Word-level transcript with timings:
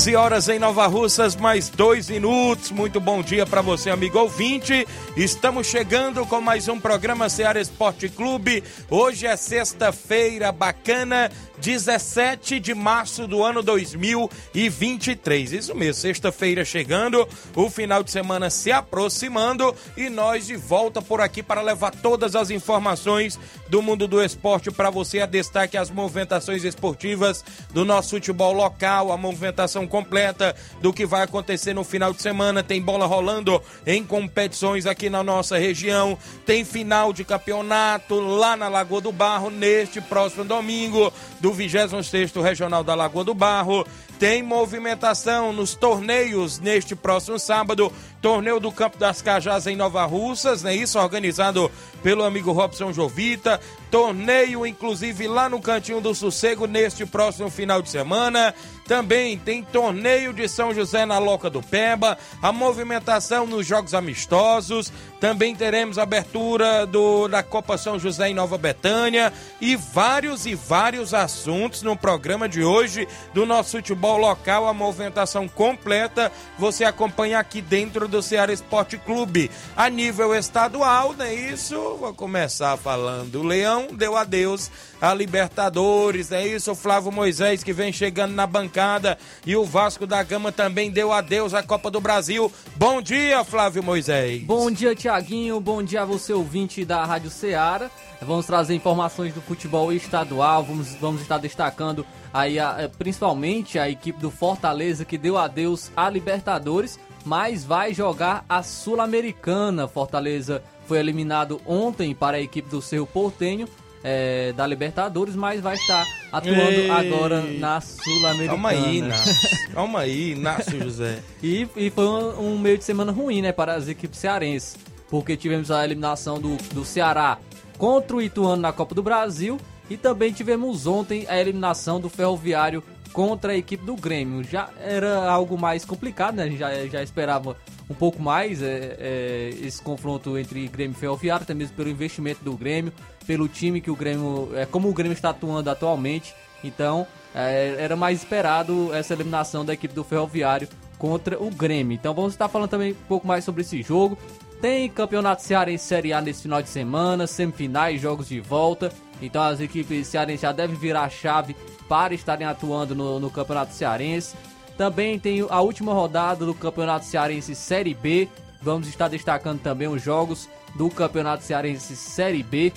11 0.00 0.16
horas 0.16 0.48
em 0.48 0.58
Nova 0.58 0.86
Russas, 0.86 1.36
mais 1.36 1.68
dois 1.68 2.08
minutos. 2.08 2.70
Muito 2.70 2.98
bom 2.98 3.20
dia 3.22 3.44
para 3.44 3.60
você, 3.60 3.90
amigo 3.90 4.18
ouvinte. 4.18 4.88
Estamos 5.14 5.66
chegando 5.66 6.24
com 6.24 6.40
mais 6.40 6.68
um 6.68 6.80
programa 6.80 7.28
Ceará 7.28 7.60
Esporte 7.60 8.08
Clube. 8.08 8.64
Hoje 8.88 9.26
é 9.26 9.36
sexta-feira 9.36 10.50
bacana, 10.52 11.30
17 11.60 12.58
de 12.58 12.74
março 12.74 13.26
do 13.26 13.44
ano 13.44 13.62
2023. 13.62 15.52
Isso 15.52 15.74
mesmo, 15.74 15.94
sexta-feira 15.94 16.64
chegando, 16.64 17.28
o 17.54 17.68
final 17.68 18.02
de 18.02 18.10
semana 18.10 18.48
se 18.48 18.72
aproximando 18.72 19.74
e 19.96 20.08
nós 20.08 20.46
de 20.46 20.56
volta 20.56 21.02
por 21.02 21.20
aqui 21.20 21.42
para 21.42 21.60
levar 21.60 21.94
todas 21.94 22.34
as 22.34 22.50
informações 22.50 23.38
do 23.68 23.82
mundo 23.82 24.08
do 24.08 24.22
esporte 24.22 24.70
para 24.70 24.88
você. 24.88 25.20
A 25.20 25.26
destaque 25.26 25.76
as 25.76 25.90
movimentações 25.90 26.64
esportivas 26.64 27.44
do 27.72 27.84
nosso 27.84 28.10
futebol 28.10 28.52
local, 28.52 29.12
a 29.12 29.16
movimentação 29.16 29.86
completa 29.86 30.56
do 30.80 30.92
que 30.92 31.04
vai 31.04 31.22
acontecer 31.22 31.74
no 31.74 31.84
final 31.84 32.12
de 32.12 32.22
semana. 32.22 32.62
Tem 32.62 32.80
bola 32.80 33.06
rolando 33.06 33.62
em 33.86 34.02
competições 34.02 34.86
aqui 34.86 35.10
na 35.10 35.22
nossa 35.22 35.58
região, 35.58 36.16
tem 36.46 36.64
final 36.64 37.12
de 37.12 37.22
campeonato 37.24 38.18
lá 38.18 38.56
na 38.56 38.68
Lagoa 38.68 39.00
do 39.00 39.12
Barro 39.12 39.50
neste 39.50 40.00
próximo 40.00 40.44
domingo 40.44 41.12
do 41.40 41.49
26º 41.52 42.42
Regional 42.42 42.82
da 42.82 42.94
Lagoa 42.94 43.24
do 43.24 43.34
Barro. 43.34 43.86
Tem 44.18 44.42
movimentação 44.42 45.52
nos 45.52 45.74
torneios 45.74 46.58
neste 46.58 46.94
próximo 46.94 47.38
sábado. 47.38 47.92
Torneio 48.20 48.60
do 48.60 48.70
Campo 48.70 48.98
das 48.98 49.22
Cajás 49.22 49.66
em 49.66 49.76
Nova 49.76 50.04
Russas, 50.04 50.62
né? 50.62 50.74
Isso 50.74 50.98
organizado 50.98 51.70
pelo 52.02 52.24
amigo 52.24 52.52
Robson 52.52 52.92
Jovita. 52.92 53.60
Torneio, 53.90 54.64
inclusive, 54.66 55.26
lá 55.26 55.48
no 55.48 55.60
Cantinho 55.60 56.00
do 56.00 56.14
Sossego 56.14 56.66
neste 56.66 57.04
próximo 57.04 57.50
final 57.50 57.82
de 57.82 57.88
semana. 57.88 58.54
Também 58.86 59.38
tem 59.38 59.62
torneio 59.62 60.32
de 60.32 60.48
São 60.48 60.74
José 60.74 61.06
na 61.06 61.18
Loca 61.18 61.48
do 61.48 61.62
Peba, 61.62 62.18
a 62.42 62.50
movimentação 62.50 63.46
nos 63.46 63.64
jogos 63.64 63.94
amistosos. 63.94 64.92
Também 65.20 65.54
teremos 65.54 65.96
abertura 65.96 66.86
do, 66.86 67.28
da 67.28 67.40
Copa 67.40 67.78
São 67.78 68.00
José 68.00 68.30
em 68.30 68.34
Nova 68.34 68.58
Betânia 68.58 69.32
e 69.60 69.76
vários 69.76 70.44
e 70.44 70.56
vários 70.56 71.14
assuntos 71.14 71.82
no 71.82 71.96
programa 71.96 72.48
de 72.48 72.64
hoje 72.64 73.06
do 73.32 73.46
nosso 73.46 73.76
futebol 73.76 74.18
local. 74.18 74.66
A 74.66 74.74
movimentação 74.74 75.46
completa 75.46 76.32
você 76.58 76.82
acompanha 76.84 77.38
aqui 77.38 77.62
dentro 77.62 78.08
do 78.10 78.22
Ceará 78.22 78.52
Esporte 78.52 78.98
Clube. 78.98 79.50
A 79.76 79.88
nível 79.88 80.34
estadual, 80.34 81.14
não 81.16 81.24
é 81.24 81.34
isso? 81.34 81.96
Vou 81.98 82.12
começar 82.12 82.76
falando. 82.76 83.36
O 83.36 83.42
Leão 83.42 83.88
deu 83.92 84.16
adeus 84.16 84.70
a 85.00 85.14
Libertadores, 85.14 86.32
é 86.32 86.46
isso? 86.46 86.72
O 86.72 86.74
Flávio 86.74 87.10
Moisés 87.10 87.64
que 87.64 87.72
vem 87.72 87.92
chegando 87.92 88.34
na 88.34 88.46
bancada 88.46 89.16
e 89.46 89.56
o 89.56 89.64
Vasco 89.64 90.06
da 90.06 90.22
Gama 90.22 90.52
também 90.52 90.90
deu 90.90 91.12
adeus 91.12 91.54
à 91.54 91.62
Copa 91.62 91.90
do 91.90 92.00
Brasil. 92.00 92.52
Bom 92.76 93.00
dia, 93.00 93.42
Flávio 93.44 93.82
Moisés. 93.82 94.42
Bom 94.42 94.70
dia, 94.70 94.94
Tiaguinho. 94.94 95.60
Bom 95.60 95.82
dia 95.82 96.02
a 96.02 96.04
você, 96.04 96.32
ouvinte 96.32 96.84
da 96.84 97.04
Rádio 97.04 97.30
Ceará. 97.30 97.90
Vamos 98.20 98.44
trazer 98.44 98.74
informações 98.74 99.32
do 99.32 99.40
futebol 99.40 99.90
estadual, 99.92 100.62
vamos, 100.62 100.94
vamos 100.96 101.22
estar 101.22 101.38
destacando 101.38 102.04
aí 102.32 102.58
a, 102.58 102.76
eh, 102.78 102.88
principalmente 102.88 103.78
a 103.78 103.88
equipe 103.88 104.20
do 104.20 104.30
Fortaleza 104.30 105.06
que 105.06 105.16
deu 105.16 105.38
adeus 105.38 105.90
à 105.96 106.10
Libertadores, 106.10 106.98
mas 107.24 107.64
vai 107.64 107.94
jogar 107.94 108.44
a 108.48 108.62
Sul-Americana. 108.62 109.88
Fortaleza 109.88 110.62
foi 110.86 110.98
eliminado 110.98 111.60
ontem 111.66 112.14
para 112.14 112.36
a 112.36 112.40
equipe 112.40 112.68
do 112.68 112.82
Cerro 112.82 113.06
Portenho 113.06 113.68
é, 114.02 114.52
da 114.52 114.66
Libertadores, 114.66 115.34
mas 115.34 115.60
vai 115.60 115.74
estar 115.74 116.06
atuando 116.32 116.58
Ei. 116.58 116.90
agora 116.90 117.42
na 117.42 117.80
Sul-Americana. 117.80 118.48
Calma 118.48 118.68
aí, 118.70 118.96
Inácio. 118.98 119.72
Calma 119.72 120.00
aí, 120.00 120.32
Inácio 120.32 120.82
José. 120.82 121.22
e, 121.42 121.68
e 121.76 121.90
foi 121.90 122.06
um, 122.06 122.52
um, 122.52 122.58
meio 122.58 122.78
de 122.78 122.84
semana 122.84 123.12
ruim, 123.12 123.42
né, 123.42 123.52
para 123.52 123.74
as 123.74 123.88
equipes 123.88 124.18
cearenses, 124.18 124.76
porque 125.08 125.36
tivemos 125.36 125.70
a 125.70 125.84
eliminação 125.84 126.40
do, 126.40 126.56
do 126.72 126.84
Ceará 126.84 127.38
contra 127.76 128.16
o 128.16 128.22
Ituano 128.22 128.62
na 128.62 128.72
Copa 128.72 128.94
do 128.94 129.02
Brasil 129.02 129.58
e 129.88 129.96
também 129.96 130.32
tivemos 130.32 130.86
ontem 130.86 131.26
a 131.28 131.40
eliminação 131.40 132.00
do 132.00 132.08
Ferroviário 132.08 132.82
contra 133.12 133.52
a 133.52 133.56
equipe 133.56 133.84
do 133.84 133.96
Grêmio. 133.96 134.42
Já 134.44 134.70
era 134.80 135.30
algo 135.30 135.58
mais 135.58 135.84
complicado, 135.84 136.36
né? 136.36 136.44
A 136.44 136.48
gente 136.48 136.58
já, 136.58 136.86
já 136.86 137.02
esperava 137.02 137.56
um 137.88 137.94
pouco 137.94 138.22
mais 138.22 138.62
é, 138.62 138.96
é, 138.98 139.50
esse 139.62 139.82
confronto 139.82 140.38
entre 140.38 140.66
Grêmio 140.68 140.94
e 140.96 141.00
Ferroviário, 141.00 141.42
até 141.42 141.54
mesmo 141.54 141.74
pelo 141.76 141.88
investimento 141.88 142.44
do 142.44 142.52
Grêmio, 142.56 142.92
pelo 143.26 143.48
time 143.48 143.80
que 143.80 143.90
o 143.90 143.96
Grêmio. 143.96 144.50
É, 144.54 144.66
como 144.66 144.88
o 144.88 144.92
Grêmio 144.92 145.14
está 145.14 145.30
atuando 145.30 145.70
atualmente. 145.70 146.34
Então, 146.62 147.06
é, 147.34 147.76
era 147.78 147.96
mais 147.96 148.18
esperado 148.18 148.92
essa 148.92 149.14
eliminação 149.14 149.64
da 149.64 149.72
equipe 149.72 149.94
do 149.94 150.04
Ferroviário 150.04 150.68
contra 150.98 151.42
o 151.42 151.50
Grêmio. 151.50 151.94
Então 151.94 152.14
vamos 152.14 152.34
estar 152.34 152.48
falando 152.48 152.68
também 152.68 152.92
um 152.92 153.06
pouco 153.08 153.26
mais 153.26 153.44
sobre 153.44 153.62
esse 153.62 153.82
jogo. 153.82 154.18
Tem 154.60 154.88
campeonato 154.90 155.42
cearense 155.42 155.86
Série 155.86 156.12
A 156.12 156.20
nesse 156.20 156.42
final 156.42 156.60
de 156.60 156.68
semana, 156.68 157.26
semifinais, 157.26 158.00
jogos 158.00 158.28
de 158.28 158.40
volta. 158.40 158.92
Então 159.22 159.42
as 159.42 159.60
equipes 159.60 160.06
cearenses 160.06 160.42
já 160.42 160.52
devem 160.52 160.76
virar 160.76 161.02
a 161.02 161.10
chave 161.10 161.56
para 161.88 162.14
estarem 162.14 162.46
atuando 162.46 162.94
no, 162.94 163.18
no 163.18 163.30
campeonato 163.30 163.74
cearense. 163.74 164.36
Também 164.76 165.18
tem 165.18 165.44
a 165.48 165.60
última 165.60 165.92
rodada 165.92 166.46
do 166.46 166.54
Campeonato 166.54 167.04
Cearense 167.04 167.54
Série 167.54 167.92
B. 167.92 168.28
Vamos 168.62 168.88
estar 168.88 169.08
destacando 169.08 169.60
também 169.60 169.86
os 169.86 170.02
jogos 170.02 170.48
do 170.74 170.88
Campeonato 170.88 171.44
Cearense 171.44 171.94
Série 171.94 172.42
B. 172.42 172.72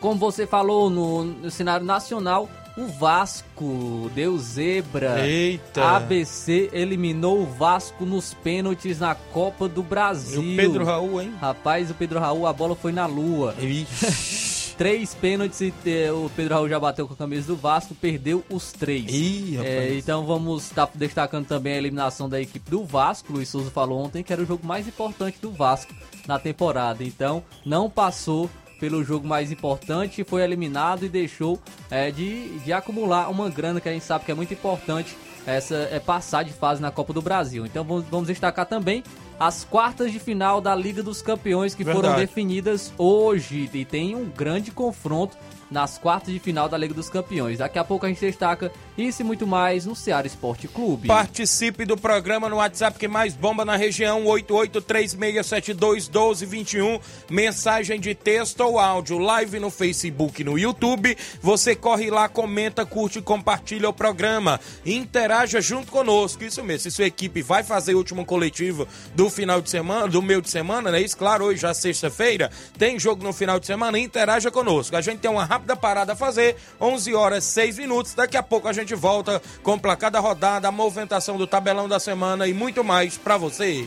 Como 0.00 0.20
você 0.20 0.46
falou 0.46 0.90
no, 0.90 1.24
no 1.24 1.50
cenário 1.50 1.86
nacional, 1.86 2.46
o 2.76 2.86
Vasco 2.88 4.10
deu 4.14 4.36
zebra. 4.36 5.26
Eita! 5.26 5.96
ABC 5.96 6.68
eliminou 6.72 7.40
o 7.40 7.46
Vasco 7.46 8.04
nos 8.04 8.34
pênaltis 8.34 8.98
na 8.98 9.14
Copa 9.14 9.68
do 9.68 9.82
Brasil. 9.82 10.42
E 10.42 10.52
o 10.52 10.56
Pedro 10.56 10.84
Raul, 10.84 11.22
hein? 11.22 11.32
Rapaz, 11.40 11.90
o 11.90 11.94
Pedro 11.94 12.18
Raul, 12.18 12.46
a 12.46 12.52
bola 12.52 12.74
foi 12.76 12.92
na 12.92 13.06
lua. 13.06 13.54
Ixi. 13.58 14.50
três 14.76 15.14
pênaltis 15.14 15.60
e 15.60 15.72
eh, 15.86 16.12
o 16.12 16.30
Pedro 16.34 16.54
Raul 16.54 16.68
já 16.68 16.78
bateu 16.78 17.06
com 17.06 17.14
a 17.14 17.16
camisa 17.16 17.46
do 17.46 17.56
Vasco, 17.56 17.94
perdeu 17.94 18.44
os 18.50 18.72
três. 18.72 19.06
Ih, 19.08 19.58
é, 19.58 19.94
então 19.94 20.26
vamos 20.26 20.64
estar 20.64 20.86
tá 20.86 20.92
destacando 20.94 21.46
também 21.46 21.74
a 21.74 21.78
eliminação 21.78 22.28
da 22.28 22.40
equipe 22.40 22.70
do 22.70 22.84
Vasco. 22.84 23.32
Luiz 23.32 23.48
Souza 23.48 23.70
falou 23.70 24.04
ontem 24.04 24.22
que 24.22 24.32
era 24.32 24.42
o 24.42 24.46
jogo 24.46 24.66
mais 24.66 24.86
importante 24.86 25.38
do 25.40 25.50
Vasco 25.50 25.94
na 26.26 26.38
temporada. 26.38 27.02
Então 27.04 27.42
não 27.64 27.88
passou 27.88 28.50
pelo 28.78 29.02
jogo 29.04 29.26
mais 29.26 29.50
importante, 29.50 30.24
foi 30.24 30.42
eliminado 30.42 31.06
e 31.06 31.08
deixou 31.08 31.58
é, 31.90 32.10
de, 32.10 32.58
de 32.58 32.72
acumular 32.72 33.30
uma 33.30 33.48
grana 33.48 33.80
que 33.80 33.88
a 33.88 33.92
gente 33.92 34.04
sabe 34.04 34.24
que 34.24 34.32
é 34.32 34.34
muito 34.34 34.52
importante 34.52 35.16
essa 35.46 35.74
é 35.90 36.00
passar 36.00 36.42
de 36.42 36.52
fase 36.52 36.80
na 36.80 36.90
Copa 36.90 37.12
do 37.12 37.22
Brasil. 37.22 37.66
Então 37.66 37.84
vamos, 37.84 38.04
vamos 38.10 38.28
destacar 38.28 38.66
também 38.66 39.02
as 39.38 39.64
quartas 39.64 40.12
de 40.12 40.18
final 40.18 40.60
da 40.60 40.74
Liga 40.74 41.02
dos 41.02 41.20
Campeões 41.20 41.74
que 41.74 41.84
Verdade. 41.84 42.06
foram 42.06 42.18
definidas 42.18 42.92
hoje 42.96 43.68
e 43.72 43.84
tem 43.84 44.14
um 44.14 44.24
grande 44.24 44.70
confronto 44.70 45.36
nas 45.70 45.98
quartas 45.98 46.32
de 46.32 46.38
final 46.38 46.68
da 46.68 46.76
Liga 46.76 46.94
dos 46.94 47.08
Campeões. 47.08 47.58
Daqui 47.58 47.78
a 47.78 47.84
pouco 47.84 48.06
a 48.06 48.08
gente 48.08 48.20
destaca 48.20 48.70
isso 48.96 49.22
e 49.22 49.24
muito 49.24 49.44
mais 49.46 49.86
no 49.86 49.96
Ceará 49.96 50.26
Esporte 50.26 50.68
Clube. 50.68 51.08
Participe 51.08 51.84
do 51.84 51.96
programa 51.96 52.48
no 52.48 52.56
WhatsApp 52.56 52.98
que 52.98 53.08
mais 53.08 53.34
bomba 53.34 53.64
na 53.64 53.76
região, 53.76 54.24
8836721221. 54.24 57.00
Mensagem 57.28 57.98
de 57.98 58.14
texto 58.14 58.60
ou 58.60 58.78
áudio, 58.78 59.18
live 59.18 59.58
no 59.58 59.70
Facebook 59.70 60.44
no 60.44 60.58
YouTube. 60.58 61.16
Você 61.40 61.74
corre 61.74 62.10
lá, 62.10 62.28
comenta, 62.28 62.86
curte 62.86 63.18
e 63.18 63.22
compartilha 63.22 63.88
o 63.88 63.92
programa. 63.92 64.60
Interaja 64.86 65.60
junto 65.60 65.90
conosco. 65.90 66.44
Isso 66.44 66.62
mesmo, 66.62 66.80
se 66.80 66.90
sua 66.90 67.06
equipe 67.06 67.42
vai 67.42 67.64
fazer 67.64 67.94
o 67.94 67.98
último 67.98 68.24
coletivo 68.24 68.86
do 69.14 69.28
final 69.28 69.60
de 69.60 69.70
semana, 69.70 70.08
do 70.08 70.22
meio 70.22 70.40
de 70.40 70.50
semana, 70.50 70.90
né? 70.90 71.00
Isso, 71.00 71.16
claro, 71.16 71.46
hoje 71.46 71.62
já 71.62 71.70
é 71.70 71.74
sexta-feira, 71.74 72.50
tem 72.78 72.98
jogo 72.98 73.24
no 73.24 73.32
final 73.32 73.58
de 73.58 73.66
semana, 73.66 73.98
interaja 73.98 74.50
conosco. 74.50 74.96
A 74.96 75.00
gente 75.00 75.18
tem 75.18 75.30
uma 75.30 75.44
rápida 75.54 75.76
parada 75.76 76.14
a 76.14 76.16
fazer, 76.16 76.56
11 76.80 77.14
horas 77.14 77.44
6 77.44 77.78
minutos. 77.78 78.14
Daqui 78.14 78.36
a 78.36 78.42
pouco 78.42 78.66
a 78.66 78.72
gente 78.72 78.94
volta 78.94 79.40
com 79.62 79.74
o 79.74 79.80
placar 79.80 80.10
da 80.10 80.18
rodada, 80.18 80.66
a 80.66 80.72
movimentação 80.72 81.36
do 81.36 81.46
tabelão 81.46 81.88
da 81.88 82.00
semana 82.00 82.48
e 82.48 82.52
muito 82.52 82.82
mais 82.82 83.16
para 83.16 83.36
você. 83.36 83.86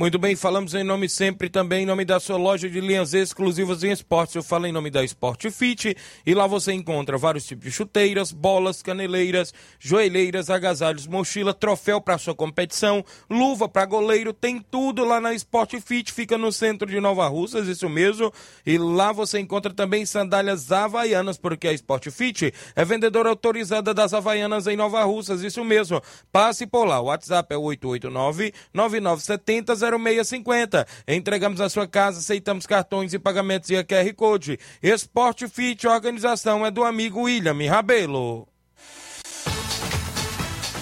Muito 0.00 0.18
bem, 0.18 0.34
falamos 0.34 0.72
em 0.72 0.82
nome 0.82 1.10
sempre 1.10 1.50
também 1.50 1.82
em 1.82 1.86
nome 1.86 2.06
da 2.06 2.18
sua 2.18 2.38
loja 2.38 2.70
de 2.70 2.80
linhas 2.80 3.12
exclusivas 3.12 3.84
em 3.84 3.92
esportes. 3.92 4.34
Eu 4.34 4.42
falo 4.42 4.66
em 4.66 4.72
nome 4.72 4.88
da 4.88 5.04
Sport 5.04 5.50
Fit 5.50 5.94
e 6.24 6.32
lá 6.32 6.46
você 6.46 6.72
encontra 6.72 7.18
vários 7.18 7.44
tipos 7.44 7.66
de 7.66 7.70
chuteiras, 7.70 8.32
bolas, 8.32 8.80
caneleiras, 8.80 9.52
joelheiras, 9.78 10.48
agasalhos, 10.48 11.06
mochila, 11.06 11.52
troféu 11.52 12.00
para 12.00 12.16
sua 12.16 12.34
competição, 12.34 13.04
luva 13.28 13.68
para 13.68 13.84
goleiro, 13.84 14.32
tem 14.32 14.58
tudo 14.58 15.04
lá 15.04 15.20
na 15.20 15.34
Sport 15.34 15.74
Fit, 15.82 16.14
fica 16.14 16.38
no 16.38 16.50
centro 16.50 16.88
de 16.88 16.98
Nova 16.98 17.28
Russas, 17.28 17.68
isso 17.68 17.86
mesmo. 17.86 18.32
E 18.64 18.78
lá 18.78 19.12
você 19.12 19.38
encontra 19.38 19.70
também 19.70 20.06
sandálias 20.06 20.72
havaianas, 20.72 21.36
porque 21.36 21.68
a 21.68 21.74
Sport 21.74 22.08
Fit 22.08 22.54
é 22.74 22.84
vendedora 22.86 23.28
autorizada 23.28 23.92
das 23.92 24.14
havaianas 24.14 24.66
em 24.66 24.78
Nova 24.78 25.04
Russas, 25.04 25.42
isso 25.42 25.62
mesmo. 25.62 26.00
Passe 26.32 26.66
por 26.66 26.86
lá, 26.86 27.02
o 27.02 27.04
WhatsApp 27.04 27.52
é 27.52 27.58
889 27.58 28.54
9970 28.72 29.89
0650. 29.98 30.86
Entregamos 31.08 31.60
a 31.60 31.68
sua 31.68 31.86
casa, 31.86 32.18
aceitamos 32.18 32.66
cartões 32.66 33.12
e 33.12 33.18
pagamentos 33.18 33.70
e 33.70 33.84
QR 33.84 34.14
Code. 34.14 34.58
Esporte 34.82 35.48
Fit, 35.48 35.86
organização 35.86 36.64
é 36.64 36.70
do 36.70 36.84
amigo 36.84 37.22
William 37.22 37.56
Rabelo. 37.68 38.46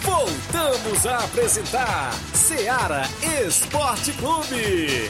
Voltamos 0.03 1.07
a 1.07 1.19
apresentar 1.19 2.13
Seara 2.35 3.03
Esporte 3.47 4.13
Clube. 4.13 5.09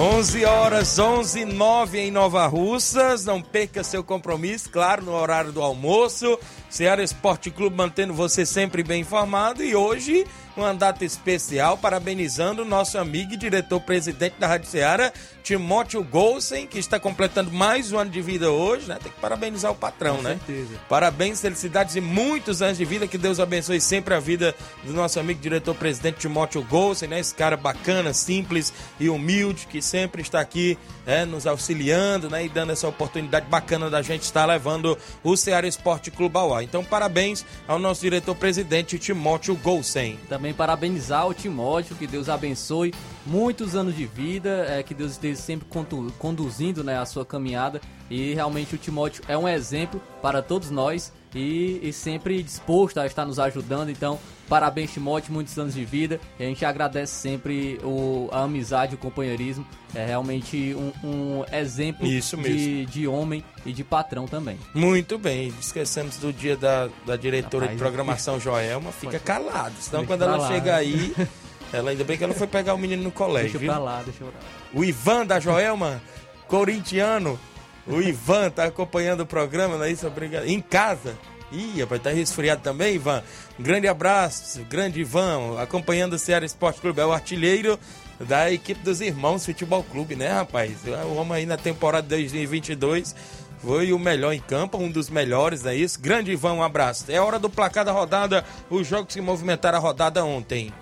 11 0.00 0.44
horas 0.46 0.98
11 0.98 1.40
e 1.40 1.44
9 1.44 2.00
em 2.00 2.10
Nova 2.10 2.46
Russas. 2.46 3.26
Não 3.26 3.42
perca 3.42 3.84
seu 3.84 4.02
compromisso, 4.02 4.70
claro, 4.70 5.04
no 5.04 5.12
horário 5.12 5.52
do 5.52 5.60
almoço. 5.60 6.38
Ceará 6.70 7.02
Esporte 7.02 7.50
Clube 7.50 7.76
mantendo 7.76 8.14
você 8.14 8.46
sempre 8.46 8.82
bem 8.82 9.02
informado. 9.02 9.62
E 9.62 9.76
hoje 9.76 10.26
uma 10.60 10.74
data 10.74 11.04
especial, 11.04 11.78
parabenizando 11.78 12.62
o 12.62 12.64
nosso 12.64 12.98
amigo 12.98 13.34
e 13.34 13.36
diretor-presidente 13.36 14.36
da 14.38 14.46
Rádio 14.46 14.68
Ceará, 14.68 15.12
Timóteo 15.42 16.04
Golsen, 16.04 16.66
que 16.66 16.78
está 16.78 17.00
completando 17.00 17.50
mais 17.50 17.90
um 17.90 17.98
ano 17.98 18.10
de 18.10 18.20
vida 18.22 18.50
hoje, 18.50 18.88
né? 18.88 18.98
Tem 19.02 19.10
que 19.10 19.20
parabenizar 19.20 19.72
o 19.72 19.74
patrão, 19.74 20.16
Com 20.16 20.22
né? 20.22 20.38
certeza. 20.46 20.78
Parabéns, 20.88 21.40
felicidades 21.40 21.96
e 21.96 22.00
muitos 22.00 22.62
anos 22.62 22.78
de 22.78 22.84
vida. 22.84 23.08
Que 23.08 23.18
Deus 23.18 23.40
abençoe 23.40 23.80
sempre 23.80 24.14
a 24.14 24.20
vida 24.20 24.54
do 24.84 24.92
nosso 24.92 25.18
amigo 25.18 25.40
diretor-presidente 25.40 26.18
Timóteo 26.18 26.62
Golsen, 26.62 27.08
né? 27.08 27.18
Esse 27.18 27.34
cara 27.34 27.56
bacana, 27.56 28.12
simples 28.12 28.72
e 29.00 29.08
humilde, 29.08 29.66
que 29.66 29.82
sempre 29.82 30.22
está 30.22 30.40
aqui 30.40 30.78
né? 31.06 31.24
nos 31.24 31.46
auxiliando, 31.46 32.30
né? 32.30 32.44
E 32.44 32.48
dando 32.48 32.72
essa 32.72 32.86
oportunidade 32.86 33.46
bacana 33.46 33.90
da 33.90 34.02
gente 34.02 34.22
estar 34.22 34.46
levando 34.46 34.96
o 35.24 35.36
Ceará 35.36 35.66
Esporte 35.66 36.10
Clube 36.10 36.36
ao 36.36 36.54
ar. 36.54 36.62
Então, 36.62 36.84
parabéns 36.84 37.44
ao 37.66 37.78
nosso 37.78 38.00
diretor-presidente 38.02 38.98
Timóteo 38.98 39.56
Golsen. 39.56 40.18
Também 40.28 40.41
parabenizar 40.50 41.28
o 41.28 41.34
Timóteo, 41.34 41.94
que 41.94 42.06
Deus 42.06 42.30
abençoe 42.30 42.94
muitos 43.26 43.76
anos 43.76 43.94
de 43.94 44.06
vida, 44.06 44.64
é, 44.66 44.82
que 44.82 44.94
Deus 44.94 45.12
esteja 45.12 45.38
sempre 45.38 45.68
condu- 45.68 46.10
conduzindo 46.18 46.82
né, 46.82 46.96
a 46.96 47.04
sua 47.04 47.26
caminhada. 47.26 47.82
E 48.08 48.32
realmente 48.32 48.74
o 48.74 48.78
Timóteo 48.78 49.22
é 49.28 49.36
um 49.36 49.46
exemplo 49.46 50.00
para 50.22 50.40
todos 50.40 50.70
nós 50.70 51.12
e, 51.34 51.80
e 51.82 51.92
sempre 51.92 52.42
disposto 52.42 52.98
a 52.98 53.06
estar 53.06 53.26
nos 53.26 53.38
ajudando. 53.38 53.90
Então, 53.90 54.18
parabéns, 54.52 54.92
Timóteo, 54.92 55.32
muitos 55.32 55.58
anos 55.58 55.72
de 55.72 55.82
vida. 55.82 56.20
E 56.38 56.44
a 56.44 56.46
gente 56.46 56.62
agradece 56.62 57.14
sempre 57.14 57.80
o, 57.82 58.28
a 58.30 58.42
amizade, 58.42 58.94
o 58.94 58.98
companheirismo. 58.98 59.66
É 59.94 60.04
realmente 60.04 60.76
um, 60.76 60.92
um 61.02 61.44
exemplo 61.50 62.06
de, 62.06 62.84
de 62.84 63.08
homem 63.08 63.42
e 63.64 63.72
de 63.72 63.82
patrão 63.82 64.26
também. 64.26 64.58
Muito 64.74 65.16
bem, 65.16 65.48
esquecemos 65.58 66.18
do 66.18 66.30
dia 66.30 66.54
da, 66.54 66.90
da 67.06 67.16
diretora 67.16 67.64
Rapaz, 67.64 67.78
de 67.78 67.82
programação 67.82 68.38
Joelma, 68.38 68.92
fica 68.92 69.18
calado, 69.18 69.74
senão 69.80 70.04
quando 70.04 70.22
ela 70.22 70.46
chega 70.48 70.76
aí, 70.76 71.14
ela 71.72 71.90
ainda 71.90 72.04
bem 72.04 72.18
que 72.18 72.24
ela 72.24 72.34
foi 72.34 72.46
pegar 72.46 72.74
o 72.74 72.78
menino 72.78 73.02
no 73.02 73.10
colégio, 73.10 73.58
Deixa 73.58 73.72
pra 73.72 73.82
lá, 73.82 74.02
deixa 74.02 74.18
pra 74.18 74.28
lá. 74.28 74.34
O 74.74 74.84
Ivan 74.84 75.24
da 75.24 75.40
Joelma, 75.40 76.02
corintiano, 76.46 77.38
o 77.86 78.00
Ivan 78.00 78.50
tá 78.50 78.64
acompanhando 78.64 79.20
o 79.20 79.26
programa, 79.26 79.76
não 79.76 79.84
é 79.84 79.90
isso? 79.90 80.06
Obrigado. 80.06 80.46
Em 80.46 80.60
casa. 80.60 81.16
Ih, 81.52 81.82
rapaz, 81.82 82.02
tá 82.02 82.10
resfriado 82.10 82.62
também, 82.62 82.94
Ivan? 82.94 83.22
Grande 83.58 83.86
abraço, 83.86 84.64
grande 84.70 85.00
Ivan, 85.00 85.60
acompanhando 85.60 86.14
o 86.14 86.18
Ceará 86.18 86.46
Esporte 86.46 86.80
Clube, 86.80 87.00
é 87.00 87.04
o 87.04 87.12
artilheiro 87.12 87.78
da 88.18 88.50
equipe 88.50 88.82
dos 88.82 89.02
Irmãos 89.02 89.44
Futebol 89.44 89.84
Clube, 89.84 90.16
né, 90.16 90.28
rapaz? 90.28 90.72
O 91.10 91.14
homem 91.14 91.38
aí 91.38 91.46
na 91.46 91.58
temporada 91.58 92.08
2022 92.08 93.14
foi 93.62 93.92
o 93.92 93.98
melhor 93.98 94.32
em 94.32 94.40
campo, 94.40 94.78
um 94.78 94.90
dos 94.90 95.10
melhores, 95.10 95.66
é 95.66 95.74
isso? 95.74 96.00
Grande 96.00 96.32
Ivan, 96.32 96.54
um 96.54 96.62
abraço. 96.62 97.04
É 97.08 97.20
hora 97.20 97.38
do 97.38 97.50
placar 97.50 97.84
da 97.84 97.92
rodada, 97.92 98.44
os 98.70 98.86
jogos 98.86 99.14
que 99.14 99.20
movimentaram 99.20 99.78
a 99.78 99.80
rodada 99.80 100.24
ontem. 100.24 100.72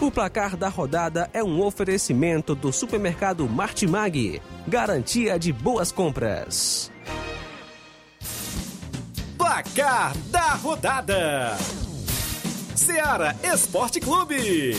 O 0.00 0.12
placar 0.12 0.56
da 0.56 0.68
rodada 0.68 1.28
é 1.32 1.42
um 1.42 1.60
oferecimento 1.60 2.54
do 2.54 2.72
supermercado 2.72 3.48
Martimag. 3.48 4.40
Garantia 4.64 5.36
de 5.36 5.52
boas 5.52 5.90
compras. 5.90 6.88
Placar 9.36 10.16
da 10.28 10.54
rodada: 10.54 11.56
Seara 12.76 13.34
Esporte 13.42 13.98
Clube. 13.98 14.76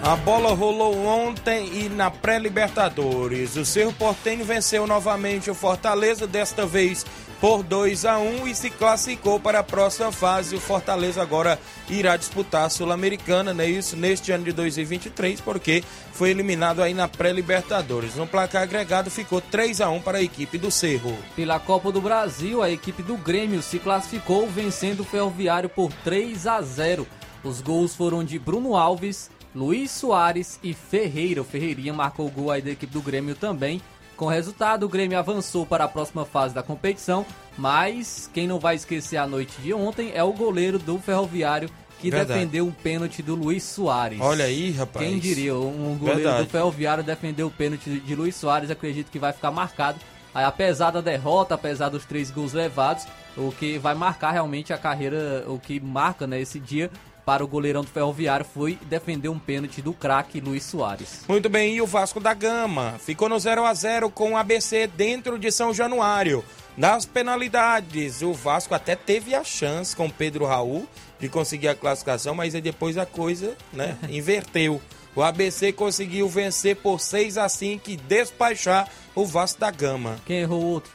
A 0.00 0.14
bola 0.14 0.54
rolou 0.54 1.04
ontem 1.04 1.84
e 1.84 1.88
na 1.88 2.12
pré-Libertadores. 2.12 3.56
O 3.56 3.64
Cerro 3.64 3.92
Portenho 3.92 4.44
venceu 4.44 4.86
novamente 4.86 5.50
o 5.50 5.54
Fortaleza, 5.54 6.26
desta 6.26 6.64
vez 6.64 7.04
por 7.40 7.62
2 7.62 8.04
a 8.04 8.18
1 8.18 8.48
e 8.48 8.54
se 8.54 8.70
classificou 8.70 9.38
para 9.38 9.60
a 9.60 9.62
próxima 9.62 10.10
fase. 10.10 10.56
O 10.56 10.60
Fortaleza 10.60 11.22
agora 11.22 11.58
irá 11.88 12.16
disputar 12.16 12.66
a 12.66 12.70
Sul-Americana, 12.70 13.54
não 13.54 13.64
é 13.64 13.68
isso? 13.68 13.96
Neste 13.96 14.32
ano 14.32 14.44
de 14.44 14.52
2023, 14.52 15.40
porque 15.40 15.82
foi 16.12 16.30
eliminado 16.30 16.82
aí 16.82 16.94
na 16.94 17.06
pré-Libertadores. 17.06 18.16
No 18.16 18.26
placar 18.26 18.62
agregado 18.62 19.10
ficou 19.10 19.40
3 19.40 19.80
a 19.80 19.88
1 19.88 20.00
para 20.00 20.18
a 20.18 20.22
equipe 20.22 20.58
do 20.58 20.70
Cerro. 20.70 21.16
Pela 21.36 21.60
Copa 21.60 21.92
do 21.92 22.00
Brasil, 22.00 22.62
a 22.62 22.70
equipe 22.70 23.02
do 23.02 23.16
Grêmio 23.16 23.62
se 23.62 23.78
classificou 23.78 24.48
vencendo 24.48 25.00
o 25.00 25.04
Ferroviário 25.04 25.68
por 25.68 25.92
3 26.04 26.46
a 26.46 26.60
0. 26.60 27.06
Os 27.44 27.60
gols 27.60 27.94
foram 27.94 28.24
de 28.24 28.38
Bruno 28.38 28.74
Alves, 28.74 29.30
Luiz 29.54 29.92
Soares 29.92 30.58
e 30.62 30.74
Ferreira. 30.74 31.40
O 31.40 31.44
Ferreirinha 31.44 31.92
marcou 31.92 32.26
o 32.26 32.30
gol 32.30 32.50
aí 32.50 32.60
da 32.60 32.70
equipe 32.70 32.92
do 32.92 33.00
Grêmio 33.00 33.34
também. 33.34 33.80
Com 34.18 34.26
o 34.26 34.28
resultado, 34.28 34.84
o 34.84 34.88
Grêmio 34.88 35.16
avançou 35.18 35.64
para 35.64 35.84
a 35.84 35.88
próxima 35.88 36.24
fase 36.26 36.52
da 36.52 36.62
competição, 36.62 37.24
mas 37.56 38.28
quem 38.34 38.46
não 38.48 38.58
vai 38.58 38.74
esquecer 38.74 39.16
a 39.16 39.26
noite 39.26 39.58
de 39.62 39.72
ontem 39.72 40.10
é 40.12 40.22
o 40.24 40.32
goleiro 40.32 40.76
do 40.78 40.98
Ferroviário 40.98 41.70
que 42.00 42.10
Verdade. 42.10 42.32
defendeu 42.40 42.66
um 42.66 42.70
pênalti 42.72 43.22
do 43.22 43.34
Luiz 43.36 43.62
Soares. 43.62 44.20
Olha 44.20 44.44
aí, 44.44 44.72
rapaz. 44.72 45.06
Quem 45.06 45.18
diria, 45.20 45.54
um 45.54 45.96
goleiro 45.98 46.20
Verdade. 46.22 46.44
do 46.44 46.50
Ferroviário 46.50 47.02
defendeu 47.04 47.46
o 47.46 47.50
pênalti 47.50 47.88
de- 48.00 48.14
Luiz 48.16 48.34
Soares, 48.34 48.70
acredito 48.70 49.08
que 49.10 49.18
vai 49.20 49.32
ficar 49.32 49.50
marcado. 49.52 49.98
Apesar 50.34 50.90
da 50.90 51.00
derrota, 51.00 51.54
apesar 51.54 51.88
dos 51.88 52.04
três 52.04 52.30
gols 52.30 52.52
levados, 52.52 53.04
o 53.36 53.50
que 53.52 53.78
vai 53.78 53.94
marcar 53.94 54.32
realmente 54.32 54.72
a 54.72 54.78
carreira, 54.78 55.44
o 55.48 55.58
que 55.58 55.80
marca 55.80 56.26
né, 56.26 56.40
esse 56.40 56.60
dia 56.60 56.90
para 57.28 57.44
o 57.44 57.46
goleirão 57.46 57.82
do 57.84 57.90
Ferroviário 57.90 58.46
foi 58.54 58.78
defender 58.86 59.28
um 59.28 59.38
pênalti 59.38 59.82
do 59.82 59.92
craque 59.92 60.40
Luiz 60.40 60.64
Soares. 60.64 61.24
Muito 61.28 61.46
bem, 61.50 61.74
e 61.74 61.82
o 61.82 61.86
Vasco 61.86 62.18
da 62.18 62.32
Gama 62.32 62.94
ficou 62.98 63.28
no 63.28 63.38
0 63.38 63.66
a 63.66 63.74
0 63.74 64.08
com 64.08 64.32
o 64.32 64.36
ABC 64.38 64.86
dentro 64.86 65.38
de 65.38 65.52
São 65.52 65.74
Januário. 65.74 66.42
Nas 66.74 67.04
penalidades, 67.04 68.22
o 68.22 68.32
Vasco 68.32 68.74
até 68.74 68.96
teve 68.96 69.34
a 69.34 69.44
chance 69.44 69.94
com 69.94 70.06
o 70.06 70.10
Pedro 70.10 70.46
Raul 70.46 70.88
de 71.20 71.28
conseguir 71.28 71.68
a 71.68 71.74
classificação, 71.74 72.34
mas 72.34 72.54
aí 72.54 72.62
depois 72.62 72.96
a 72.96 73.04
coisa, 73.04 73.54
né, 73.74 73.98
inverteu. 74.08 74.80
O 75.14 75.22
ABC 75.22 75.70
conseguiu 75.70 76.30
vencer 76.30 76.76
por 76.76 76.98
6 76.98 77.36
a 77.36 77.46
5 77.46 77.90
e 77.90 77.96
despachar 77.98 78.88
o 79.14 79.26
Vasco 79.26 79.60
da 79.60 79.70
Gama. 79.70 80.16
Quem 80.24 80.38
errou 80.38 80.62
o 80.62 80.66
outro? 80.66 80.92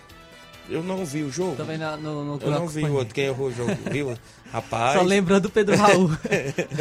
Eu 0.70 0.82
não 0.82 1.06
vi 1.06 1.22
o 1.24 1.30
jogo. 1.32 1.58
Também 1.58 1.78
na- 1.78 1.98
no, 1.98 2.24
no 2.24 2.42
Eu 2.42 2.50
não 2.50 2.68
vi 2.68 2.86
o 2.86 2.94
outro, 2.94 3.14
quem 3.14 3.26
errou 3.26 3.50
o 3.50 3.54
jogo, 3.54 3.78
viu? 3.92 4.18
Rapaz. 4.54 4.94
Só 5.00 5.02
lembrando 5.02 5.44
do 5.44 5.50
Pedro 5.50 5.76
Raul. 5.76 6.12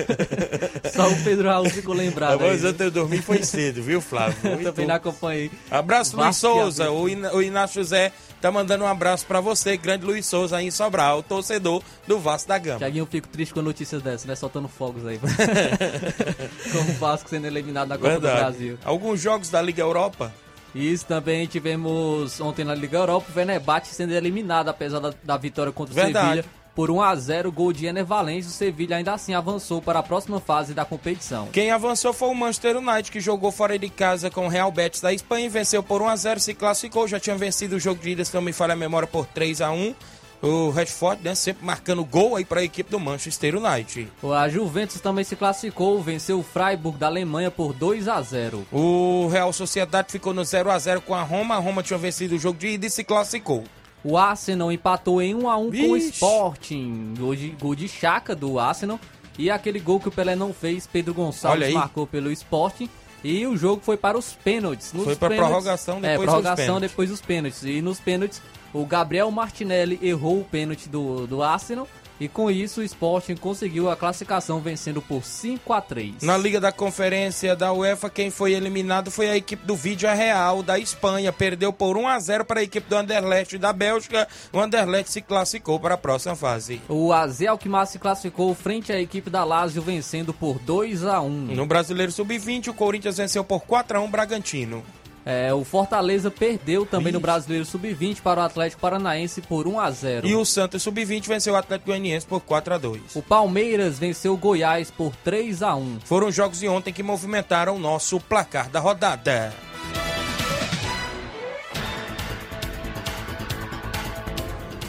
Só 0.95 1.09
o 1.09 1.25
Pedro 1.25 1.49
Raul 1.49 1.71
ficou 1.71 1.95
lembrado. 1.95 2.39
Mas 2.39 2.63
ontem 2.63 2.85
eu 2.85 2.91
dormi 2.91 3.17
foi 3.17 3.43
cedo, 3.43 3.83
viu, 3.83 3.99
Flávio? 3.99 4.37
Eu 4.45 4.51
Muito 4.57 4.73
também 4.75 4.91
acompanhei. 4.95 5.51
Abraço, 5.71 6.15
Luiz 6.15 6.37
Souza. 6.37 6.91
O, 6.91 7.09
Ina- 7.09 7.33
o 7.33 7.43
Inácio 7.43 7.83
José 7.83 8.13
tá 8.43 8.53
mandando 8.53 8.85
um 8.85 8.87
abraço 8.87 9.25
pra 9.25 9.41
você, 9.41 9.75
grande 9.79 10.05
Luiz 10.05 10.27
Souza, 10.27 10.59
aí 10.59 10.67
em 10.67 10.71
Sobral, 10.71 11.23
torcedor 11.23 11.83
do 12.07 12.19
Vasco 12.19 12.49
da 12.49 12.59
Gama. 12.59 12.79
Tiaguinho, 12.79 13.03
eu 13.03 13.07
fico 13.07 13.27
triste 13.29 13.55
com 13.55 13.63
notícias 13.63 14.03
dessas, 14.03 14.27
né? 14.27 14.35
Soltando 14.35 14.69
fogos 14.69 15.07
aí. 15.07 15.19
com 16.73 16.79
o 16.79 16.95
Vasco 16.99 17.31
sendo 17.31 17.47
eliminado 17.47 17.89
na 17.89 17.97
Copa 17.97 18.15
do 18.15 18.21
Brasil. 18.21 18.79
Alguns 18.85 19.19
jogos 19.19 19.49
da 19.49 19.63
Liga 19.63 19.81
Europa. 19.83 20.31
Isso 20.75 21.07
também 21.07 21.47
tivemos 21.47 22.39
ontem 22.41 22.65
na 22.65 22.75
Liga 22.75 22.99
Europa, 22.99 23.27
o 23.31 23.33
Venebate 23.33 23.89
sendo 23.89 24.13
eliminado, 24.13 24.69
apesar 24.69 25.01
da, 25.01 25.13
da 25.23 25.37
vitória 25.39 25.73
contra 25.73 25.93
o 25.93 25.95
Verdade. 25.95 26.27
Sevilha. 26.29 26.62
Por 26.75 26.91
1 26.91 27.03
a 27.03 27.15
0 27.15 27.53
gol 27.53 27.71
de 27.71 27.85
Ener 27.85 28.05
Valencia, 28.05 28.51
o 28.51 28.53
Sevilha 28.53 28.97
ainda 28.97 29.13
assim 29.13 29.35
avançou 29.35 29.83
para 29.83 29.99
a 29.99 30.03
próxima 30.03 30.41
fase 30.41 30.73
da 30.73 30.87
competição. 30.87 31.49
Quem 31.53 31.71
avançou 31.71 32.15
foi 32.15 32.29
o 32.29 32.35
Manchester 32.35 32.79
United, 32.79 33.11
que 33.11 33.21
jogou 33.21 33.53
fora 33.53 33.79
de 33.79 33.91
casa 33.91 34.31
com 34.31 34.47
o 34.47 34.49
Real 34.49 34.73
Betis 34.73 35.03
da 35.03 35.13
Espanha 35.13 35.47
e 35.47 35.51
venceu 35.51 35.83
por 35.83 36.01
1 36.01 36.09
a 36.09 36.17
0 36.17 36.41
se 36.41 36.55
classificou. 36.55 37.07
Já 37.07 37.21
tinha 37.21 37.37
vencido 37.37 37.77
o 37.77 37.81
jogo 37.81 38.01
de 38.03 38.11
ida, 38.11 38.25
se 38.25 38.35
não 38.35 38.41
me 38.41 38.55
falha 38.55 38.73
a 38.73 38.77
memória, 38.77 39.07
por 39.07 39.27
3 39.27 39.61
a 39.61 39.71
1 39.71 39.95
O 40.41 40.71
Rashford, 40.71 41.23
né, 41.23 41.35
sempre 41.35 41.65
marcando 41.65 42.03
gol 42.07 42.37
aí 42.37 42.45
para 42.45 42.61
a 42.61 42.65
equipe 42.65 42.91
do 42.91 42.99
Manchester 42.99 43.55
United. 43.55 44.09
A 44.35 44.49
Juventus 44.49 44.99
também 44.99 45.25
se 45.25 45.37
classificou, 45.37 46.03
venceu 46.03 46.39
o 46.39 46.43
Freiburg 46.43 46.97
da 46.99 47.07
Alemanha 47.07 47.51
por 47.51 47.75
2 47.75 48.09
a 48.09 48.23
0 48.23 48.67
O 48.73 49.29
Real 49.31 49.53
Sociedade 49.53 50.11
ficou 50.11 50.33
no 50.33 50.43
0 50.43 50.71
a 50.71 50.79
0 50.79 51.03
com 51.03 51.15
a 51.15 51.23
Roma. 51.23 51.55
A 51.55 51.59
Roma 51.59 51.83
tinha 51.83 51.99
vencido 51.99 52.35
o 52.35 52.39
jogo 52.39 52.59
de 52.59 52.69
ida 52.69 52.87
e 52.87 52.91
se 52.91 53.05
classificou. 53.05 53.63
O 54.05 54.17
Arsenal 54.17 54.73
empatou 54.73 55.23
em 55.23 55.35
1 55.35 55.49
a 55.49 55.57
1 55.57 55.63
com 55.63 55.69
o 55.69 55.71
Vixe. 55.95 56.09
Sporting. 56.11 57.15
Gol 57.19 57.37
de, 57.37 57.49
gol 57.51 57.75
de 57.75 57.89
chaca 57.89 58.35
do 58.35 58.59
Arsenal. 58.59 58.99
E 59.39 59.51
aquele 59.51 59.79
gol 59.81 59.99
que 60.01 60.09
o 60.09 60.13
Pelé 60.13 60.35
não 60.37 60.53
fez, 60.53 60.87
Pedro 60.87 61.15
Gonçalves 61.15 61.73
marcou 61.73 62.07
pelo 62.07 62.31
Sporting. 62.33 62.89
E 63.25 63.47
o 63.47 63.57
jogo 63.57 63.81
foi 63.85 63.97
para 63.97 64.19
os 64.19 64.33
pênaltis. 64.33 64.93
Nos 64.93 65.05
Foi 65.05 65.15
pra 65.15 65.29
pênaltis- 65.29 65.49
prorrogação, 65.53 65.95
depois 66.01 66.13
É, 66.13 66.17
dos 66.17 66.25
prorrogação 66.27 66.57
pênaltis. 66.67 66.91
depois 66.91 67.09
dos 67.11 67.21
pênaltis. 67.21 67.63
E 67.63 67.81
nos 67.81 68.01
pênaltis, 68.01 68.43
o 68.75 68.85
Gabriel 68.85 69.31
Martinelli 69.31 69.99
errou 70.03 70.41
o 70.41 70.45
pênalti 70.45 70.89
do, 70.89 71.27
do 71.29 71.41
Arsenal. 71.43 71.87
E 72.21 72.29
com 72.29 72.51
isso, 72.51 72.81
o 72.81 72.85
Sporting 72.85 73.37
conseguiu 73.37 73.91
a 73.91 73.97
classificação 73.97 74.61
vencendo 74.61 75.03
por 75.03 75.25
5 75.25 75.73
a 75.73 75.81
3 75.81 76.23
Na 76.23 76.37
Liga 76.37 76.61
da 76.61 76.71
Conferência 76.71 77.57
da 77.57 77.73
UEFA, 77.73 78.09
quem 78.09 78.31
foi 78.31 78.53
eliminado 78.53 79.11
foi 79.11 79.29
a 79.29 79.37
equipe 79.37 79.67
do 79.67 79.75
Vídea 79.75 80.13
Real 80.13 80.63
da 80.63 80.79
Espanha. 80.79 81.33
Perdeu 81.33 81.73
por 81.73 81.97
1 81.97 82.09
a 82.09 82.19
0 82.19 82.45
para 82.45 82.61
a 82.61 82.63
equipe 82.63 82.89
do 82.89 82.97
Anderlecht 82.97 83.59
da 83.59 83.73
Bélgica. 83.73 84.29
O 84.53 84.61
Anderlecht 84.61 85.11
se 85.11 85.21
classificou 85.21 85.81
para 85.81 85.95
a 85.95 85.99
próxima 85.99 86.37
fase. 86.37 86.81
O 86.89 87.13
AZ 87.13 87.43
Alkmaar 87.43 87.87
se 87.87 87.99
classificou 87.99 88.55
frente 88.55 88.93
à 88.93 89.01
equipe 89.01 89.31
da 89.31 89.45
Lazio, 89.45 89.83
vencendo 89.83 90.33
por 90.33 90.59
2 90.59 91.05
a 91.05 91.21
1 91.21 91.29
No 91.29 91.67
Brasileiro 91.67 92.13
Sub-20, 92.13 92.69
o 92.69 92.75
Corinthians 92.75 93.17
venceu 93.17 93.43
por 93.43 93.63
4 93.63 93.99
a 93.99 94.01
1 94.01 94.05
o 94.05 94.09
Bragantino. 94.09 94.83
É, 95.25 95.55
o 95.55 95.65
Fortaleza 95.65 96.31
perdeu 96.31 96.85
também 96.85 97.13
no 97.13 97.19
Ixi. 97.19 97.23
Brasileiro 97.23 97.65
Sub-20 97.65 98.21
para 98.21 98.41
o 98.41 98.45
Atlético 98.45 98.83
Paranaense 98.83 99.41
por 99.41 99.67
1 99.67 99.81
a 99.81 99.91
0. 99.91 100.27
E 100.27 100.35
o 100.35 100.45
Santos 100.45 100.83
Sub-20 100.83 101.27
venceu 101.27 101.55
o 101.55 101.57
Atlético 101.57 101.91
Goianiense 101.91 102.27
por 102.27 102.41
4 102.41 102.75
a 102.75 102.79
2. 102.79 103.17
O 103.17 103.23
Palmeiras 103.23 103.99
venceu 103.99 104.35
o 104.35 104.37
Goiás 104.37 104.91
por 104.91 105.15
3 105.17 105.63
a 105.63 105.75
1. 105.75 106.01
Foram 106.05 106.29
os 106.29 106.35
jogos 106.35 106.59
de 106.59 106.69
ontem 106.69 106.93
que 106.93 107.03
movimentaram 107.03 107.77
o 107.77 107.79
nosso 107.79 108.19
placar 108.21 108.69
da 108.69 108.81
rodada. 108.81 109.53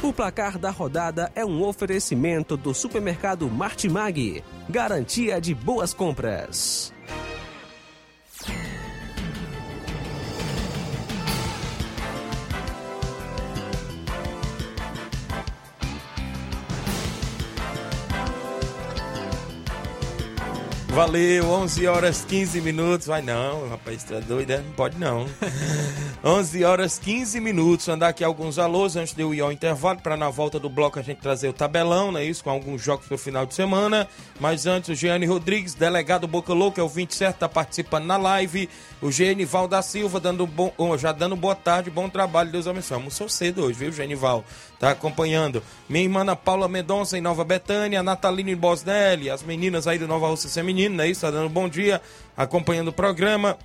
O 0.02 0.12
placar 0.12 0.58
da 0.58 0.70
rodada 0.70 1.32
é 1.34 1.46
um 1.46 1.63
oferecimento 1.63 2.58
do 2.58 2.74
supermercado 2.74 3.50
Martimag. 3.50 4.44
Garantia 4.70 5.40
de 5.40 5.56
boas 5.56 5.94
compras. 5.94 6.92
Valeu, 20.94 21.50
11 21.50 21.88
horas 21.88 22.24
15 22.24 22.62
minutos. 22.62 23.08
Vai 23.08 23.20
não, 23.24 23.68
rapaz, 23.68 24.04
tá 24.04 24.20
doido, 24.20 24.52
é? 24.52 24.58
Não 24.58 24.72
pode 24.74 24.96
não. 25.00 25.26
11 26.24 26.64
horas 26.64 27.00
15 27.00 27.40
minutos. 27.40 27.90
Andar 27.90 28.10
aqui 28.10 28.24
alguns 28.24 28.60
alôs 28.60 28.96
antes 28.96 29.12
de 29.16 29.24
eu 29.24 29.34
ir 29.34 29.42
ao 29.42 29.52
intervalo, 29.52 30.00
para 30.00 30.16
na 30.16 30.30
volta 30.30 30.60
do 30.60 30.70
bloco 30.70 31.00
a 31.00 31.02
gente 31.02 31.18
trazer 31.18 31.48
o 31.48 31.54
tabelão, 31.54 32.12
né? 32.12 32.24
Isso, 32.24 32.44
com 32.44 32.52
alguns 32.52 32.80
jogos 32.80 33.08
pro 33.08 33.18
final 33.18 33.44
de 33.44 33.56
semana. 33.56 34.08
Mas 34.40 34.68
antes, 34.68 34.90
o 34.90 34.94
Gianni 34.94 35.26
Rodrigues, 35.26 35.74
delegado 35.74 36.28
Boca 36.28 36.54
Louca, 36.54 36.80
é 36.80 36.84
o 36.84 36.88
20 36.88 37.16
certo, 37.16 37.40
tá 37.40 37.50
participando 37.50 38.06
na 38.06 38.18
live. 38.18 38.70
O 39.02 39.12
Genival 39.12 39.68
da 39.68 39.82
Silva, 39.82 40.20
dando 40.20 40.46
bom, 40.46 40.72
oh, 40.78 40.96
já 40.96 41.12
dando 41.12 41.36
boa 41.36 41.56
tarde, 41.56 41.90
bom 41.90 42.08
trabalho, 42.08 42.52
Deus 42.52 42.68
abençoe. 42.68 42.98
Almoçou 42.98 43.28
cedo 43.28 43.64
hoje, 43.64 43.80
viu, 43.80 43.92
Genival? 43.92 44.46
Tá 44.84 44.92
acompanhando. 44.92 45.63
Minha 45.88 46.04
irmã 46.04 46.36
Paula 46.36 46.68
Mendonça, 46.68 47.18
em 47.18 47.22
Nova 47.22 47.46
Betânia, 47.46 48.04
Natalina 48.04 48.52
em 48.52 48.56
Bosnelli, 48.58 49.30
as 49.30 49.42
meninas 49.42 49.88
aí 49.88 49.98
do 49.98 50.10
Nova 50.10 50.28
Rússia 50.28 50.50
Feminino, 50.50 50.98
né? 50.98 51.08
Isso, 51.08 51.22
tá 51.22 51.32
dando 51.32 51.48
bom 51.48 51.70
dia, 51.70 52.02
acompanhando 52.36 52.90
o 52.90 52.92
programa. 52.92 53.58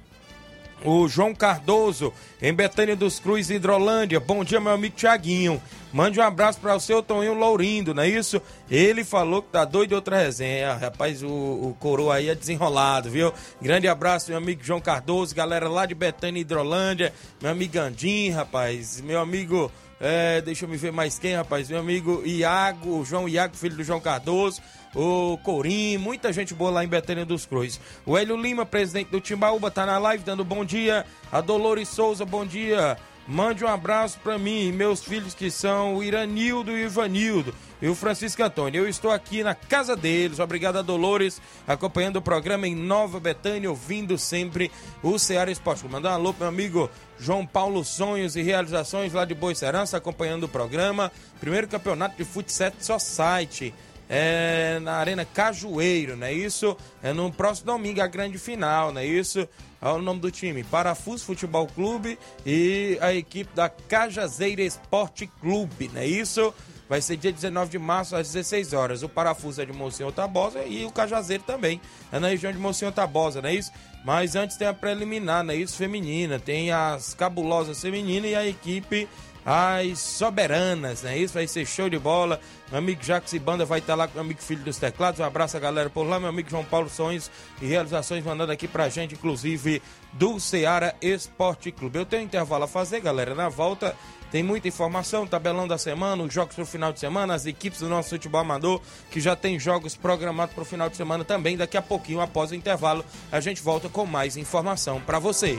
O 0.85 1.09
João 1.09 1.35
Cardoso, 1.35 2.13
em 2.41 2.55
Betânia 2.55 2.95
dos 2.95 3.19
Cruz, 3.19 3.51
Hidrolândia. 3.51 4.21
Bom 4.21 4.45
dia, 4.45 4.61
meu 4.61 4.71
amigo 4.71 4.95
Tiaguinho. 4.95 5.61
Mande 5.93 6.21
um 6.21 6.23
abraço 6.23 6.61
para 6.61 6.77
o 6.77 6.79
seu 6.79 7.03
Toninho 7.03 7.35
Lourindo, 7.35 7.93
não 7.93 8.05
é 8.05 8.09
isso? 8.09 8.41
Ele 8.71 9.03
falou 9.03 9.43
que 9.43 9.49
tá 9.49 9.65
doido 9.65 9.89
de 9.89 9.95
outra 9.97 10.19
resenha. 10.19 10.75
Rapaz, 10.75 11.25
o, 11.25 11.27
o 11.27 11.77
coroa 11.81 12.15
aí 12.15 12.29
é 12.29 12.35
desenrolado, 12.37 13.11
viu? 13.11 13.35
Grande 13.61 13.89
abraço, 13.89 14.31
meu 14.31 14.39
amigo 14.39 14.63
João 14.63 14.81
Cardoso, 14.81 15.35
galera 15.35 15.69
lá 15.69 15.85
de 15.85 15.97
Betânia, 15.97 16.41
Hidrolândia. 16.41 17.13
Meu 17.43 17.51
amigo 17.51 17.77
Andim, 17.77 18.31
rapaz. 18.31 19.01
Meu 19.01 19.19
amigo, 19.19 19.73
é, 20.01 20.41
deixa 20.41 20.65
eu 20.65 20.69
me 20.69 20.77
ver 20.77 20.93
mais 20.93 21.19
quem, 21.19 21.35
rapaz. 21.35 21.69
Meu 21.69 21.79
amigo 21.79 22.23
Iago, 22.25 23.05
João 23.05 23.29
Iago, 23.29 23.57
filho 23.57 23.77
do 23.77 23.85
João 23.85 24.01
Cardoso 24.01 24.61
o 24.95 25.39
Corim, 25.43 25.97
muita 25.97 26.33
gente 26.33 26.55
boa 26.55 26.71
lá 26.71 26.85
em 26.85 26.89
Betânia 26.89 27.25
dos 27.25 27.45
Cruz. 27.47 27.81
O 28.07 28.17
Hélio 28.17 28.37
Lima, 28.37 28.65
presidente 28.65 29.11
do 29.11 29.21
Timbaúba, 29.21 29.71
tá 29.71 29.85
na 29.85 29.99
live 29.99 30.25
dando 30.25 30.45
bom 30.45 30.65
dia. 30.65 31.05
A 31.31 31.41
Dolores 31.41 31.89
Souza, 31.89 32.25
bom 32.25 32.47
dia. 32.47 32.97
Mande 33.29 33.63
um 33.63 33.69
abraço 33.69 34.19
para 34.21 34.39
mim 34.39 34.69
e 34.69 34.73
meus 34.73 35.05
filhos 35.05 35.35
que 35.35 35.51
são 35.51 35.97
o 35.97 36.03
Iranildo 36.03 36.71
e 36.71 36.83
o 36.83 36.87
Ivanildo 36.87 37.55
e 37.83 37.87
o 37.87 37.95
Francisco 37.95 38.43
Antônio. 38.43 38.81
Eu 38.81 38.89
estou 38.89 39.11
aqui 39.11 39.43
na 39.45 39.55
casa 39.55 39.95
deles. 39.95 40.39
Obrigado 40.39 40.79
a 40.79 40.83
Dolores, 40.83 41.39
acompanhando 41.67 42.17
o 42.17 42.23
programa 42.23 42.67
em 42.67 42.75
Nova 42.75 43.21
Betânia, 43.21 43.69
ouvindo 43.69 44.17
sempre 44.17 44.71
o 45.03 45.19
Ceará 45.19 45.51
Esporte. 45.51 45.83
Vou 45.83 45.93
mandar 45.93 46.13
um 46.13 46.15
alô 46.15 46.33
pro 46.33 46.45
meu 46.45 46.49
amigo 46.49 46.91
João 47.19 47.45
Paulo 47.45 47.85
Sonhos 47.85 48.35
e 48.35 48.41
Realizações 48.41 49.13
lá 49.13 49.27
de 49.27 49.35
Boa 49.35 49.55
Serança, 49.55 49.99
acompanhando 49.99 50.45
o 50.45 50.49
programa. 50.49 51.13
Primeiro 51.39 51.69
campeonato 51.69 52.17
de 52.17 52.25
futsal 52.25 52.73
Society. 52.81 53.75
É 54.09 54.79
na 54.81 54.95
Arena 54.95 55.25
Cajueiro, 55.25 56.17
não 56.17 56.27
é 56.27 56.33
isso? 56.33 56.77
É 57.03 57.13
no 57.13 57.31
próximo 57.31 57.67
domingo, 57.67 58.01
a 58.01 58.07
grande 58.07 58.39
final, 58.39 58.93
não 58.93 59.01
é 59.01 59.07
isso? 59.07 59.47
Olha 59.81 59.99
o 59.99 60.03
nome 60.03 60.21
do 60.21 60.31
time: 60.31 60.65
Parafuso 60.65 61.25
Futebol 61.25 61.67
Clube 61.67 62.19
e 62.45 62.99
a 63.01 63.13
equipe 63.13 63.55
da 63.55 63.69
Cajazeira 63.69 64.63
Esporte 64.63 65.27
Clube, 65.41 65.91
não 65.93 66.01
é 66.01 66.07
isso? 66.07 66.55
Vai 66.89 67.03
ser 67.03 67.19
dia 67.19 67.31
19 67.31 67.71
de 67.71 67.79
março, 67.79 68.17
às 68.17 68.29
16 68.33 68.73
horas. 68.73 69.03
O 69.03 69.11
Parafuso 69.11 69.61
é 69.61 69.67
de 69.67 69.75
Monsenhor 69.75 70.11
Tabosa 70.11 70.65
e 70.65 70.87
o 70.87 70.91
Cajazeiro 70.91 71.43
também. 71.43 71.81
É 72.11 72.19
na 72.19 72.29
região 72.29 72.51
de 72.51 72.59
Monsenhor 72.59 72.95
Tabosa, 72.95 73.43
não 73.43 73.51
é 73.51 73.55
isso? 73.55 73.71
Mas 74.05 74.35
antes 74.35 74.57
tem 74.57 74.67
a 74.67 74.73
preliminar, 74.73 75.45
não 75.45 75.53
é 75.53 75.57
isso? 75.57 75.77
Feminina. 75.77 76.39
Tem 76.39 76.71
as 76.71 77.13
cabulosas 77.13 77.83
femininas 77.83 78.31
e 78.31 78.35
a 78.35 78.47
equipe 78.47 79.07
as 79.51 79.99
soberanas, 80.01 81.03
né? 81.03 81.17
Isso 81.17 81.33
vai 81.33 81.47
ser 81.47 81.65
show 81.65 81.89
de 81.89 81.99
bola. 81.99 82.39
Meu 82.69 82.81
amigo 82.81 83.03
Jacques 83.03 83.33
e 83.33 83.39
Banda 83.39 83.65
vai 83.65 83.79
estar 83.79 83.95
lá 83.95 84.07
com 84.07 84.13
meu 84.13 84.23
amigo 84.23 84.43
Filho 84.43 84.63
dos 84.63 84.77
Teclados. 84.77 85.21
Um 85.21 85.25
abraço 85.25 85.57
a 85.57 85.61
galera 85.61 85.89
por 85.89 86.03
lá. 86.03 86.21
Meu 86.21 86.29
amigo 86.29 86.51
João 86.51 86.67
Paulo 86.67 86.91
Sonhos 86.91 87.31
e 87.63 87.65
realizações 87.65 88.23
mandando 88.23 88.53
aqui 88.53 88.69
pra 88.69 88.91
gente, 88.91 89.15
inclusive 89.15 89.81
do 90.13 90.39
Ceará 90.39 90.95
Esporte 91.01 91.73
Clube. 91.73 91.99
Eu 91.99 92.05
tenho 92.05 92.25
um 92.25 92.27
intervalo 92.27 92.65
a 92.65 92.69
fazer, 92.69 93.01
galera. 93.01 93.35
Na 93.35 93.49
volta 93.49 93.97
tem 94.31 94.43
muita 94.43 94.69
informação, 94.69 95.27
tabelão 95.27 95.67
da 95.67 95.79
semana, 95.79 96.23
os 96.23 96.35
jogos 96.35 96.55
pro 96.55 96.67
final 96.67 96.93
de 96.93 97.01
semana, 97.01 97.33
as 97.33 97.47
equipes 97.47 97.81
do 97.81 97.89
nosso 97.89 98.11
futebol 98.11 98.43
amador, 98.43 98.83
que 99.11 99.19
já 99.19 99.35
tem 99.35 99.59
jogos 99.59 99.97
programados 99.97 100.55
pro 100.55 100.67
final 100.67 100.91
de 100.91 100.97
semana 100.99 101.25
também. 101.25 101.57
Daqui 101.57 101.79
a 101.79 101.83
pouquinho, 101.83 102.21
após 102.21 102.51
o 102.51 102.55
intervalo, 102.55 103.03
a 103.33 103.41
gente 103.41 103.63
volta 103.63 103.89
com 103.89 104.05
mais 104.05 104.37
informação 104.37 105.01
para 105.01 105.19
você. 105.19 105.59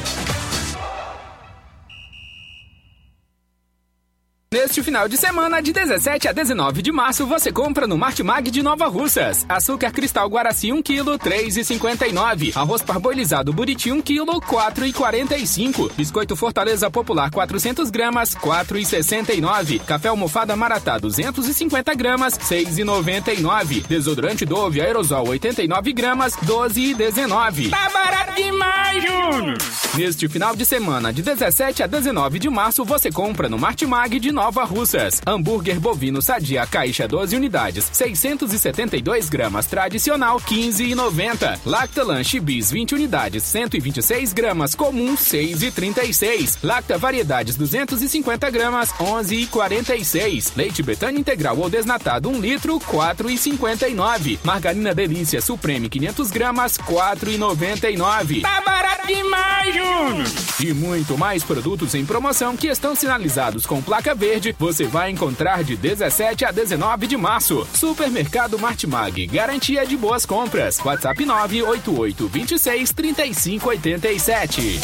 Neste 4.53 4.83
final 4.83 5.07
de 5.07 5.15
semana, 5.15 5.61
de 5.61 5.71
17 5.71 6.27
a 6.27 6.33
19 6.33 6.81
de 6.81 6.91
março, 6.91 7.25
você 7.25 7.53
compra 7.53 7.87
no 7.87 7.97
Martimag 7.97 8.51
de 8.51 8.61
Nova 8.61 8.85
Russas. 8.87 9.45
Açúcar 9.47 9.93
cristal 9.93 10.27
Guaraci 10.27 10.73
1 10.73 10.81
kg, 10.83 11.17
3,59. 11.17 12.57
Arroz 12.57 12.81
parboilizado 12.81 13.53
Buriti 13.53 13.93
1 13.93 14.01
kg, 14.01 14.25
4,45. 14.45 15.93
Biscoito 15.95 16.35
Fortaleza 16.35 16.91
Popular 16.91 17.31
400 17.31 17.89
gramas, 17.89 18.35
4,69. 18.35 19.85
Café 19.85 20.09
almofada 20.09 20.53
Maratá 20.53 20.97
250 20.97 21.93
gramas, 21.93 22.37
6,99. 22.37 23.87
Desodorante 23.87 24.45
Dove 24.45 24.81
Aerosol 24.81 25.29
89 25.29 25.93
gramas, 25.93 26.35
12,19. 26.35 27.69
Tá 27.69 27.89
barato 27.89 28.35
demais, 28.35 29.01
Júnior! 29.01 29.57
Neste 29.93 30.27
final 30.29 30.55
de 30.55 30.65
semana, 30.65 31.11
de 31.11 31.21
17 31.21 31.83
a 31.83 31.87
19 31.87 32.39
de 32.39 32.49
março, 32.49 32.83
você 32.85 33.11
compra 33.11 33.49
no 33.49 33.57
Martimag 33.57 34.19
de 34.19 34.31
Nova 34.31 34.40
Russas. 34.49 35.21
Hambúrguer 35.25 35.79
bovino 35.79 36.21
sadia 36.21 36.65
caixa 36.65 37.07
12 37.07 37.35
unidades, 37.35 37.89
672 37.91 39.29
gramas 39.29 39.67
tradicional, 39.67 40.39
15,90. 40.39 41.59
Lacta 41.65 42.03
Lanche 42.03 42.39
Bis 42.39 42.71
20 42.71 42.95
unidades, 42.95 43.43
126 43.43 44.33
gramas 44.33 44.73
comum, 44.73 45.15
6,36. 45.15 46.57
Lacta 46.63 46.97
Variedades 46.97 47.55
250 47.55 48.49
gramas, 48.49 48.91
11,46. 48.93 50.53
Leite 50.55 50.81
Betânia 50.81 51.19
integral 51.19 51.57
ou 51.59 51.69
desnatado 51.69 52.29
1 52.29 52.39
litro, 52.39 52.79
4,59. 52.79 54.39
Margarina 54.43 54.93
Delícia 54.93 55.41
Supreme 55.41 55.87
500 55.87 56.31
gramas, 56.31 56.77
4,99. 56.77 58.41
Tá 58.41 58.61
barato 58.61 59.07
demais, 59.07 59.75
Júnior! 59.75 60.27
E 60.59 60.73
muito 60.73 61.17
mais 61.17 61.43
produtos 61.43 61.95
em 61.95 62.05
promoção 62.05 62.55
que 62.55 62.67
estão 62.67 62.95
sinalizados 62.95 63.65
com 63.65 63.81
placa 63.81 64.13
verde, 64.13 64.30
você 64.57 64.85
vai 64.85 65.11
encontrar 65.11 65.63
de 65.63 65.75
17 65.75 66.45
a 66.45 66.51
19 66.51 67.05
de 67.05 67.17
março. 67.17 67.67
Supermercado 67.73 68.57
Martimag, 68.57 69.27
garantia 69.27 69.85
de 69.85 69.97
boas 69.97 70.25
compras. 70.25 70.79
WhatsApp 70.79 71.25
988 71.25 72.27
26 72.27 72.91
35 72.93 73.69
87. 73.69 74.79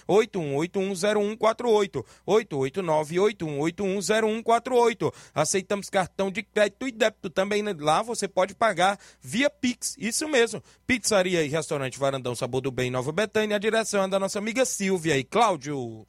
889-8181-0148. 0.08 2.06
889-8181-0148. 2.26 5.14
Aceitamos 5.36 5.90
cartão 5.90 6.32
de 6.32 6.44
crédito 6.44 6.88
e 6.88 6.94
débito 6.94 7.30
também 7.30 7.62
né? 7.62 7.76
lá. 7.78 8.02
Você 8.02 8.26
pode 8.26 8.56
pagar 8.56 8.98
via 9.22 9.50
Pix. 9.50 9.98
Isso 9.98 10.30
mesmo. 10.30 10.64
Pizzaria 10.86 11.44
e 11.44 11.50
restaurante 11.50 12.00
Varandão 12.00 12.34
Sabor 12.34 12.62
do 12.62 12.72
Bem, 12.72 12.90
Nova 12.90 13.12
Betânia. 13.12 13.58
A 13.58 13.60
direção 13.60 14.06
é 14.06 14.08
da 14.08 14.18
nossa 14.18 14.40
amiga 14.40 14.64
Silvia 14.64 15.18
e 15.18 15.26
Cláudio. 15.26 16.08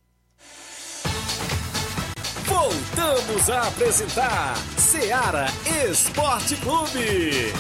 Voltamos 2.45 3.51
a 3.51 3.67
apresentar 3.67 4.57
Seara 4.79 5.47
Esporte 5.91 6.55
Clube. 6.59 7.53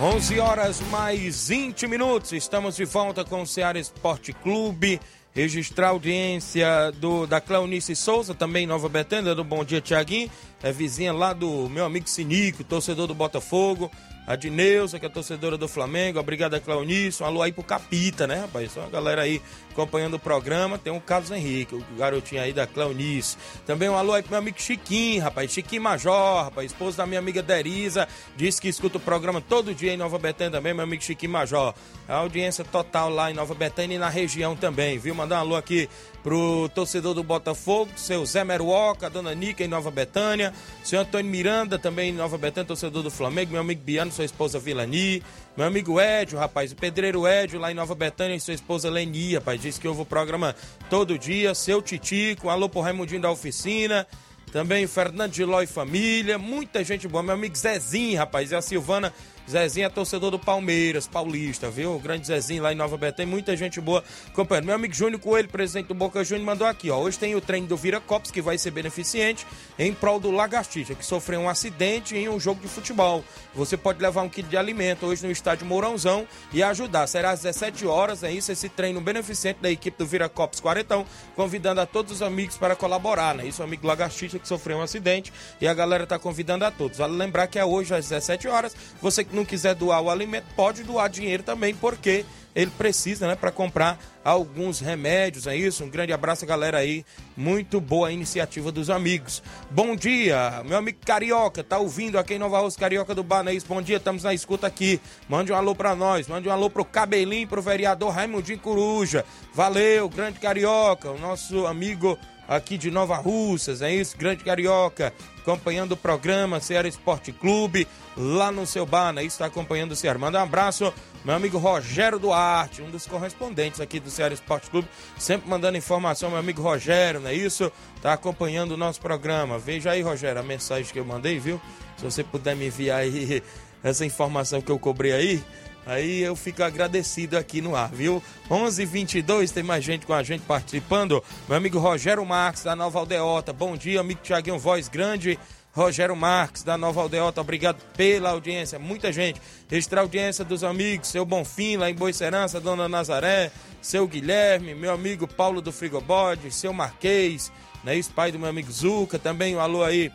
11 0.00 0.38
horas 0.38 0.80
mais 0.92 1.48
20 1.48 1.88
minutos. 1.88 2.32
Estamos 2.32 2.76
de 2.76 2.84
volta 2.84 3.24
com 3.24 3.42
o 3.42 3.46
Ceará 3.46 3.80
Esporte 3.80 4.32
Clube. 4.32 5.00
Registrar 5.34 5.88
a 5.88 5.90
audiência 5.90 6.92
do, 6.92 7.26
da 7.26 7.40
Cleonice 7.40 7.96
Souza, 7.96 8.32
também 8.32 8.64
Nova 8.64 8.88
Betânia, 8.88 9.34
do 9.34 9.42
Bom 9.42 9.64
Dia 9.64 9.80
Tiaguinho. 9.80 10.30
É 10.62 10.70
vizinha 10.70 11.12
lá 11.12 11.32
do 11.32 11.68
meu 11.68 11.84
amigo 11.84 12.08
Sinico, 12.08 12.62
torcedor 12.62 13.08
do 13.08 13.14
Botafogo. 13.14 13.90
A 14.24 14.36
Dineuza, 14.36 15.00
que 15.00 15.06
é 15.06 15.08
torcedora 15.08 15.58
do 15.58 15.66
Flamengo. 15.66 16.20
Obrigado, 16.20 16.60
Cleonice. 16.60 17.20
Um 17.20 17.26
alô 17.26 17.42
aí 17.42 17.50
pro 17.50 17.64
Capita, 17.64 18.24
né, 18.24 18.42
rapaz? 18.42 18.70
Só 18.70 18.84
a 18.84 18.88
galera 18.88 19.22
aí 19.22 19.42
acompanhando 19.78 20.14
o 20.14 20.18
programa. 20.18 20.76
Tem 20.76 20.92
o 20.92 21.00
Carlos 21.00 21.30
Henrique, 21.30 21.76
o 21.76 21.84
garotinho 21.96 22.42
aí 22.42 22.52
da 22.52 22.66
Cleonice. 22.66 23.36
Também 23.64 23.88
um 23.88 23.96
alô 23.96 24.12
aí 24.12 24.22
pro 24.22 24.32
meu 24.32 24.40
amigo 24.40 24.60
Chiquinho, 24.60 25.22
rapaz. 25.22 25.52
Chiquinho 25.52 25.82
Major, 25.82 26.44
rapaz. 26.44 26.72
Esposo 26.72 26.96
da 26.96 27.06
minha 27.06 27.20
amiga 27.20 27.42
Deriza. 27.42 28.08
Diz 28.36 28.58
que 28.58 28.68
escuta 28.68 28.98
o 28.98 29.00
programa 29.00 29.40
todo 29.40 29.72
dia 29.72 29.92
em 29.92 29.96
Nova 29.96 30.18
Betânia 30.18 30.50
também, 30.50 30.74
meu 30.74 30.82
amigo 30.82 31.02
Chiquinho 31.02 31.32
Major. 31.32 31.72
A 32.08 32.16
audiência 32.16 32.64
total 32.64 33.08
lá 33.08 33.30
em 33.30 33.34
Nova 33.34 33.54
Betânia 33.54 33.94
e 33.94 33.98
na 33.98 34.08
região 34.08 34.56
também, 34.56 34.98
viu? 34.98 35.14
Mandar 35.14 35.36
um 35.36 35.40
alô 35.40 35.56
aqui 35.56 35.88
pro 36.22 36.68
torcedor 36.74 37.14
do 37.14 37.22
Botafogo, 37.22 37.90
seu 37.96 38.24
Zé 38.26 38.44
Meruoca, 38.44 39.06
a 39.06 39.08
dona 39.08 39.34
Nica 39.34 39.64
em 39.64 39.68
Nova 39.68 39.90
Betânia, 39.90 40.52
seu 40.82 41.00
Antônio 41.00 41.30
Miranda 41.30 41.78
também 41.78 42.10
em 42.10 42.12
Nova 42.12 42.36
Betânia, 42.36 42.66
torcedor 42.66 43.02
do 43.02 43.10
Flamengo, 43.10 43.52
meu 43.52 43.60
amigo 43.60 43.80
Biano, 43.82 44.10
sua 44.10 44.24
esposa 44.24 44.58
Vilani, 44.58 45.22
meu 45.56 45.66
amigo 45.66 46.00
Edio, 46.00 46.38
rapaz, 46.38 46.72
o 46.72 46.76
pedreiro 46.76 47.26
Edio 47.26 47.58
lá 47.58 47.70
em 47.70 47.74
Nova 47.74 47.94
Betânia 47.94 48.34
e 48.34 48.40
sua 48.40 48.54
esposa 48.54 48.90
Leni, 48.90 49.34
rapaz, 49.34 49.64
que 49.76 49.88
ouve 49.88 50.02
o 50.02 50.06
programa 50.06 50.54
todo 50.88 51.18
dia, 51.18 51.54
seu 51.54 51.82
Titico, 51.82 52.48
alô 52.48 52.68
pro 52.68 52.80
Raimundinho 52.80 53.20
da 53.20 53.30
oficina, 53.30 54.06
também 54.52 54.86
Fernando 54.86 55.32
de 55.32 55.44
Ló 55.44 55.60
e 55.60 55.66
família, 55.66 56.38
muita 56.38 56.82
gente 56.84 57.08
boa, 57.08 57.22
meu 57.22 57.34
amigo 57.34 57.56
Zezinho, 57.56 58.16
rapaz, 58.16 58.52
e 58.52 58.54
a 58.54 58.62
Silvana 58.62 59.12
Zezinho 59.48 59.86
é 59.86 59.88
torcedor 59.88 60.30
do 60.30 60.38
Palmeiras, 60.38 61.06
paulista, 61.06 61.70
viu? 61.70 61.94
O 61.94 61.98
grande 61.98 62.26
Zezinho 62.26 62.62
lá 62.62 62.70
em 62.70 62.76
Nova 62.76 62.98
Betânia, 62.98 63.30
muita 63.30 63.56
gente 63.56 63.80
boa 63.80 64.04
acompanhando. 64.26 64.66
Meu 64.66 64.74
amigo 64.74 64.92
Júnior 64.92 65.20
Coelho, 65.20 65.48
presidente 65.48 65.86
do 65.86 65.94
Boca 65.94 66.22
Júnior, 66.22 66.44
mandou 66.44 66.66
aqui, 66.66 66.90
ó. 66.90 66.98
Hoje 66.98 67.18
tem 67.18 67.34
o 67.34 67.40
treino 67.40 67.66
do 67.66 67.76
Vira 67.76 67.98
Copos, 67.98 68.30
que 68.30 68.42
vai 68.42 68.58
ser 68.58 68.72
beneficente 68.72 69.46
em 69.78 69.94
prol 69.94 70.20
do 70.20 70.30
Lagartixa, 70.30 70.94
que 70.94 71.04
sofreu 71.04 71.40
um 71.40 71.48
acidente 71.48 72.14
em 72.14 72.28
um 72.28 72.38
jogo 72.38 72.60
de 72.60 72.68
futebol. 72.68 73.24
Você 73.54 73.74
pode 73.74 74.02
levar 74.02 74.20
um 74.20 74.28
quilo 74.28 74.48
de 74.48 74.56
alimento 74.56 75.06
hoje 75.06 75.24
no 75.24 75.32
estádio 75.32 75.66
Mourãozão 75.66 76.26
e 76.52 76.62
ajudar. 76.62 77.06
Será 77.06 77.30
às 77.30 77.40
17 77.40 77.86
horas, 77.86 78.22
é 78.22 78.30
isso, 78.30 78.52
esse 78.52 78.68
treino 78.68 79.00
beneficente 79.00 79.60
da 79.62 79.70
equipe 79.70 79.96
do 79.96 80.06
Vira 80.06 80.28
Copos 80.28 80.60
Quarentão, 80.60 81.06
convidando 81.34 81.80
a 81.80 81.86
todos 81.86 82.12
os 82.12 82.20
amigos 82.20 82.58
para 82.58 82.76
colaborar, 82.76 83.34
né? 83.34 83.46
Isso, 83.46 83.62
amigo 83.62 83.86
Lagartixa 83.86 84.38
que 84.38 84.46
sofreu 84.46 84.76
um 84.76 84.82
acidente 84.82 85.32
e 85.58 85.66
a 85.66 85.72
galera 85.72 86.06
tá 86.06 86.18
convidando 86.18 86.66
a 86.66 86.70
todos. 86.70 86.98
Vale 86.98 87.16
lembrar 87.16 87.46
que 87.46 87.58
é 87.58 87.64
hoje 87.64 87.94
às 87.94 88.08
17 88.10 88.46
horas. 88.46 88.76
Você 89.00 89.24
que 89.24 89.37
não 89.38 89.44
quiser 89.44 89.74
doar 89.74 90.02
o 90.02 90.10
alimento, 90.10 90.44
pode 90.54 90.82
doar 90.82 91.08
dinheiro 91.08 91.42
também, 91.42 91.74
porque 91.74 92.24
ele 92.54 92.70
precisa, 92.72 93.28
né, 93.28 93.36
para 93.36 93.52
comprar 93.52 93.98
alguns 94.24 94.80
remédios, 94.80 95.46
é 95.46 95.54
isso? 95.54 95.84
Um 95.84 95.88
grande 95.88 96.12
abraço, 96.12 96.44
galera 96.44 96.78
aí. 96.78 97.04
Muito 97.36 97.80
boa 97.80 98.10
iniciativa 98.10 98.72
dos 98.72 98.90
amigos. 98.90 99.42
Bom 99.70 99.94
dia, 99.94 100.62
meu 100.66 100.76
amigo 100.76 100.98
Carioca, 101.06 101.62
tá 101.62 101.78
ouvindo 101.78 102.18
aqui 102.18 102.34
em 102.34 102.38
Nova 102.38 102.58
Rússia, 102.58 102.80
Carioca 102.80 103.14
do 103.14 103.22
Banaís. 103.22 103.62
Bom 103.62 103.80
dia, 103.80 103.98
estamos 103.98 104.24
na 104.24 104.34
escuta 104.34 104.66
aqui. 104.66 105.00
Mande 105.28 105.52
um 105.52 105.56
alô 105.56 105.74
para 105.74 105.94
nós, 105.94 106.26
mande 106.26 106.48
um 106.48 106.52
alô 106.52 106.68
pro 106.68 106.84
Cabelinho, 106.84 107.46
pro 107.46 107.62
vereador 107.62 108.12
Raimundinho 108.12 108.58
Coruja. 108.58 109.24
Valeu, 109.54 110.08
grande 110.08 110.40
Carioca, 110.40 111.10
o 111.12 111.18
nosso 111.18 111.64
amigo 111.64 112.18
aqui 112.48 112.78
de 112.78 112.90
Nova 112.90 113.16
Russas, 113.16 113.82
é 113.82 113.94
isso? 113.94 114.16
Grande 114.16 114.42
Carioca, 114.42 115.12
acompanhando 115.38 115.92
o 115.92 115.96
programa 115.96 116.60
Ceará 116.60 116.88
Esporte 116.88 117.30
Clube, 117.30 117.86
lá 118.16 118.50
no 118.50 118.66
seu 118.66 118.86
bar, 118.86 119.12
né? 119.12 119.22
Está 119.22 119.44
acompanhando 119.46 119.92
o 119.92 119.96
Ceará. 119.96 120.18
Manda 120.18 120.40
um 120.40 120.42
abraço, 120.42 120.92
meu 121.22 121.34
amigo 121.34 121.58
Rogério 121.58 122.18
Duarte, 122.18 122.80
um 122.80 122.90
dos 122.90 123.06
correspondentes 123.06 123.80
aqui 123.80 124.00
do 124.00 124.10
Ceará 124.10 124.32
Esporte 124.32 124.70
Clube, 124.70 124.88
sempre 125.18 125.48
mandando 125.48 125.76
informação, 125.76 126.30
meu 126.30 126.38
amigo 126.38 126.62
Rogério, 126.62 127.20
não 127.20 127.28
é 127.28 127.34
isso? 127.34 127.70
Está 127.96 128.14
acompanhando 128.14 128.72
o 128.72 128.76
nosso 128.78 129.00
programa. 129.00 129.58
Veja 129.58 129.90
aí, 129.90 130.00
Rogério, 130.00 130.40
a 130.40 130.44
mensagem 130.44 130.90
que 130.90 130.98
eu 130.98 131.04
mandei, 131.04 131.38
viu? 131.38 131.60
Se 131.98 132.04
você 132.04 132.24
puder 132.24 132.56
me 132.56 132.68
enviar 132.68 133.00
aí 133.00 133.42
essa 133.84 134.06
informação 134.06 134.62
que 134.62 134.70
eu 134.70 134.78
cobrei 134.78 135.12
aí, 135.12 135.44
Aí 135.88 136.20
eu 136.20 136.36
fico 136.36 136.62
agradecido 136.62 137.38
aqui 137.38 137.62
no 137.62 137.74
ar, 137.74 137.90
viu? 137.90 138.22
11:22 138.50 139.50
tem 139.50 139.62
mais 139.62 139.82
gente 139.82 140.04
com 140.04 140.12
a 140.12 140.22
gente 140.22 140.42
participando. 140.42 141.24
Meu 141.48 141.56
amigo 141.56 141.78
Rogério 141.78 142.22
Marques, 142.26 142.62
da 142.62 142.76
Nova 142.76 142.98
Aldeota. 142.98 143.54
Bom 143.54 143.74
dia, 143.74 143.98
amigo 143.98 144.20
Tiaguinho 144.22 144.58
Voz 144.58 144.86
Grande. 144.86 145.38
Rogério 145.72 146.14
Marques, 146.14 146.62
da 146.62 146.76
Nova 146.76 147.00
Aldeota, 147.00 147.40
obrigado 147.40 147.80
pela 147.96 148.30
audiência. 148.30 148.78
Muita 148.78 149.10
gente. 149.10 149.40
Registrar 149.66 150.00
a 150.00 150.04
audiência 150.04 150.44
dos 150.44 150.62
amigos, 150.62 151.08
seu 151.08 151.24
Bonfim, 151.24 151.76
lá 151.76 151.88
em 151.88 151.94
Boicerança, 151.94 152.60
Dona 152.60 152.86
Nazaré, 152.86 153.50
seu 153.80 154.06
Guilherme, 154.06 154.74
meu 154.74 154.92
amigo 154.92 155.26
Paulo 155.26 155.62
do 155.62 155.72
Frigobode, 155.72 156.52
seu 156.52 156.72
Marquês, 156.72 157.50
né? 157.82 157.96
Isso, 157.96 158.10
pai 158.10 158.30
do 158.30 158.38
meu 158.38 158.50
amigo 158.50 158.70
Zuca, 158.70 159.18
também 159.18 159.56
um 159.56 159.60
alô 159.60 159.82
aí 159.82 160.12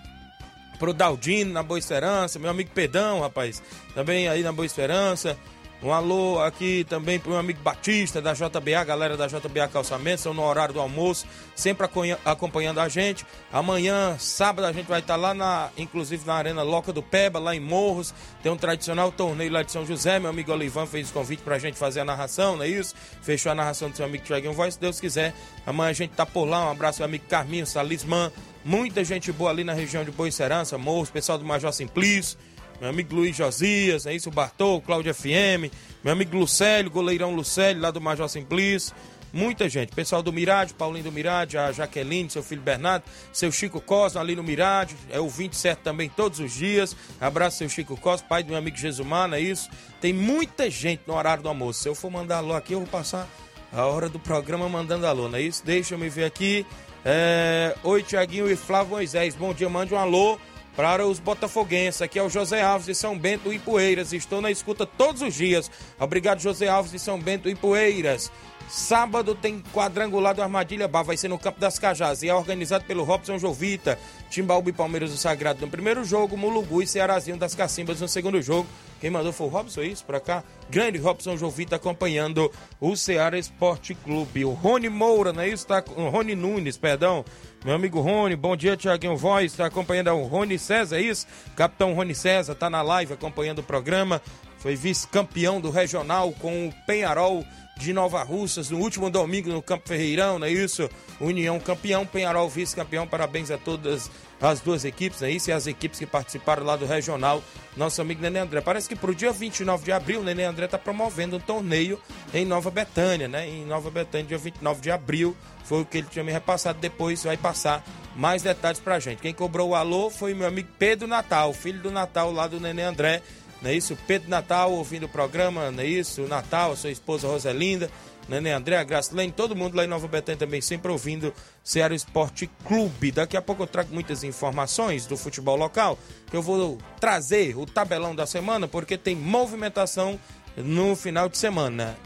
pro 0.78 0.94
Daldino 0.94 1.52
na 1.52 1.64
Boa 1.64 1.80
Esperança, 1.80 2.38
meu 2.38 2.52
amigo 2.52 2.70
Pedão, 2.72 3.22
rapaz, 3.22 3.64
também 3.96 4.28
aí 4.28 4.44
na 4.44 4.52
Boa 4.52 4.66
Esperança. 4.66 5.36
Um 5.84 5.92
alô 5.92 6.42
aqui 6.42 6.86
também 6.88 7.20
para 7.20 7.28
o 7.28 7.32
meu 7.32 7.40
amigo 7.42 7.60
Batista 7.62 8.22
da 8.22 8.32
JBA, 8.32 8.86
galera 8.86 9.18
da 9.18 9.28
JBA 9.28 9.68
Calçamento, 9.68 10.22
são 10.22 10.34
no 10.34 10.42
horário 10.42 10.74
do 10.74 10.80
almoço, 10.80 11.26
sempre 11.54 11.86
acompanhando 12.24 12.80
a 12.80 12.88
gente. 12.88 13.26
Amanhã, 13.52 14.16
sábado, 14.18 14.64
a 14.64 14.72
gente 14.72 14.88
vai 14.88 15.02
estar 15.02 15.18
lá 15.18 15.34
na, 15.34 15.72
inclusive 15.78 16.26
na 16.26 16.36
Arena 16.36 16.64
Loca 16.64 16.94
do 16.94 17.04
Peba, 17.04 17.38
lá 17.38 17.54
em 17.54 17.60
Morros. 17.60 18.14
Tem 18.42 18.50
um 18.50 18.56
tradicional 18.56 19.12
torneio 19.12 19.52
lá 19.52 19.62
de 19.62 19.74
São 19.74 19.86
José. 19.86 20.20
Meu 20.20 20.30
amigo 20.30 20.54
Olivan 20.54 20.86
fez 20.86 21.10
o 21.10 21.14
convite 21.14 21.44
para 21.44 21.56
a 21.56 21.60
gente 21.60 21.78
fazer 21.78 22.00
a 22.00 22.06
narração, 22.06 22.56
não 22.56 22.64
é 22.64 22.70
isso? 22.70 22.96
Fechou 23.22 23.52
a 23.52 23.56
narração 23.56 23.90
do 23.90 23.98
seu 23.98 24.06
amigo 24.06 24.24
Tiaguinho 24.24 24.54
Voz, 24.54 24.76
se 24.76 24.80
Deus 24.80 25.02
quiser. 25.02 25.34
Amanhã 25.66 25.90
a 25.90 25.94
gente 25.94 26.12
tá 26.12 26.26
por 26.26 26.46
lá. 26.46 26.66
Um 26.66 26.72
abraço 26.72 27.04
ao 27.04 27.10
amigo 27.10 27.26
Carminho 27.28 27.68
Salismã. 27.68 28.32
Muita 28.64 29.04
gente 29.04 29.34
boa 29.34 29.50
ali 29.50 29.66
na 29.66 29.74
região 29.74 30.06
de 30.06 30.12
Boicerança, 30.12 30.78
Morros, 30.78 31.10
pessoal 31.10 31.38
do 31.38 31.44
Major 31.44 31.74
Simplício 31.74 32.38
meu 32.84 32.90
amigo 32.90 33.16
Luiz 33.16 33.34
Josias, 33.34 34.06
é 34.06 34.14
isso, 34.14 34.28
o 34.28 34.32
Bartol, 34.32 34.82
Cláudio 34.82 35.16
FM, 35.16 35.72
meu 36.04 36.12
amigo 36.12 36.36
Lucélio, 36.36 36.92
goleirão 36.92 37.34
Lucélio, 37.34 37.82
lá 37.82 37.90
do 37.92 38.02
Major 38.02 38.28
Simplício. 38.28 38.94
Muita 39.32 39.70
gente, 39.70 39.96
pessoal 39.96 40.22
do 40.22 40.34
Mirade, 40.34 40.74
Paulinho 40.74 41.06
do 41.06 41.12
Mirade, 41.12 41.58
a 41.58 41.72
Jaqueline, 41.72 42.30
seu 42.30 42.44
filho 42.44 42.62
Bernardo, 42.62 43.06
seu 43.32 43.50
Chico 43.54 43.80
Cosma 43.80 44.20
ali 44.20 44.36
no 44.36 44.44
Mirade, 44.44 44.98
é 45.10 45.18
o 45.18 45.30
27 45.30 45.80
também 45.80 46.10
todos 46.10 46.42
os 46.42 46.54
dias. 46.54 46.94
Abraço 47.22 47.60
seu 47.60 47.70
Chico 47.70 47.96
Cosma, 47.96 48.28
pai 48.28 48.44
do 48.44 48.50
meu 48.50 48.58
amigo 48.58 48.76
Jesumar, 48.76 49.32
é 49.32 49.40
isso? 49.40 49.70
Tem 50.02 50.12
muita 50.12 50.70
gente 50.70 51.04
no 51.08 51.16
horário 51.16 51.42
do 51.42 51.48
almoço. 51.48 51.84
Se 51.84 51.88
eu 51.88 51.96
for 51.96 52.12
mandar 52.12 52.40
alô 52.40 52.54
aqui, 52.54 52.74
eu 52.74 52.80
vou 52.80 52.88
passar 52.90 53.30
a 53.72 53.86
hora 53.86 54.10
do 54.10 54.20
programa 54.20 54.68
mandando 54.68 55.08
alô, 55.08 55.30
não 55.30 55.38
é 55.38 55.42
isso? 55.42 55.64
Deixa 55.66 55.94
eu 55.96 55.98
me 55.98 56.10
ver 56.10 56.26
aqui. 56.26 56.66
É... 57.06 57.78
Oi, 57.82 58.04
Tiaguinho 58.04 58.52
e 58.52 58.58
Flávio 58.58 58.92
Moisés, 58.92 59.36
bom 59.36 59.54
dia, 59.54 59.70
mande 59.70 59.94
um 59.94 59.98
alô 59.98 60.38
para 60.76 61.06
os 61.06 61.20
botafoguenses. 61.20 62.02
Aqui 62.02 62.18
é 62.20 62.24
o 62.24 62.30
José 62.30 62.62
Alves 62.62 62.88
de 62.88 62.96
São 62.96 63.18
Bento 63.18 63.54
e 63.54 63.60
Poeiras. 63.60 64.14
Estou 64.14 64.42
na 64.42 64.52
escuta 64.52 64.86
todos 64.86 65.22
os 65.22 65.34
dias. 65.34 65.70
Obrigado, 66.00 66.40
José 66.40 66.68
Alves 66.68 66.92
de 66.92 67.00
São 67.00 67.20
Bento 67.20 67.50
e 67.50 67.56
Poeiras. 67.56 68.32
Sábado 68.76 69.36
tem 69.36 69.62
quadrangular 69.72 70.34
do 70.34 70.42
Armadilha 70.42 70.88
Bar, 70.88 71.04
vai 71.04 71.16
ser 71.16 71.28
no 71.28 71.38
Campo 71.38 71.60
das 71.60 71.78
Cajás 71.78 72.24
e 72.24 72.28
é 72.28 72.34
organizado 72.34 72.84
pelo 72.86 73.04
Robson 73.04 73.38
Jovita, 73.38 74.00
Timbaúba 74.32 74.72
e 74.72 74.74
Palmeiras 74.74 75.12
do 75.12 75.18
Sagrado 75.18 75.62
no 75.62 75.70
primeiro 75.70 76.04
jogo, 76.04 76.36
Mulugu 76.36 76.82
e 76.82 76.88
Cearazinho 76.88 77.38
das 77.38 77.54
Cacimbas 77.54 78.02
no 78.02 78.08
segundo 78.08 78.42
jogo. 78.42 78.68
Quem 79.00 79.12
mandou 79.12 79.32
foi 79.32 79.46
o 79.46 79.50
Robson, 79.52 79.82
é 79.82 79.86
isso? 79.86 80.04
Pra 80.04 80.20
cá. 80.20 80.44
Grande 80.72 80.98
Robson 80.98 81.38
Jovita 81.38 81.76
acompanhando 81.76 82.52
o 82.82 82.96
Ceará 82.96 83.38
Esporte 83.38 83.94
Clube. 83.94 84.44
O 84.44 84.54
Rony 84.54 84.90
Moura, 84.90 85.32
não 85.32 85.44
é 85.44 85.50
isso? 85.50 85.68
Tá, 85.68 85.84
o 85.96 86.10
Rony 86.10 86.34
Nunes, 86.34 86.76
perdão. 86.76 87.24
Meu 87.64 87.76
amigo 87.76 88.02
Rony, 88.02 88.36
bom 88.36 88.56
dia, 88.56 88.76
Tiaguinho 88.76 89.16
Voz. 89.16 89.52
Está 89.52 89.68
acompanhando 89.68 90.10
o 90.14 90.26
Rony 90.26 90.58
César, 90.58 90.98
é 90.98 91.02
isso? 91.02 91.28
Capitão 91.56 91.94
Rony 91.94 92.16
César 92.16 92.54
está 92.54 92.72
na 92.72 92.82
live 92.82 93.14
acompanhando 93.14 93.60
o 93.60 93.64
programa. 93.64 94.20
Foi 94.58 94.76
vice-campeão 94.76 95.62
do 95.62 95.70
regional 95.70 96.32
com 96.32 96.70
o 96.70 96.74
Penharol 96.88 97.46
de 97.78 97.92
Nova 97.92 98.24
Russas 98.24 98.70
no 98.70 98.80
último 98.80 99.10
domingo 99.10 99.50
no 99.50 99.62
Campo 99.62 99.88
Ferreirão, 99.88 100.38
não 100.38 100.48
é 100.48 100.52
isso? 100.52 100.90
União 101.20 101.60
campeão, 101.60 102.06
Penharol 102.06 102.50
vice-campeão. 102.50 103.08
Parabéns 103.08 103.50
a 103.50 103.58
todas 103.58 104.10
as 104.40 104.60
duas 104.60 104.86
equipes, 104.86 105.22
é 105.22 105.32
isso? 105.32 105.50
E 105.50 105.54
as 105.54 105.68
equipes 105.68 106.00
que 106.00 106.06
participaram 106.06 106.64
lá 106.64 106.76
do 106.76 106.86
regional. 106.86 107.44
Nosso 107.76 108.02
amigo 108.02 108.22
Nenê 108.22 108.40
André. 108.40 108.62
Parece 108.62 108.88
que 108.88 108.96
para 108.96 109.10
o 109.10 109.16
dia 109.16 109.32
29 109.32 109.86
de 109.86 109.92
abril, 109.92 110.20
o 110.20 110.24
Nenê 110.24 110.44
André 110.44 110.66
está 110.66 110.78
promovendo 110.78 111.38
um 111.38 111.40
torneio 111.40 112.00
em 112.34 112.46
Nova 112.46 112.70
Betânia, 112.70 113.28
né? 113.28 113.48
Em 113.48 113.66
Nova 113.66 113.90
Betânia, 113.90 114.28
dia 114.28 114.38
29 114.38 114.82
de 114.82 114.92
abril. 114.92 115.36
Foi 115.64 115.82
o 115.82 115.86
que 115.86 115.98
ele 115.98 116.08
tinha 116.10 116.24
me 116.24 116.32
repassado. 116.32 116.80
Depois 116.80 117.24
vai 117.24 117.38
passar 117.38 117.84
mais 118.16 118.44
detalhes 118.44 118.80
pra 118.80 119.00
gente. 119.00 119.22
Quem 119.22 119.34
cobrou 119.34 119.70
o 119.70 119.76
alô 119.76 120.10
foi 120.10 120.34
meu 120.34 120.48
amigo 120.48 120.70
Pedro 120.78 121.08
Natal, 121.08 121.54
filho 121.54 121.82
do 121.82 121.90
Natal 121.90 122.32
lá 122.32 122.46
do 122.48 122.60
Nenê 122.60 122.84
André 122.84 123.24
não 123.64 123.70
é 123.70 123.74
isso? 123.74 123.98
Pedro 124.06 124.30
Natal 124.30 124.74
ouvindo 124.74 125.06
o 125.06 125.10
programa, 125.10 125.72
não 125.72 125.82
é 125.82 125.88
isso? 125.88 126.24
O 126.24 126.28
Natal, 126.28 126.74
a 126.74 126.76
sua 126.76 126.92
esposa 126.92 127.28
Roselinda, 127.28 127.90
Nenê 128.28 128.52
André, 128.52 128.78
a 128.78 128.84
Gracilene, 128.84 129.32
todo 129.32 129.56
mundo 129.56 129.76
lá 129.76 129.86
em 129.86 129.88
Nova 129.88 130.08
Betânia 130.08 130.38
também 130.38 130.62
sempre 130.62 130.92
ouvindo 130.92 131.34
Ceará 131.64 131.96
Esporte 131.96 132.50
Clube. 132.66 133.12
Daqui 133.12 133.38
a 133.38 133.42
pouco 133.42 133.64
eu 133.64 133.68
trago 133.68 133.94
muitas 133.94 134.24
informações 134.24 135.06
do 135.06 135.18
futebol 135.18 135.56
local, 135.56 135.98
que 136.30 136.36
eu 136.36 136.42
vou 136.42 136.78
trazer 137.00 137.58
o 137.58 137.66
tabelão 137.66 138.14
da 138.14 138.26
semana, 138.26 138.68
porque 138.68 138.98
tem 138.98 139.16
movimentação 139.16 140.20
no 140.58 140.96
final 140.96 141.30
de 141.30 141.38
semana. 141.38 141.98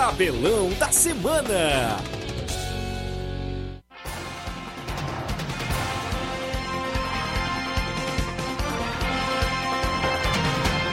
Tabelão 0.00 0.70
da 0.78 0.90
Semana. 0.90 2.19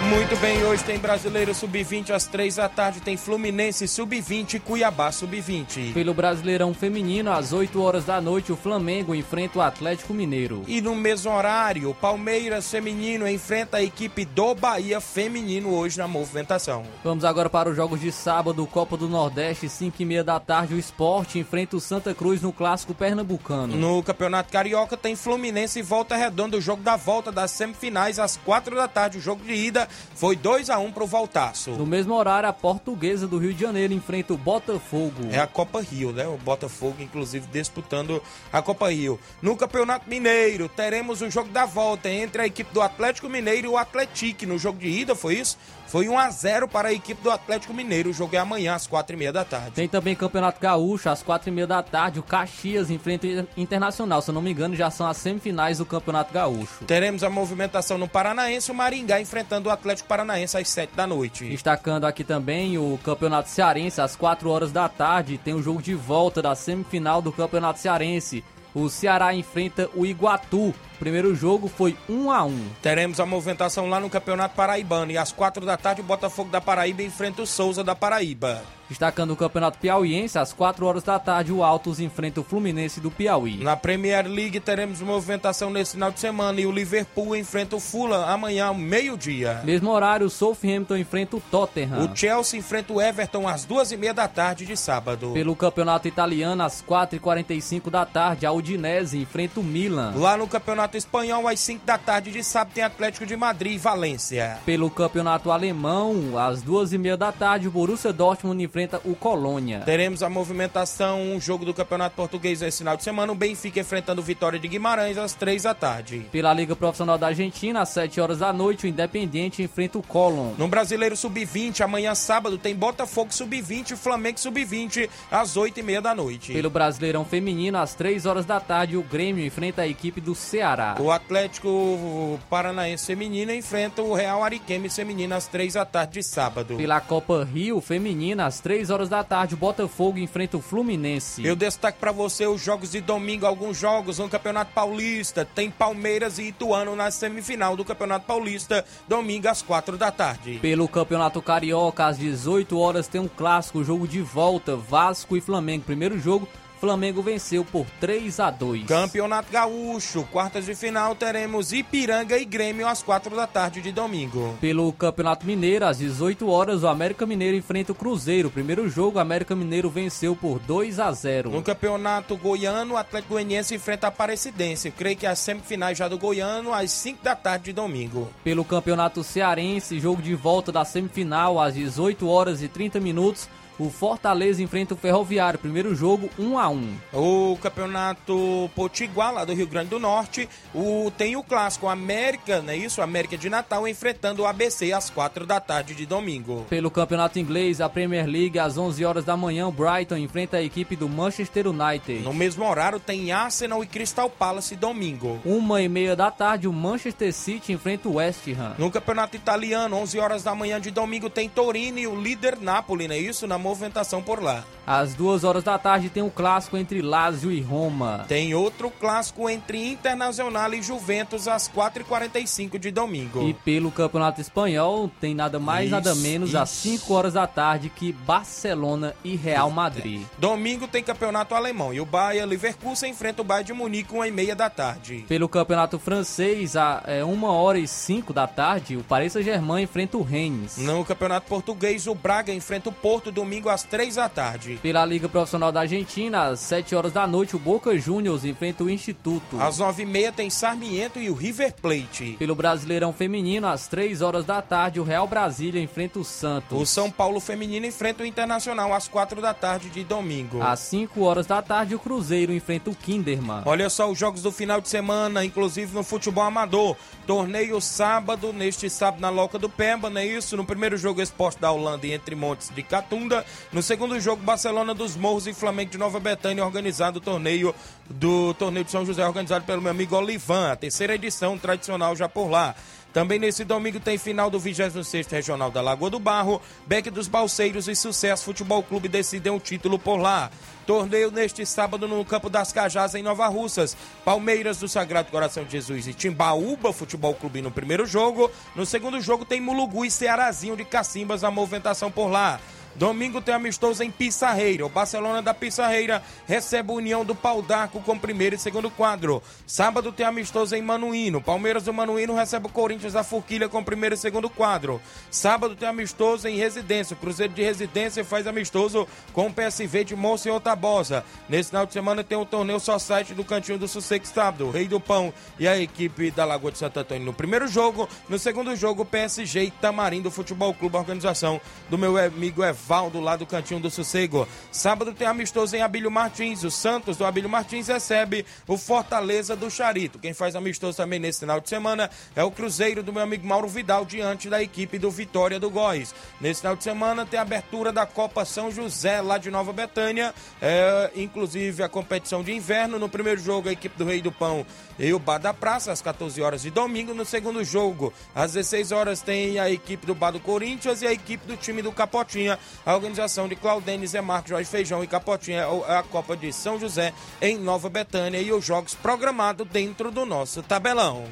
Muito 0.10 0.38
bem, 0.38 0.64
hoje 0.64 0.86
tem 0.86 0.98
Brasileiro 0.98 1.54
Sub-20 1.54 2.12
às 2.12 2.26
três 2.26 2.56
da 2.56 2.70
tarde, 2.70 3.02
tem 3.02 3.18
Fluminense 3.18 3.86
Sub-20 3.90 4.54
e 4.54 4.60
Cuiabá 4.60 5.12
Sub-20. 5.12 5.94
Pelo 5.94 6.14
Brasileirão 6.14 6.74
Feminino, 6.74 7.30
às 7.30 7.52
8 7.52 7.82
horas 7.82 8.06
da 8.06 8.22
noite, 8.22 8.50
o 8.50 8.56
Flamengo 8.56 9.14
enfrenta 9.14 9.60
o 9.60 9.62
Atlético 9.62 10.14
Mineiro. 10.14 10.64
E 10.66 10.80
no 10.80 10.96
mesmo 10.96 11.30
horário, 11.30 11.94
Palmeiras 11.94 12.72
Feminino 12.72 13.28
enfrenta 13.28 13.78
a 13.78 13.84
equipe 13.84 14.24
do 14.24 14.56
Bahia 14.56 15.02
Feminino 15.02 15.74
hoje 15.74 15.98
na 15.98 16.08
movimentação. 16.08 16.84
Vamos 17.04 17.26
agora 17.26 17.50
para 17.50 17.70
os 17.70 17.76
jogos 17.76 18.00
de 18.00 18.12
sábado, 18.12 18.66
Copa 18.66 18.96
do 18.96 19.10
Nordeste, 19.10 19.68
5 19.68 20.02
e 20.02 20.06
meia 20.06 20.24
da 20.24 20.40
tarde, 20.40 20.74
o 20.74 20.80
Esporte 20.80 21.38
enfrenta 21.38 21.76
o 21.76 21.82
Santa 21.82 22.16
Cruz 22.16 22.42
no 22.42 22.54
Clássico 22.54 22.94
Pernambucano. 22.94 23.76
No 23.76 24.02
Campeonato 24.02 24.54
Carioca 24.54 24.96
tem 24.96 25.18
Fluminense 25.18 25.80
e 25.80 25.84
Volta 25.84 26.16
Redonda, 26.16 26.56
o 26.56 26.62
jogo 26.62 26.82
da 26.82 26.96
volta 26.96 27.30
das 27.30 27.52
semifinais 27.52 28.20
às 28.20 28.38
4 28.38 28.74
da 28.74 28.88
tarde, 28.88 29.18
o 29.18 29.22
jogo 29.22 29.44
de 29.44 29.54
ida 29.54 29.88
foi 30.16 30.36
2 30.36 30.70
a 30.70 30.80
1 30.80 30.92
pro 30.92 31.06
Voltaço. 31.06 31.72
No 31.72 31.86
mesmo 31.86 32.14
horário, 32.16 32.50
a 32.50 32.54
Portuguesa 32.54 33.28
do 33.28 33.38
Rio 33.38 33.54
de 33.54 33.62
Janeiro 33.62 33.94
enfrenta 33.94 34.34
o 34.34 34.38
Botafogo. 34.38 35.28
É 35.32 35.40
a 35.40 35.48
Copa 35.48 35.82
Rio, 35.82 36.12
né? 36.12 36.28
O 36.28 36.38
Botafogo, 36.38 36.96
inclusive, 37.00 37.48
disputando 37.52 38.22
a 38.52 38.62
Copa 38.62 38.92
Rio. 38.92 39.20
No 39.42 39.56
Campeonato 39.56 40.10
Mineiro, 40.10 40.68
teremos 40.68 41.22
o 41.22 41.30
jogo 41.30 41.50
da 41.50 41.66
volta 41.66 42.10
entre 42.10 42.42
a 42.42 42.46
equipe 42.48 42.74
do 42.74 42.82
Atlético 42.82 43.30
Mineiro 43.30 43.68
e 43.68 43.70
o 43.70 43.78
Atlético. 43.78 44.46
No 44.48 44.58
jogo 44.58 44.80
de 44.80 44.88
ida, 44.88 45.16
foi 45.16 45.36
isso? 45.36 45.58
Foi 45.88 46.10
1 46.10 46.18
a 46.18 46.30
0 46.30 46.68
para 46.68 46.90
a 46.90 46.94
equipe 46.94 47.22
do 47.22 47.32
Atlético 47.32 47.74
Mineiro. 47.74 48.10
O 48.10 48.14
jogo 48.14 48.36
é 48.36 48.40
amanhã, 48.40 48.76
às 48.76 48.88
4h30 48.88 49.32
da 49.32 49.46
tarde. 49.46 49.72
Tem 49.72 49.88
também 49.88 50.16
Campeonato 50.16 50.60
Gaúcho, 50.60 51.10
às 51.10 51.24
4h30 51.24 51.66
da 51.66 51.82
tarde. 51.82 52.20
O 52.20 52.24
Caxias 52.24 52.92
enfrenta 52.92 53.26
o 53.28 53.60
Internacional. 53.60 54.22
Se 54.22 54.30
eu 54.30 54.34
não 54.34 54.42
me 54.42 54.52
engano, 54.52 54.76
já 54.76 54.92
são 54.92 55.08
as 55.08 55.18
semifinais 55.18 55.78
do 55.78 55.86
Campeonato 55.86 56.34
Gaúcho. 56.34 56.84
Teremos 56.86 57.24
a 57.24 57.30
movimentação 57.30 57.98
no 57.98 58.08
Paranaense, 58.08 58.70
o 58.70 58.76
Maringá 58.76 59.22
enfrentando 59.22 59.70
o 59.70 59.72
Atlético 59.72 60.10
Paranaense 60.10 60.58
às 60.58 60.68
7 60.68 60.94
da 60.94 61.08
noite. 61.08 61.46
Destacando 61.46 62.06
aqui 62.06 62.24
também 62.24 62.78
o 62.78 63.00
Campeonato 63.04 63.50
Cearense, 63.50 64.02
às 64.02 64.16
4 64.16 64.50
horas 64.50 64.72
da 64.72 64.90
tarde. 64.90 65.38
Tem 65.38 65.54
o 65.54 65.64
jogo 65.64 65.82
de 65.82 65.96
volta 65.96 66.42
da 66.42 66.54
semifinal 66.54 67.22
do 67.22 67.32
Campeonato 67.32 67.80
Cearense. 67.80 68.44
O 68.74 68.90
Ceará 68.90 69.34
enfrenta 69.34 69.90
o 69.96 70.06
Iguatu. 70.06 70.74
Primeiro 71.00 71.36
jogo 71.36 71.68
foi 71.68 71.96
1 72.10 72.32
a 72.32 72.44
1 72.44 72.70
Teremos 72.82 73.20
a 73.20 73.26
movimentação 73.26 73.90
lá 73.90 74.00
no 74.00 74.10
Campeonato 74.10 74.56
Paraibano. 74.56 75.12
E 75.12 75.18
às 75.18 75.32
4 75.32 75.66
da 75.66 75.78
tarde, 75.78 76.02
o 76.02 76.04
Botafogo 76.04 76.50
da 76.50 76.62
Paraíba 76.62 77.04
enfrenta 77.04 77.42
o 77.42 77.48
Souza 77.48 77.84
da 77.84 77.96
Paraíba. 77.96 78.62
Destacando 78.90 79.32
o 79.32 79.36
Campeonato 79.36 79.78
Piauiense, 79.80 80.40
às 80.40 80.54
4 80.54 80.86
horas 80.86 81.04
da 81.04 81.20
tarde, 81.20 81.52
o 81.52 81.62
Altos 81.62 82.00
enfrenta 82.00 82.40
o 82.40 82.44
Fluminense 82.44 83.02
do 83.02 83.12
Piauí. 83.12 83.58
Na 83.58 83.76
Premier 83.76 84.26
League 84.26 84.62
teremos 84.62 85.02
movimentação 85.02 85.70
nesse 85.70 85.94
final 85.94 86.10
de 86.10 86.22
semana 86.22 86.62
e 86.62 86.66
o 86.66 86.72
Liverpool 86.72 87.36
enfrenta 87.36 87.76
o 87.76 87.82
Fulham 87.82 88.24
amanhã 88.24 88.68
ao 88.68 88.74
meio-dia. 88.74 89.62
Mesmo 89.66 89.92
horário, 89.92 90.28
o 90.28 90.30
Southampton 90.30 90.96
enfrenta 90.96 91.36
o 91.36 91.42
Tottenham. 91.42 92.06
O 92.06 92.16
Chelsea 92.16 92.60
enfrenta 92.60 92.94
o 92.94 93.02
Everton 93.02 93.46
às 93.46 93.66
duas 93.66 93.92
e 93.92 93.98
meia 93.98 94.14
da 94.14 94.28
tarde 94.28 94.66
de 94.66 94.78
sábado. 94.78 95.32
Pelo 95.34 95.54
Campeonato 95.54 96.08
Italiano, 96.08 96.64
às 96.64 96.82
4h45 96.82 97.90
da 97.90 98.06
tarde, 98.06 98.46
a 98.46 98.54
Udinese 98.54 99.20
enfrenta 99.20 99.60
o 99.60 99.64
Milan. 99.64 100.14
Lá 100.16 100.38
no 100.38 100.48
Campeonato 100.48 100.87
Espanhol, 100.96 101.48
às 101.48 101.60
5 101.60 101.86
da 101.86 101.98
tarde 101.98 102.32
de 102.32 102.44
sábado, 102.44 102.74
tem 102.74 102.84
Atlético 102.84 103.26
de 103.26 103.36
Madrid 103.36 103.74
e 103.74 103.78
Valência. 103.78 104.60
Pelo 104.66 104.90
Campeonato 104.90 105.52
Alemão, 105.52 106.38
às 106.38 106.62
duas 106.62 106.94
e 106.94 106.98
meia 106.98 107.18
da 107.18 107.32
tarde, 107.32 107.68
o 107.68 107.72
Borussia 107.72 108.14
Dortmund 108.14 108.64
enfrenta 108.64 109.02
o 109.04 109.16
Colônia. 109.16 109.82
Teremos 109.82 110.24
a 110.24 110.30
movimentação, 110.30 111.22
um 111.22 111.42
jogo 111.42 111.66
do 111.66 111.74
Campeonato 111.74 112.16
Português 112.16 112.62
esse 112.62 112.78
final 112.80 112.96
de 112.96 113.04
semana, 113.04 113.32
o 113.32 113.36
Benfica 113.36 113.80
enfrentando 113.80 114.22
o 114.22 114.24
Vitória 114.24 114.60
de 114.60 114.68
Guimarães 114.68 115.18
às 115.18 115.34
3 115.34 115.64
da 115.64 115.74
tarde. 115.74 116.28
Pela 116.32 116.54
Liga 116.54 116.76
Profissional 116.76 117.18
da 117.18 117.28
Argentina, 117.28 117.82
às 117.82 117.90
7 117.90 118.22
horas 118.22 118.40
da 118.40 118.54
noite, 118.54 118.86
o 118.86 118.88
Independiente 118.88 119.64
enfrenta 119.64 119.98
o 119.98 120.04
Colón. 120.04 120.54
No 120.58 120.68
Brasileiro 120.68 121.18
Sub-20, 121.18 121.82
amanhã 121.82 122.14
sábado, 122.16 122.58
tem 122.58 122.76
Botafogo 122.76 123.34
Sub-20 123.34 123.92
e 123.92 123.96
Flamengo 123.96 124.40
Sub-20 124.40 125.10
às 125.32 125.58
8 125.58 125.80
e 125.80 125.84
meia 125.84 126.02
da 126.02 126.14
noite. 126.14 126.54
Pelo 126.54 126.70
Brasileirão 126.70 127.26
Feminino, 127.26 127.78
às 127.78 127.94
3 127.94 128.26
horas 128.26 128.46
da 128.46 128.60
tarde, 128.60 128.98
o 128.98 129.04
Grêmio 129.04 129.46
enfrenta 129.46 129.82
a 129.82 129.88
equipe 129.88 130.22
do 130.22 130.36
Ceará. 130.36 130.77
O 131.00 131.12
Atlético 131.12 132.40
Paranaense 132.50 133.06
Feminino 133.06 133.52
enfrenta 133.52 134.02
o 134.02 134.14
Real 134.14 134.44
Ariquemes 134.44 134.96
Feminino 134.96 135.36
às 135.36 135.48
3 135.48 135.74
da 135.74 135.86
tarde 135.86 136.14
de 136.14 136.24
sábado. 136.24 136.76
Pela 136.76 137.00
Copa 137.02 137.44
Rio 137.44 137.82
Feminina, 137.82 138.46
às 138.46 138.60
3 138.60 138.90
horas 138.90 139.10
da 139.10 139.24
tarde, 139.24 139.56
o 139.56 139.58
Botafogo 139.58 140.20
enfrenta 140.20 140.58
o 140.58 140.62
Fluminense. 140.62 141.46
Eu 141.46 141.56
destaco 141.56 142.00
para 142.00 142.12
você 142.12 142.46
os 142.46 142.62
jogos 142.62 142.92
de 142.92 143.02
domingo, 143.02 143.46
alguns 143.46 143.78
jogos 143.78 144.20
no 144.20 144.30
Campeonato 144.30 144.72
Paulista. 144.74 145.46
Tem 145.46 145.70
Palmeiras 145.70 146.38
e 146.38 146.44
Ituano 146.44 146.96
na 146.96 147.12
semifinal 147.12 147.76
do 147.76 147.86
Campeonato 147.86 148.26
Paulista, 148.26 148.86
domingo 149.08 149.48
às 149.48 149.62
4 149.62 149.98
da 149.98 150.12
tarde. 150.12 150.60
Pelo 150.62 150.88
Campeonato 150.88 151.42
Carioca, 151.42 152.06
às 152.06 152.18
18 152.18 152.78
horas, 152.78 153.08
tem 153.08 153.20
um 153.22 153.28
clássico, 153.28 153.84
jogo 153.84 154.08
de 154.08 154.22
volta, 154.22 154.76
Vasco 154.76 155.36
e 155.36 155.42
Flamengo. 155.42 155.86
Primeiro 155.86 156.20
jogo, 156.20 156.48
Flamengo 156.78 157.22
venceu 157.22 157.66
por 157.66 157.86
3 158.00 158.40
a 158.40 158.52
2. 158.52 158.86
Campeonato 158.86 159.52
Gaúcho, 159.52 160.24
quartas 160.32 160.66
de 160.66 160.76
final, 160.76 161.16
teremos 161.16 161.74
Ipiranga 161.74 162.38
e 162.38 162.46
Grêmio 162.46 162.88
às 162.88 163.02
4 163.02 163.36
da 163.36 163.48
tarde 163.48 163.82
de 163.82 163.92
domingo. 163.92 164.56
Pelo 164.62 164.92
Campeonato 164.94 165.46
Mineiro, 165.46 165.86
às 165.86 165.98
18 165.98 166.48
horas, 166.50 166.84
o 166.84 166.88
América 166.88 167.26
Mineiro 167.26 167.58
enfrenta 167.58 167.92
o 167.92 167.96
Cruzeiro. 167.96 168.50
Primeiro 168.50 168.88
jogo, 168.90 169.18
o 169.18 169.22
América 169.22 169.56
Mineiro 169.56 169.90
venceu 169.90 170.36
por 170.36 170.60
2 170.60 171.00
a 171.00 171.12
0. 171.12 171.50
No 171.50 171.64
Campeonato 171.64 172.38
Goiano, 172.38 172.94
o 172.94 172.98
Atlético 172.98 173.34
Goianiense 173.34 173.76
enfrenta 173.76 174.08
a 174.08 174.10
Aparecidense. 174.10 174.92
Creio 174.92 175.18
que 175.18 175.26
as 175.26 175.40
semifinais 175.40 175.98
já 175.98 176.08
do 176.08 176.18
Goiano 176.18 176.74
às 176.74 176.92
5 176.92 177.24
da 177.24 177.36
tarde 177.36 177.66
de 177.66 177.74
domingo. 177.74 178.30
Pelo 178.44 178.64
Campeonato 178.64 179.24
Cearense, 179.24 180.00
jogo 180.00 180.22
de 180.22 180.36
volta 180.36 180.72
da 180.72 180.86
semifinal 180.86 181.60
às 181.60 181.74
18 181.74 182.28
horas 182.28 182.62
e 182.62 182.68
30 182.68 183.00
minutos. 183.00 183.50
O 183.80 183.90
Fortaleza 183.90 184.62
enfrenta 184.62 184.94
o 184.94 184.98
Ferroviário. 184.98 185.60
Primeiro 185.60 185.94
jogo, 185.94 186.30
1 186.38 186.58
a 186.58 186.70
1 186.70 186.98
O 187.14 187.58
campeonato 187.62 188.70
Potiguar, 188.76 189.34
lá 189.34 189.46
do 189.46 189.54
Rio 189.54 189.68
Grande 189.68 189.90
do 189.90 190.00
Norte, 190.00 190.50
o, 190.74 191.12
tem 191.18 191.36
o 191.36 191.44
clássico 191.44 191.88
América, 191.88 192.62
não 192.62 192.74
é 192.74 192.78
isso? 192.78 193.02
América 193.02 193.38
de 193.38 193.50
Natal 193.50 193.88
enfrentando 193.88 194.42
o 194.42 194.46
ABC 194.46 194.92
às 194.92 195.10
4 195.10 195.46
da 195.46 195.60
tarde 195.60 195.94
de 195.94 196.06
domingo. 196.06 196.66
Pelo 196.70 196.90
campeonato 196.90 197.40
inglês, 197.40 197.80
a 197.80 197.88
Premier 197.88 198.26
League, 198.26 198.58
às 198.58 198.78
11 198.78 199.06
horas 199.06 199.26
da 199.26 199.38
manhã, 199.38 199.68
o 199.68 199.72
Brighton 199.72 200.18
enfrenta 200.18 200.58
a 200.58 200.64
equipe 200.64 200.96
do 200.96 201.08
Manchester 201.08 201.68
United. 201.68 202.24
No 202.24 202.34
mesmo 202.34 202.68
horário, 202.68 203.00
tem 203.00 203.32
Arsenal 203.32 203.84
e 203.84 203.88
Crystal 203.88 204.30
Palace 204.30 204.76
domingo. 204.76 205.40
Uma 205.46 205.82
e 205.82 205.90
meia 205.90 206.16
da 206.16 206.32
tarde, 206.32 206.68
o 206.68 206.74
Manchester 206.74 207.32
City 207.34 207.74
enfrenta 207.74 208.10
o 208.10 208.16
West 208.16 208.48
Ham. 208.48 208.76
No 208.78 208.90
campeonato 208.90 209.36
italiano, 209.36 209.98
11 209.98 210.20
horas 210.20 210.44
da 210.44 210.56
manhã 210.56 210.82
de 210.82 210.90
domingo, 210.90 211.30
tem 211.30 211.48
Torino 211.48 212.00
e 212.00 212.08
o 212.08 212.20
líder 212.20 212.58
Napoli, 212.60 213.08
não 213.08 213.16
é 213.16 213.20
isso? 213.20 213.46
Na 213.46 213.58
movimentação 213.68 214.24
por 214.24 214.42
lá. 214.42 214.64
Às 214.88 215.14
duas 215.14 215.44
horas 215.44 215.66
da 215.66 215.78
tarde 215.78 216.10
tem 216.10 216.24
o 216.24 216.28
um 216.28 216.30
clássico 216.30 216.78
entre 216.78 217.02
Lazio 217.02 217.52
e 217.52 217.60
Roma. 217.60 218.24
Tem 218.26 218.56
outro 218.56 218.90
clássico 218.90 219.50
entre 219.50 219.86
Internacional 219.86 220.74
e 220.74 220.82
Juventus 220.82 221.46
às 221.46 221.68
4h45 221.68 222.80
de 222.80 222.90
domingo. 222.90 223.46
E 223.46 223.54
pelo 223.54 223.92
Campeonato 223.92 224.40
Espanhol 224.40 225.12
tem 225.20 225.36
nada 225.36 225.60
mais, 225.60 225.88
isso, 225.88 225.92
nada 225.92 226.16
menos 226.16 226.50
isso. 226.50 226.58
às 226.58 226.70
5 226.70 227.14
horas 227.14 227.34
da 227.34 227.46
tarde 227.46 227.90
que 227.90 228.14
Barcelona 228.14 229.14
e 229.26 229.36
Real 229.36 229.70
Madrid. 229.70 230.22
Domingo 230.38 230.88
tem 230.88 231.04
Campeonato 231.04 231.54
Alemão 231.54 231.94
e 231.94 232.00
o 232.00 232.06
Bayern 232.06 232.50
Leverkusen 232.50 233.12
enfrenta 233.12 233.42
o 233.42 233.46
Bayern 233.46 233.68
de 233.68 233.74
Munique 233.74 234.16
1 234.16 234.24
e 234.24 234.32
meia 234.32 234.56
da 234.56 234.70
tarde. 234.70 235.26
Pelo 235.28 235.50
Campeonato 235.50 236.00
Francês, 236.00 236.78
a 236.78 237.04
é, 237.06 237.26
1 237.26 237.44
hora 237.44 237.78
e 237.78 237.86
5 237.90 238.32
da 238.32 238.48
tarde, 238.48 238.96
o 238.96 239.04
Paris 239.04 239.34
Saint-Germain 239.34 239.84
enfrenta 239.84 240.18
o 240.18 240.22
Rennes. 240.22 240.78
No 240.78 241.04
Campeonato 241.04 241.46
Português, 241.50 242.08
o 242.08 242.16
Braga 242.16 242.54
enfrenta 242.54 242.88
o 242.88 242.94
Porto 242.94 243.34
domingo 243.34 243.68
às 243.68 243.84
3 243.84 244.16
da 244.16 244.30
tarde. 244.30 244.77
Pela 244.82 245.06
Liga 245.06 245.28
Profissional 245.28 245.72
da 245.72 245.82
Argentina, 245.82 246.48
às 246.48 246.60
7 246.60 246.96
horas 246.96 247.12
da 247.12 247.26
noite, 247.26 247.56
o 247.56 247.60
Boca 247.60 247.98
Juniors 247.98 248.46
enfrenta 248.46 248.84
o 248.84 248.90
Instituto. 248.90 249.60
Às 249.60 249.80
9h30 249.80 250.32
tem 250.34 250.50
Sarmiento 250.50 251.20
e 251.20 251.30
o 251.30 251.34
River 251.34 251.74
Plate. 251.82 252.36
Pelo 252.38 252.56
Brasileirão 252.56 253.12
Feminino, 253.12 253.68
às 253.68 253.88
3 253.88 254.22
horas 254.22 254.46
da 254.46 254.62
tarde, 254.62 255.00
o 255.00 255.04
Real 255.04 255.28
Brasília 255.28 255.82
enfrenta 255.82 256.20
o 256.20 256.24
Santos. 256.24 256.80
O 256.80 256.86
São 256.86 257.10
Paulo 257.12 257.40
Feminino 257.40 257.86
enfrenta 257.86 258.24
o 258.24 258.26
Internacional 258.26 258.94
às 258.94 259.08
4 259.08 259.42
da 259.42 259.54
tarde 259.54 259.90
de 259.90 260.04
domingo. 260.04 260.62
Às 260.62 260.80
5 260.82 261.22
horas 261.22 261.48
da 261.48 261.62
tarde, 261.62 261.96
o 261.96 262.00
Cruzeiro 262.00 262.54
enfrenta 262.54 262.90
o 262.90 262.96
Kinderman. 262.96 263.64
Olha 263.66 263.90
só 263.90 264.10
os 264.10 264.18
jogos 264.18 264.42
do 264.42 264.52
final 264.52 264.80
de 264.80 264.90
semana, 264.90 265.44
inclusive 265.44 265.94
no 265.94 266.04
futebol 266.04 266.44
amador. 266.44 266.96
Torneio 267.26 267.82
sábado, 267.82 268.54
neste 268.54 268.90
sábado 268.90 269.20
na 269.20 269.30
Loca 269.30 269.60
do 269.60 269.70
Pemba, 269.70 270.10
não 270.10 270.22
é 270.22 270.26
isso? 270.26 270.56
No 270.56 270.66
primeiro 270.66 270.98
jogo, 270.98 271.22
Esporte 271.22 271.60
da 271.60 271.72
Holanda 271.72 272.08
e 272.08 272.14
Entre 272.14 272.36
Montes 272.36 272.70
de 272.74 272.84
Catunda. 272.84 273.46
No 273.72 273.84
segundo 273.84 274.18
jogo, 274.20 274.42
Barcelona 274.44 274.67
dos 274.96 275.16
Morros 275.16 275.48
e 275.48 275.54
Flamengo 275.54 275.92
de 275.92 275.98
Nova 275.98 276.20
Betânia, 276.20 276.66
organizado 276.66 277.20
o 277.20 277.22
torneio 277.22 277.74
do 278.10 278.54
torneio 278.56 278.84
de 278.84 278.92
São 278.92 279.06
José, 279.06 279.26
organizado 279.26 279.66
pelo 279.66 279.82
meu 279.82 279.92
amigo 279.92 280.16
Olivan, 280.16 280.72
a 280.72 280.76
terceira 280.76 281.16
edição 281.16 281.58
tradicional 281.58 282.16
já 282.16 282.28
por 282.28 282.50
lá. 282.50 282.76
Também 283.14 283.40
nesse 283.40 283.64
domingo 283.64 284.00
tem 284.00 284.18
final 284.18 284.50
do 284.50 284.60
26º 284.60 285.32
Regional 285.32 285.72
da 285.72 285.82
Lagoa 285.82 286.10
do 286.10 286.20
Barro, 286.20 286.62
Beck 286.86 287.10
dos 287.10 287.28
Balseiros 287.28 287.88
e 287.88 287.96
Sucesso 287.96 288.44
Futebol 288.44 288.84
Clube 288.84 289.08
decidem 289.08 289.52
o 289.52 289.60
título 289.60 289.98
por 289.98 290.18
lá. 290.18 290.52
Torneio 290.86 291.32
neste 291.32 291.66
sábado 291.66 292.08
no 292.08 292.24
Campo 292.24 292.50
das 292.50 292.72
Cajás, 292.72 293.16
em 293.16 293.24
Nova 293.24 293.48
Russas. 293.48 293.98
Palmeiras 294.24 294.78
do 294.78 294.88
Sagrado 294.88 295.32
Coração 295.32 295.64
de 295.64 295.72
Jesus 295.72 296.08
e 296.08 296.14
Timbaúba 296.14 296.94
Futebol 296.94 297.34
Clube 297.34 297.62
no 297.62 297.72
primeiro 297.72 298.06
jogo. 298.06 298.52
No 298.76 298.86
segundo 298.86 299.20
jogo 299.20 299.44
tem 299.44 299.60
Mulugu 299.60 300.06
e 300.06 300.12
Cearazinho 300.12 300.78
de 300.78 300.86
Cacimbas 300.86 301.42
na 301.42 301.50
movimentação 301.50 302.12
por 302.12 302.28
lá. 302.28 302.60
Domingo 302.98 303.40
tem 303.42 303.54
amistoso 303.54 304.02
em 304.02 304.10
Pissarreira. 304.10 304.84
O 304.84 304.90
Barcelona 304.90 305.40
da 305.40 305.54
Pissarreira 305.54 306.24
recebe 306.48 306.92
a 306.92 306.96
União 306.96 307.24
do 307.24 307.36
Pau 307.36 307.62
d'Arco 307.62 308.02
com 308.02 308.18
primeiro 308.18 308.56
e 308.56 308.60
segundo 308.60 308.90
quadro. 308.90 309.42
Sábado 309.68 310.12
tem 310.12 310.26
amistoso 310.26 310.76
em 310.76 310.82
Manuíno. 310.82 311.40
Palmeiras 311.40 311.84
do 311.84 311.94
Manuíno 311.94 312.34
recebe 312.34 312.66
o 312.66 312.70
Corinthians 312.70 313.14
da 313.14 313.24
Forquilha 313.24 313.70
com 313.70 313.84
primeiro 313.84 314.16
e 314.16 314.18
segundo 314.18 314.50
quadro. 314.50 315.00
Sábado 315.30 315.76
tem 315.76 315.88
amistoso 315.88 316.48
em 316.48 316.58
Residência. 316.58 317.14
O 317.14 317.20
Cruzeiro 317.20 317.54
de 317.54 317.62
Residência 317.62 318.26
faz 318.26 318.48
amistoso 318.48 319.08
com 319.32 319.46
o 319.46 319.54
PSV 319.54 320.04
de 320.04 320.16
Moça 320.16 320.50
e 320.50 320.52
Otabosa. 320.52 321.24
Nesse 321.48 321.70
final 321.70 321.86
de 321.86 321.94
semana 321.94 322.24
tem 322.24 322.38
o 322.38 322.48
torneio 322.48 322.80
só 322.80 322.98
site 322.98 323.36
do 323.36 323.44
Cantinho 323.44 323.78
do 323.78 323.88
Sossego 323.88 324.26
sábado. 324.26 324.66
O 324.66 324.72
Rei 324.72 324.88
do 324.88 325.00
Pão 325.00 325.32
e 325.60 325.68
a 325.68 325.78
equipe 325.78 326.32
da 326.32 326.46
Lagoa 326.46 326.72
de 326.72 326.80
Santo 326.80 327.00
Antônio 327.00 327.26
no 327.26 327.34
primeiro 327.34 327.68
jogo. 327.68 328.10
No 328.28 328.40
segundo 328.40 328.76
jogo, 328.76 329.06
PSG 329.06 329.66
e 329.66 329.72
Tamarindo 329.72 330.32
Futebol 330.32 330.74
Clube, 330.74 330.98
organização 330.98 331.62
do 331.92 331.98
meu 331.98 332.18
amigo 332.18 332.64
Evan 332.64 332.87
Valdo, 332.88 333.20
lá 333.20 333.36
do 333.36 333.46
Cantinho 333.46 333.82
do 333.82 333.92
Sossego. 333.92 334.48
Sábado 334.72 335.14
tem 335.14 335.28
amistoso 335.28 335.76
em 335.76 335.82
Abílio 335.82 336.10
Martins. 336.10 336.64
O 336.64 336.72
Santos 336.72 337.18
do 337.18 337.26
Abílio 337.26 337.50
Martins 337.50 337.88
recebe 337.90 338.46
o 338.66 338.78
Fortaleza 338.78 339.56
do 339.56 339.70
Charito. 339.70 340.18
Quem 340.18 340.34
faz 340.34 340.56
amistoso 340.56 340.96
também 340.96 341.20
nesse 341.20 341.42
final 341.42 341.60
de 341.60 341.68
semana 341.68 342.10
é 342.34 342.44
o 342.44 342.50
Cruzeiro 342.50 343.04
do 343.04 343.12
meu 343.12 343.22
amigo 343.22 343.46
Mauro 343.46 343.68
Vidal, 343.68 344.06
diante 344.06 344.50
da 344.50 344.64
equipe 344.64 344.98
do 344.98 345.12
Vitória 345.12 345.60
do 345.60 345.70
Góis. 345.70 346.16
Nesse 346.40 346.62
final 346.62 346.78
de 346.78 346.84
semana 346.84 347.26
tem 347.26 347.38
a 347.38 347.44
abertura 347.44 347.92
da 347.92 348.06
Copa 348.06 348.46
São 348.46 348.72
José, 348.72 349.20
lá 349.20 349.38
de 349.38 349.52
Nova 349.52 349.74
Betânia. 349.74 350.34
É, 350.62 351.12
inclusive 351.16 351.84
a 351.84 351.90
competição 351.90 352.42
de 352.42 352.54
inverno. 352.54 352.98
No 352.98 353.10
primeiro 353.10 353.42
jogo, 353.42 353.68
a 353.68 353.74
equipe 353.74 353.98
do 353.98 354.06
Rei 354.06 354.22
do 354.22 354.32
Pão 354.32 354.66
e 355.00 355.14
o 355.14 355.20
Bar 355.20 355.38
da 355.38 355.54
Praça, 355.54 355.92
às 355.92 356.02
14 356.02 356.42
horas 356.42 356.62
de 356.62 356.70
domingo. 356.70 357.14
No 357.14 357.26
segundo 357.26 357.64
jogo, 357.64 358.14
às 358.34 358.54
16 358.54 358.92
horas, 358.92 359.22
tem 359.22 359.60
a 359.60 359.70
equipe 359.70 360.06
do 360.06 360.16
Bar 360.16 360.32
do 360.32 360.40
Corinthians 360.40 361.02
e 361.02 361.08
a 361.08 361.12
equipe 361.12 361.46
do 361.46 361.58
time 361.58 361.82
do 361.82 361.92
Capotinha. 361.92 362.60
A 362.86 362.96
organização 362.96 363.48
de 363.48 363.56
Claudênis, 363.56 364.12
Zé 364.12 364.22
Marcos, 364.22 364.50
Jorge 364.50 364.70
Feijão 364.70 365.04
e 365.04 365.08
Capotinha 365.08 365.68
é 365.88 365.98
a 365.98 366.04
Copa 366.04 366.36
de 366.36 366.52
São 366.52 366.80
José 366.80 367.14
em 367.42 367.58
Nova 367.58 367.90
Betânia 367.90 368.40
e 368.40 368.52
os 368.52 368.66
jogos 368.66 368.94
programados 368.94 369.68
dentro 369.68 370.12
do 370.12 370.26
nosso 370.26 370.64
tabelão. 370.64 371.26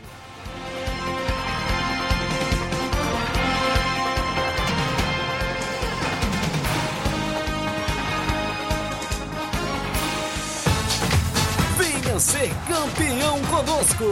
Venha 12.15 12.19
ser 12.19 12.49
campeão 12.65 13.41
conosco, 13.43 14.05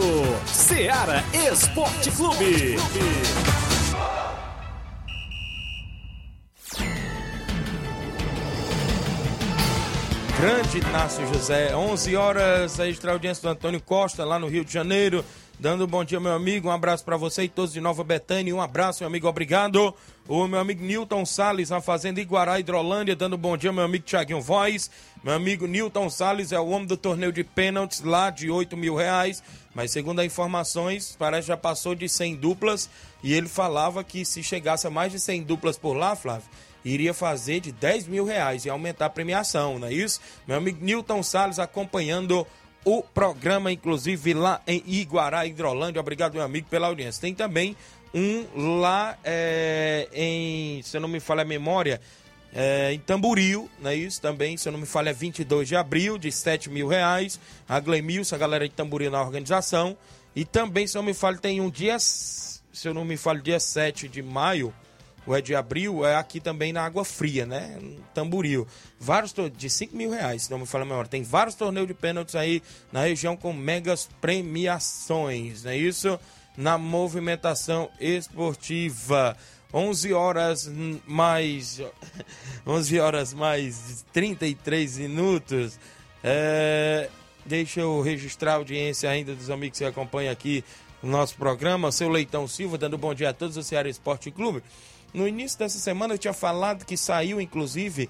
Seara 0.45 1.23
Esporte 1.33 2.11
Clube. 2.11 2.75
Grande 10.37 10.77
Inácio 10.79 11.25
José, 11.27 11.73
11 11.73 12.15
horas, 12.17 12.77
a 12.77 12.89
extra 12.89 13.13
audiência 13.13 13.43
do 13.43 13.49
Antônio 13.49 13.79
Costa, 13.79 14.25
lá 14.25 14.37
no 14.37 14.47
Rio 14.47 14.65
de 14.65 14.73
Janeiro. 14.73 15.23
Dando 15.59 15.85
um 15.85 15.87
bom 15.87 16.03
dia, 16.03 16.19
meu 16.19 16.33
amigo. 16.33 16.67
Um 16.67 16.71
abraço 16.71 17.05
para 17.05 17.15
você 17.15 17.43
e 17.43 17.49
todos 17.49 17.71
de 17.71 17.79
Nova 17.79 18.03
Betânia. 18.03 18.53
Um 18.53 18.61
abraço, 18.61 19.01
meu 19.01 19.07
amigo. 19.07 19.27
Obrigado. 19.27 19.93
O 20.27 20.47
meu 20.47 20.59
amigo 20.59 20.83
Newton 20.83 21.25
Salles, 21.25 21.69
na 21.69 21.79
Fazenda 21.79 22.19
Iguará, 22.19 22.59
Hidrolândia. 22.59 23.15
Dando 23.15 23.35
um 23.35 23.39
bom 23.39 23.55
dia, 23.55 23.71
meu 23.71 23.83
amigo 23.83 24.03
Tiaguinho 24.03 24.41
Voz. 24.41 24.89
Meu 25.23 25.33
amigo 25.33 25.67
Newton 25.67 26.09
Salles 26.09 26.51
é 26.51 26.59
o 26.59 26.67
homem 26.67 26.87
do 26.87 26.97
torneio 26.97 27.31
de 27.31 27.43
pênaltis 27.43 28.01
lá 28.01 28.29
de 28.29 28.49
8 28.49 28.75
mil 28.75 28.95
reais. 28.95 29.43
Mas 29.73 29.91
segundo 29.91 30.19
as 30.19 30.25
informações, 30.25 31.15
parece 31.17 31.43
que 31.43 31.47
já 31.49 31.57
passou 31.57 31.95
de 31.95 32.09
100 32.09 32.35
duplas. 32.35 32.89
E 33.23 33.33
ele 33.33 33.47
falava 33.47 34.03
que 34.03 34.25
se 34.25 34.43
chegasse 34.43 34.87
a 34.87 34.89
mais 34.89 35.11
de 35.11 35.19
100 35.19 35.43
duplas 35.43 35.77
por 35.77 35.93
lá, 35.93 36.15
Flávio, 36.15 36.49
iria 36.83 37.13
fazer 37.13 37.59
de 37.59 37.71
10 37.71 38.07
mil 38.07 38.25
reais 38.25 38.65
e 38.65 38.69
aumentar 38.69 39.05
a 39.05 39.09
premiação, 39.09 39.79
não 39.79 39.87
é 39.87 39.93
isso? 39.93 40.19
Meu 40.45 40.57
amigo 40.57 40.83
Newton 40.83 41.23
Salles 41.23 41.59
acompanhando 41.59 42.41
o 42.41 42.45
programa, 43.13 43.71
inclusive 43.71 44.33
lá 44.33 44.61
em 44.67 44.83
Iguará, 44.85 45.45
Hidrolândia. 45.45 45.99
Obrigado, 45.99 46.33
meu 46.33 46.43
amigo, 46.43 46.67
pela 46.69 46.87
audiência. 46.87 47.21
Tem 47.21 47.33
também 47.33 47.75
um 48.13 48.45
lá 48.79 49.17
é, 49.23 50.07
em, 50.13 50.81
se 50.83 50.97
eu 50.97 51.01
não 51.01 51.07
me 51.07 51.19
falha 51.19 51.41
a 51.41 51.45
memória, 51.45 51.99
é, 52.53 52.93
em 52.93 52.99
Tamboril, 52.99 53.69
não 53.79 53.89
é 53.89 53.95
isso? 53.95 54.21
Também, 54.21 54.55
se 54.57 54.67
eu 54.67 54.71
não 54.71 54.79
me 54.79 54.85
falha, 54.85 55.09
é 55.09 55.13
22 55.13 55.67
de 55.67 55.75
abril, 55.75 56.17
de 56.17 56.31
7 56.31 56.69
mil 56.69 56.87
reais. 56.87 57.39
A 57.67 57.79
Glemilson, 57.79 58.35
a 58.35 58.37
galera 58.37 58.67
de 58.67 58.75
Tamboril 58.75 59.09
na 59.09 59.21
organização. 59.21 59.97
E 60.35 60.45
também, 60.45 60.85
se 60.85 60.97
eu 60.97 61.01
não 61.01 61.07
me 61.07 61.13
falha, 61.13 61.37
tem 61.37 61.59
um 61.61 61.69
dia, 61.69 61.97
se 61.99 62.61
eu 62.83 62.93
não 62.93 63.03
me 63.03 63.17
falha, 63.17 63.41
dia 63.41 63.59
7 63.59 64.07
de 64.07 64.21
maio, 64.21 64.73
o 65.25 65.35
é 65.35 65.41
de 65.41 65.55
abril, 65.55 66.05
é 66.05 66.15
aqui 66.15 66.39
também 66.39 66.73
na 66.73 66.83
Água 66.83 67.05
Fria, 67.05 67.45
né? 67.45 67.79
Tamboril. 68.13 68.67
Vários 68.99 69.33
de 69.55 69.69
5 69.69 69.95
mil 69.95 70.11
reais, 70.11 70.43
se 70.43 70.51
não 70.51 70.59
me 70.59 70.65
fala 70.65 70.83
a 70.83 70.87
memória. 70.87 71.09
Tem 71.09 71.23
vários 71.23 71.55
torneios 71.55 71.87
de 71.87 71.93
pênaltis 71.93 72.35
aí 72.35 72.61
na 72.91 73.03
região 73.03 73.37
com 73.37 73.53
megas 73.53 74.09
premiações, 74.19 75.63
não 75.63 75.71
é 75.71 75.77
isso? 75.77 76.19
Na 76.57 76.77
movimentação 76.77 77.89
esportiva. 77.99 79.37
11 79.73 80.11
horas 80.13 80.71
mais 81.07 81.81
11 82.67 82.99
horas 82.99 83.33
mais 83.33 84.05
33 84.11 84.97
minutos. 84.99 85.79
É, 86.23 87.09
deixa 87.45 87.79
eu 87.79 88.01
registrar 88.01 88.53
a 88.53 88.55
audiência 88.55 89.09
ainda 89.09 89.33
dos 89.33 89.49
amigos 89.49 89.79
que 89.79 89.85
acompanham 89.85 90.31
aqui 90.31 90.63
o 91.01 91.07
nosso 91.07 91.35
programa. 91.35 91.91
Seu 91.91 92.09
Leitão 92.09 92.47
Silva, 92.47 92.77
dando 92.77 92.97
bom 92.97 93.13
dia 93.13 93.29
a 93.29 93.33
todos 93.33 93.55
do 93.55 93.63
Ceará 93.63 93.89
Esporte 93.89 94.29
Clube. 94.31 94.61
No 95.13 95.27
início 95.27 95.59
dessa 95.59 95.77
semana 95.77 96.15
eu 96.15 96.17
tinha 96.17 96.33
falado 96.33 96.85
que 96.85 96.97
saiu, 96.97 97.39
inclusive, 97.39 98.09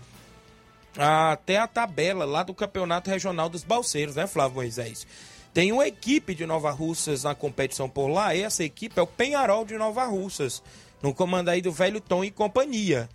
até 0.97 1.57
a 1.57 1.67
tabela 1.67 2.23
lá 2.23 2.43
do 2.43 2.53
Campeonato 2.53 3.09
Regional 3.09 3.49
dos 3.49 3.63
Balseiros, 3.63 4.15
né, 4.15 4.25
Flávio 4.25 4.55
Moisés? 4.55 5.05
Tem 5.53 5.71
uma 5.71 5.87
equipe 5.87 6.33
de 6.33 6.45
Nova 6.45 6.71
Russas 6.71 7.23
na 7.23 7.35
competição 7.35 7.89
por 7.89 8.07
lá, 8.07 8.35
essa 8.35 8.63
equipe 8.63 8.97
é 8.97 9.01
o 9.01 9.07
Penharol 9.07 9.65
de 9.65 9.77
Nova 9.77 10.05
Russas, 10.05 10.63
no 11.01 11.13
comando 11.13 11.49
aí 11.49 11.61
do 11.61 11.71
Velho 11.71 11.99
Tom 11.99 12.23
e 12.23 12.31
companhia. 12.31 13.09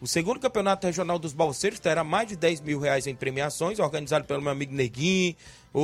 O 0.00 0.06
segundo 0.06 0.40
campeonato 0.40 0.86
regional 0.86 1.18
dos 1.18 1.32
Balseiros 1.32 1.78
terá 1.78 2.02
mais 2.02 2.28
de 2.28 2.36
10 2.36 2.60
mil 2.62 2.80
reais 2.80 3.06
em 3.06 3.14
premiações, 3.14 3.78
organizado 3.78 4.24
pelo 4.24 4.42
meu 4.42 4.52
amigo 4.52 4.74
Neguinho, 4.74 5.36
o, 5.72 5.80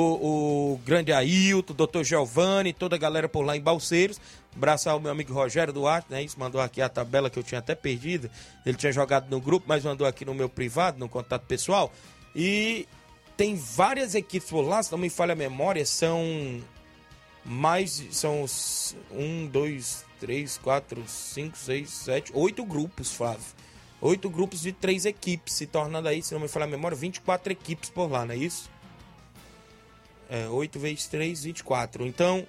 o 0.73 0.81
grande 0.85 1.12
Ailton, 1.12 1.73
o 1.73 1.77
doutor 1.77 2.05
Giovanni, 2.05 2.73
toda 2.73 2.96
a 2.96 2.99
galera 2.99 3.29
por 3.29 3.42
lá 3.42 3.57
em 3.57 3.61
Balseiros. 3.61 4.20
Abraçar 4.55 4.97
o 4.97 5.01
meu 5.01 5.13
amigo 5.13 5.33
Rogério 5.33 5.73
Duarte, 5.73 6.09
né? 6.11 6.23
Isso 6.23 6.39
mandou 6.39 6.61
aqui 6.61 6.83
a 6.83 6.89
tabela 6.89 7.31
que 7.31 7.39
eu 7.39 7.43
tinha 7.43 7.61
até 7.61 7.75
perdido. 7.75 8.31
Ele 8.67 8.77
tinha 8.77 8.93
jogado 8.93 9.31
no 9.31 9.41
grupo, 9.41 9.67
mas 9.69 9.85
mandou 9.85 10.07
aqui 10.07 10.25
no 10.25 10.35
meu 10.35 10.49
privado, 10.49 10.99
no 10.99 11.09
contato 11.09 11.47
pessoal. 11.47 11.93
E 12.35 12.87
tem 13.37 13.55
várias 13.55 14.15
equipes 14.15 14.51
por 14.51 14.63
lá, 14.63 14.83
se 14.83 14.91
não 14.91 14.99
me 14.99 15.09
falha 15.09 15.33
a 15.33 15.37
memória, 15.37 15.87
são 15.87 16.61
mais. 17.45 18.05
São 18.11 18.45
um, 19.13 19.47
dois, 19.47 20.05
três, 20.19 20.59
quatro, 20.59 21.03
cinco, 21.07 21.57
seis, 21.57 21.91
sete, 21.91 22.33
oito 22.35 22.65
grupos, 22.65 23.13
Flávio. 23.13 23.45
Oito 24.03 24.31
grupos 24.31 24.63
de 24.63 24.73
três 24.73 25.05
equipes, 25.05 25.55
se 25.55 25.67
tornando 25.67 26.09
aí, 26.09 26.23
se 26.23 26.33
não 26.33 26.41
me 26.41 26.49
falha 26.49 26.65
a 26.65 26.69
memória, 26.69 26.97
24 26.97 27.53
equipes 27.53 27.91
por 27.91 28.11
lá, 28.11 28.25
não 28.25 28.35
é 28.35 28.39
isso? 28.39 28.71
É, 30.29 30.49
8 30.49 30.79
vezes 30.79 31.07
3, 31.09 31.43
24. 31.43 32.07
Então, 32.07 32.47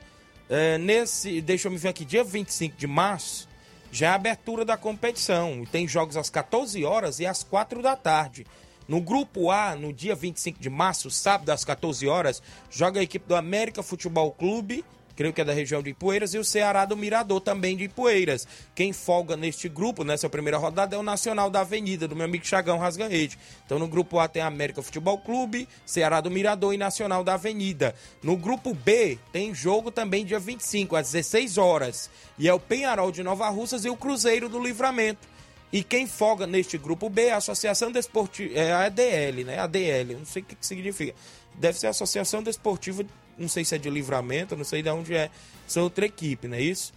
é, 0.52 0.78
nesse, 0.78 1.40
deixa 1.40 1.70
eu 1.70 1.72
me 1.72 1.78
ver 1.78 1.88
aqui, 1.88 2.04
dia 2.04 2.26
25 2.26 2.76
de 2.76 2.86
março, 2.86 3.48
já 3.90 4.08
é 4.08 4.10
a 4.10 4.16
abertura 4.16 4.66
da 4.66 4.76
competição. 4.76 5.66
Tem 5.72 5.88
jogos 5.88 6.18
às 6.18 6.30
14 6.30 6.84
horas 6.84 7.22
e 7.22 7.26
às 7.26 7.42
4 7.42 7.82
da 7.82 7.96
tarde. 7.96 8.46
No 8.86 9.00
grupo 9.00 9.50
A, 9.50 9.78
no 9.78 9.94
dia 9.94 10.14
25 10.14 10.60
de 10.60 10.70
março, 10.70 11.10
sábado 11.10 11.50
às 11.52 11.64
14 11.64 12.06
horas, 12.06 12.44
joga 12.70 13.00
a 13.00 13.04
equipe 13.04 13.26
do 13.26 13.36
América 13.36 13.82
Futebol 13.82 14.30
Clube 14.34 14.84
creio 15.16 15.34
que 15.34 15.42
é 15.42 15.46
da 15.46 15.54
região 15.54 15.82
de 15.82 15.92
Ipueiras, 15.92 16.34
e 16.34 16.38
o 16.38 16.44
Ceará 16.44 16.86
do 16.86 16.98
Mirador 16.98 17.42
também 17.42 17.76
de 17.76 17.86
Ipueiras. 17.86 18.48
Quem 18.74 18.94
folga 18.94 19.36
neste 19.36 19.68
grupo, 19.68 20.04
nessa 20.04 20.30
primeira 20.30 20.58
rodada, 20.58 20.96
é 20.96 21.00
o 21.00 21.04
Nacional 21.04 21.50
da 21.50 21.62
Avenida, 21.62 22.08
do 22.08 22.16
meu 22.16 22.26
amigo 22.26 22.46
Chagão 22.46 22.78
Rasga 22.78 23.08
Rede. 23.08 23.38
Então 23.66 23.80
no 23.80 23.88
grupo 23.88 24.20
A 24.20 24.28
tem 24.28 24.42
América 24.42 24.82
Futebol 24.82 25.18
Clube, 25.18 25.68
Ceará 25.86 26.22
do 26.22 26.32
Mirador 26.32 26.74
e 26.74 26.78
Nacional 26.78 27.24
da 27.24 27.34
Avenida. 27.36 27.96
No 28.24 28.38
grupo 28.38 28.74
B 28.74 29.18
tem 29.32 29.54
jogo 29.54 29.92
também 29.92 30.26
dia 30.26 30.40
25, 30.40 30.96
às 30.96 31.12
16 31.12 31.58
horas, 31.58 32.10
e 32.38 32.48
é 32.48 32.54
o 32.54 32.60
Penharol 32.60 33.12
de 33.12 33.24
Nova 33.24 33.50
Russas 33.50 33.86
e 33.86 33.90
o 33.90 33.96
Cruzeiro 33.96 34.50
do 34.50 34.60
Livramento. 34.60 35.32
E 35.72 35.84
quem 35.84 36.06
folga 36.06 36.46
neste 36.46 36.78
grupo 36.78 37.10
B 37.10 37.28
é 37.28 37.32
a 37.32 37.38
Associação 37.38 37.92
Desportiva, 37.92 38.60
é 38.60 38.74
a 38.74 38.86
ADL, 38.86 39.46
né? 39.46 39.58
ADL, 39.58 40.18
não 40.18 40.26
sei 40.26 40.42
o 40.42 40.46
que, 40.46 40.56
que 40.56 40.66
significa. 40.66 41.16
Deve 41.56 41.80
ser 41.80 41.88
a 41.88 41.92
Associação 41.92 42.44
Desportiva 42.44 43.06
não 43.42 43.50
sei 43.50 43.66
se 43.66 43.76
é 43.76 43.78
de 43.78 43.90
livramento, 43.90 44.56
não 44.56 44.64
sei 44.64 44.82
de 44.82 44.90
onde 44.90 45.14
é, 45.16 45.30
são 45.68 45.84
outra 45.84 46.06
equipe, 46.06 46.48
não 46.48 46.56
é 46.56 46.62
isso? 46.62 46.94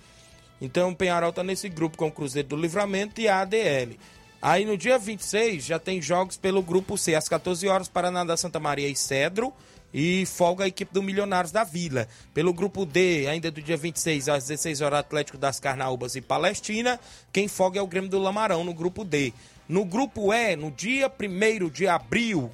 Então 0.61 0.91
o 0.91 0.97
Penharol 0.97 1.31
está 1.31 1.43
nesse 1.43 1.69
grupo 1.69 1.97
com 1.97 2.07
o 2.07 2.13
Cruzeiro 2.13 2.49
do 2.49 2.57
Livramento 2.57 3.21
e 3.21 3.29
a 3.29 3.41
ADL. 3.41 3.99
Aí 4.41 4.65
no 4.65 4.77
dia 4.77 4.99
26 4.99 5.65
já 5.65 5.79
tem 5.79 6.03
jogos 6.03 6.37
pelo 6.37 6.63
grupo 6.63 6.99
C, 6.99 7.15
às 7.15 7.29
14 7.29 7.67
horas, 7.67 7.89
Paraná 7.89 8.25
da 8.25 8.37
Santa 8.37 8.61
Maria 8.61 8.89
e 8.89 8.95
Cedro. 8.95 9.53
E 9.97 10.27
folga 10.27 10.65
a 10.65 10.67
equipe 10.67 10.93
do 10.93 11.03
Milionários 11.03 11.53
da 11.53 11.63
Vila. 11.63 12.09
Pelo 12.35 12.53
grupo 12.53 12.85
D, 12.85 13.29
ainda 13.29 13.49
do 13.49 13.63
dia 13.63 13.77
26 13.77 14.29
às 14.29 14.49
16 14.49 14.81
horas, 14.81 14.99
Atlético 14.99 15.39
das 15.39 15.61
Carnaúbas 15.61 16.17
e 16.17 16.21
Palestina. 16.21 16.99
Quem 17.33 17.47
folga 17.47 17.79
é 17.79 17.83
o 17.83 17.87
Grêmio 17.87 18.11
do 18.11 18.19
Lamarão 18.19 18.65
no 18.65 18.75
grupo 18.75 19.05
D. 19.05 19.33
No 19.69 19.85
grupo 19.85 20.33
E, 20.35 20.57
no 20.57 20.73
dia 20.73 21.09
1 21.09 21.69
de 21.71 21.87
abril, 21.87 22.51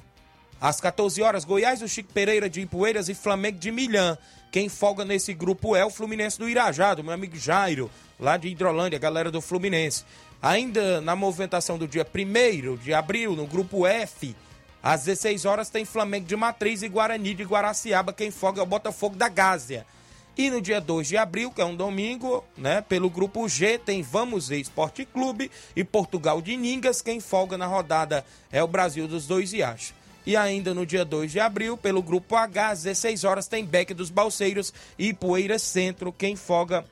às 0.61 0.79
14 0.79 1.19
horas, 1.23 1.43
Goiás 1.43 1.79
do 1.79 1.87
Chico 1.87 2.13
Pereira 2.13 2.47
de 2.47 2.61
Ipueiras 2.61 3.09
e 3.09 3.15
Flamengo 3.15 3.57
de 3.57 3.71
Milhã. 3.71 4.15
Quem 4.51 4.69
folga 4.69 5.03
nesse 5.03 5.33
grupo 5.33 5.75
é 5.75 5.83
o 5.83 5.89
Fluminense 5.89 6.37
do 6.37 6.47
Irajá, 6.47 6.93
do 6.93 7.03
meu 7.03 7.13
amigo 7.13 7.35
Jairo, 7.35 7.89
lá 8.19 8.37
de 8.37 8.47
Hidrolândia, 8.47 8.99
galera 8.99 9.31
do 9.31 9.41
Fluminense. 9.41 10.05
Ainda 10.39 11.01
na 11.01 11.15
movimentação 11.15 11.79
do 11.79 11.87
dia 11.87 12.05
1 12.05 12.75
de 12.75 12.93
abril, 12.93 13.35
no 13.35 13.47
grupo 13.47 13.87
F, 13.87 14.35
às 14.83 15.03
16 15.03 15.45
horas 15.45 15.69
tem 15.69 15.83
Flamengo 15.83 16.27
de 16.27 16.35
Matriz 16.35 16.83
e 16.83 16.89
Guarani 16.89 17.33
de 17.33 17.43
Guaraciaba. 17.43 18.13
Quem 18.13 18.29
folga 18.29 18.61
é 18.61 18.63
o 18.63 18.67
Botafogo 18.67 19.15
da 19.15 19.29
Gásia. 19.29 19.85
E 20.37 20.49
no 20.49 20.61
dia 20.61 20.79
2 20.79 21.07
de 21.07 21.17
abril, 21.17 21.51
que 21.51 21.61
é 21.61 21.65
um 21.65 21.75
domingo, 21.75 22.43
né, 22.57 22.81
pelo 22.81 23.09
grupo 23.09 23.47
G, 23.49 23.77
tem 23.77 24.01
Vamos 24.01 24.47
Ver 24.47 24.59
Esporte 24.59 25.05
Clube 25.05 25.51
e 25.75 25.83
Portugal 25.83 26.41
de 26.41 26.55
Ningas. 26.55 27.01
Quem 27.01 27.19
folga 27.19 27.57
na 27.57 27.67
rodada 27.67 28.25
é 28.51 28.63
o 28.63 28.67
Brasil 28.67 29.07
dos 29.07 29.27
Dois 29.27 29.51
Riachos. 29.51 30.00
E 30.25 30.35
ainda 30.35 30.73
no 30.73 30.85
dia 30.85 31.03
2 31.03 31.31
de 31.31 31.39
abril, 31.39 31.75
pelo 31.75 32.03
grupo 32.03 32.35
H, 32.35 32.69
às 32.69 32.83
16 32.83 33.23
horas, 33.23 33.47
tem 33.47 33.65
Beck 33.65 33.93
dos 33.93 34.09
Balseiros 34.09 34.73
e 34.97 35.13
Poeira 35.13 35.57
Centro. 35.57 36.13
Quem 36.13 36.35
folga 36.35 36.85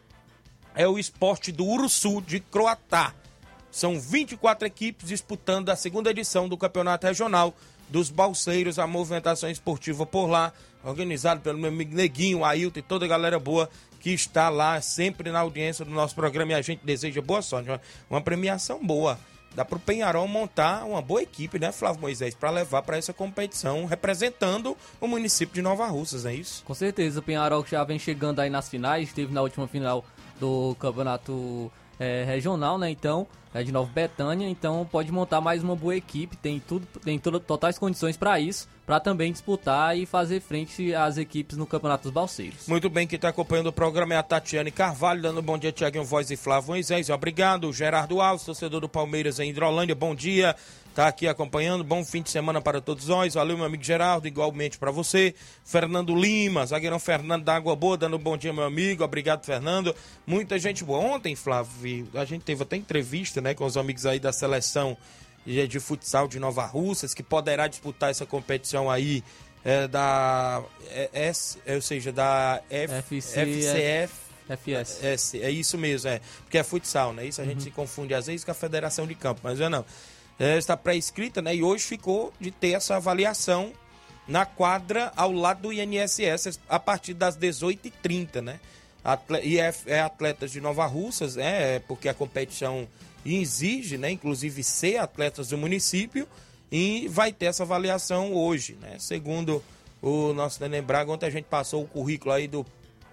é 0.73 0.87
o 0.87 0.97
esporte 0.97 1.51
do 1.51 1.65
Uruçu 1.65 2.21
de 2.21 2.39
Croatá. 2.39 3.13
São 3.71 3.99
24 3.99 4.65
equipes 4.65 5.07
disputando 5.07 5.69
a 5.69 5.75
segunda 5.75 6.09
edição 6.09 6.49
do 6.49 6.57
Campeonato 6.57 7.05
Regional 7.05 7.53
dos 7.87 8.09
Balseiros, 8.09 8.79
a 8.79 8.87
movimentação 8.87 9.49
esportiva 9.49 10.05
por 10.05 10.27
lá, 10.27 10.53
organizado 10.83 11.41
pelo 11.41 11.57
meu 11.57 11.69
amigo 11.69 11.95
Neguinho, 11.95 12.43
Ailton 12.43 12.79
e 12.79 12.83
toda 12.83 13.05
a 13.05 13.07
galera 13.07 13.39
boa 13.39 13.69
que 13.99 14.11
está 14.11 14.49
lá 14.49 14.79
sempre 14.81 15.31
na 15.31 15.39
audiência 15.39 15.83
do 15.83 15.91
nosso 15.91 16.15
programa 16.15 16.53
e 16.53 16.55
a 16.55 16.61
gente 16.61 16.85
deseja 16.85 17.21
boa 17.21 17.41
sorte, 17.41 17.69
uma, 17.69 17.81
uma 18.09 18.21
premiação 18.21 18.83
boa. 18.83 19.19
Dá 19.59 19.65
para 19.65 19.75
o 19.75 19.81
Penharol 19.81 20.25
montar 20.25 20.85
uma 20.85 21.01
boa 21.01 21.21
equipe, 21.21 21.59
né, 21.59 21.69
Flávio 21.73 21.99
Moisés, 21.99 22.33
para 22.33 22.49
levar 22.49 22.81
para 22.81 22.95
essa 22.95 23.11
competição, 23.11 23.83
representando 23.83 24.77
o 25.01 25.05
município 25.05 25.53
de 25.53 25.61
Nova 25.61 25.85
Russas, 25.87 26.25
é 26.25 26.33
isso? 26.33 26.63
Com 26.63 26.73
certeza, 26.73 27.19
o 27.19 27.21
Penharol 27.21 27.65
já 27.65 27.83
vem 27.83 27.99
chegando 27.99 28.39
aí 28.39 28.49
nas 28.49 28.69
finais, 28.69 29.09
esteve 29.09 29.33
na 29.33 29.41
última 29.41 29.67
final 29.67 30.05
do 30.39 30.77
campeonato 30.79 31.69
é, 31.99 32.23
regional, 32.23 32.77
né? 32.77 32.89
Então, 32.89 33.27
é 33.53 33.63
de 33.63 33.71
Nova 33.71 33.91
Betânia, 33.91 34.47
então 34.47 34.87
pode 34.89 35.11
montar 35.11 35.41
mais 35.41 35.63
uma 35.63 35.75
boa 35.75 35.95
equipe, 35.95 36.37
tem 36.37 36.59
tudo, 36.59 36.87
tem 37.03 37.17
todas 37.17 37.41
totais 37.41 37.79
condições 37.79 38.15
para 38.15 38.39
isso, 38.39 38.67
para 38.85 38.99
também 38.99 39.31
disputar 39.31 39.97
e 39.97 40.05
fazer 40.05 40.39
frente 40.39 40.93
às 40.93 41.17
equipes 41.17 41.57
no 41.57 41.65
Campeonato 41.65 42.03
dos 42.03 42.11
Balseiros. 42.11 42.67
Muito 42.67 42.89
bem, 42.89 43.07
quem 43.07 43.15
está 43.15 43.29
acompanhando 43.29 43.67
o 43.67 43.73
programa 43.73 44.13
é 44.13 44.17
a 44.17 44.23
Tatiane 44.23 44.71
Carvalho, 44.71 45.21
dando 45.21 45.39
um 45.39 45.43
bom 45.43 45.57
dia, 45.57 45.71
Tiaguinho 45.71 46.03
Voz 46.03 46.29
e 46.31 46.37
Flávio 46.37 46.69
Moisés. 46.69 47.09
Obrigado, 47.09 47.71
Gerardo 47.73 48.21
Alves, 48.21 48.45
torcedor 48.45 48.81
do 48.81 48.89
Palmeiras 48.89 49.39
em 49.39 49.49
Hidrolândia, 49.49 49.95
bom 49.95 50.13
dia 50.13 50.55
tá 50.99 51.07
aqui 51.07 51.29
acompanhando. 51.29 51.81
Bom 51.81 52.03
fim 52.03 52.21
de 52.21 52.29
semana 52.29 52.59
para 52.59 52.81
todos 52.81 53.07
nós. 53.07 53.33
Valeu, 53.33 53.55
meu 53.55 53.65
amigo 53.65 53.81
Geraldo, 53.81 54.27
igualmente 54.27 54.77
para 54.77 54.91
você. 54.91 55.33
Fernando 55.63 56.13
Lima, 56.13 56.65
zagueirão 56.65 56.99
Fernando 56.99 57.45
da 57.45 57.55
Água 57.55 57.73
Boa, 57.73 57.95
dando 57.95 58.17
um 58.17 58.19
bom 58.19 58.35
dia, 58.35 58.51
meu 58.51 58.65
amigo. 58.65 59.01
Obrigado, 59.01 59.45
Fernando. 59.45 59.95
Muita 60.27 60.59
gente 60.59 60.83
boa. 60.83 60.99
Ontem, 60.99 61.37
Flávio, 61.37 62.05
a 62.13 62.25
gente 62.25 62.41
teve 62.43 62.63
até 62.63 62.75
entrevista, 62.75 63.39
né, 63.39 63.53
com 63.53 63.63
os 63.63 63.77
amigos 63.77 64.05
aí 64.05 64.19
da 64.19 64.33
seleção 64.33 64.97
de 65.45 65.79
futsal 65.79 66.27
de 66.27 66.37
Nova 66.37 66.65
Russas, 66.65 67.13
que 67.13 67.23
poderá 67.23 67.65
disputar 67.69 68.09
essa 68.09 68.25
competição 68.25 68.91
aí 68.91 69.23
é, 69.63 69.87
da 69.87 70.61
é, 70.89 71.09
S, 71.13 71.59
é, 71.65 71.75
ou 71.75 71.81
seja, 71.81 72.11
da 72.11 72.61
F, 72.69 72.93
FC, 72.93 73.45
FCF. 73.45 74.13
FS. 74.49 75.33
É, 75.35 75.45
é 75.45 75.49
isso 75.49 75.77
mesmo, 75.77 76.09
é. 76.09 76.19
Porque 76.39 76.57
é 76.57 76.63
futsal, 76.63 77.13
né? 77.13 77.25
Isso 77.25 77.39
a 77.39 77.45
gente 77.45 77.59
Uhum. 77.59 77.63
se 77.63 77.71
confunde 77.71 78.13
às 78.13 78.27
vezes 78.27 78.43
com 78.43 78.51
a 78.51 78.53
Federação 78.53 79.07
de 79.07 79.15
Campo, 79.15 79.39
mas 79.41 79.61
é 79.61 79.69
não. 79.69 79.85
É, 80.39 80.57
está 80.57 80.77
pré-escrita, 80.77 81.41
né? 81.41 81.53
E 81.53 81.61
hoje 81.61 81.83
ficou 81.83 82.33
de 82.39 82.49
ter 82.49 82.71
essa 82.71 82.95
avaliação 82.95 83.73
na 84.25 84.45
quadra 84.45 85.11
ao 85.15 85.31
lado 85.31 85.63
do 85.63 85.73
INSS 85.73 86.59
a 86.69 86.79
partir 86.79 87.13
das 87.13 87.37
18h30, 87.37 88.41
né? 88.41 88.59
E 89.43 89.59
é, 89.59 89.73
é 89.87 89.99
atletas 89.99 90.51
de 90.51 90.61
Nova 90.61 90.85
Russas, 90.85 91.35
né? 91.35 91.75
É 91.75 91.79
porque 91.79 92.07
a 92.07 92.13
competição 92.13 92.87
exige, 93.25 93.97
né? 93.97 94.11
Inclusive 94.11 94.63
ser 94.63 94.97
atletas 94.97 95.49
do 95.49 95.57
município 95.57 96.27
e 96.71 97.07
vai 97.09 97.33
ter 97.33 97.47
essa 97.47 97.63
avaliação 97.63 98.33
hoje, 98.33 98.77
né? 98.81 98.95
Segundo 98.97 99.63
o 100.01 100.31
nosso 100.33 100.61
Neném 100.61 100.81
Braga, 100.81 101.11
ontem 101.11 101.25
a 101.25 101.31
gente 101.31 101.45
passou 101.45 101.83
o 101.83 101.87
currículo 101.87 102.33
aí 102.33 102.47
do 102.47 102.65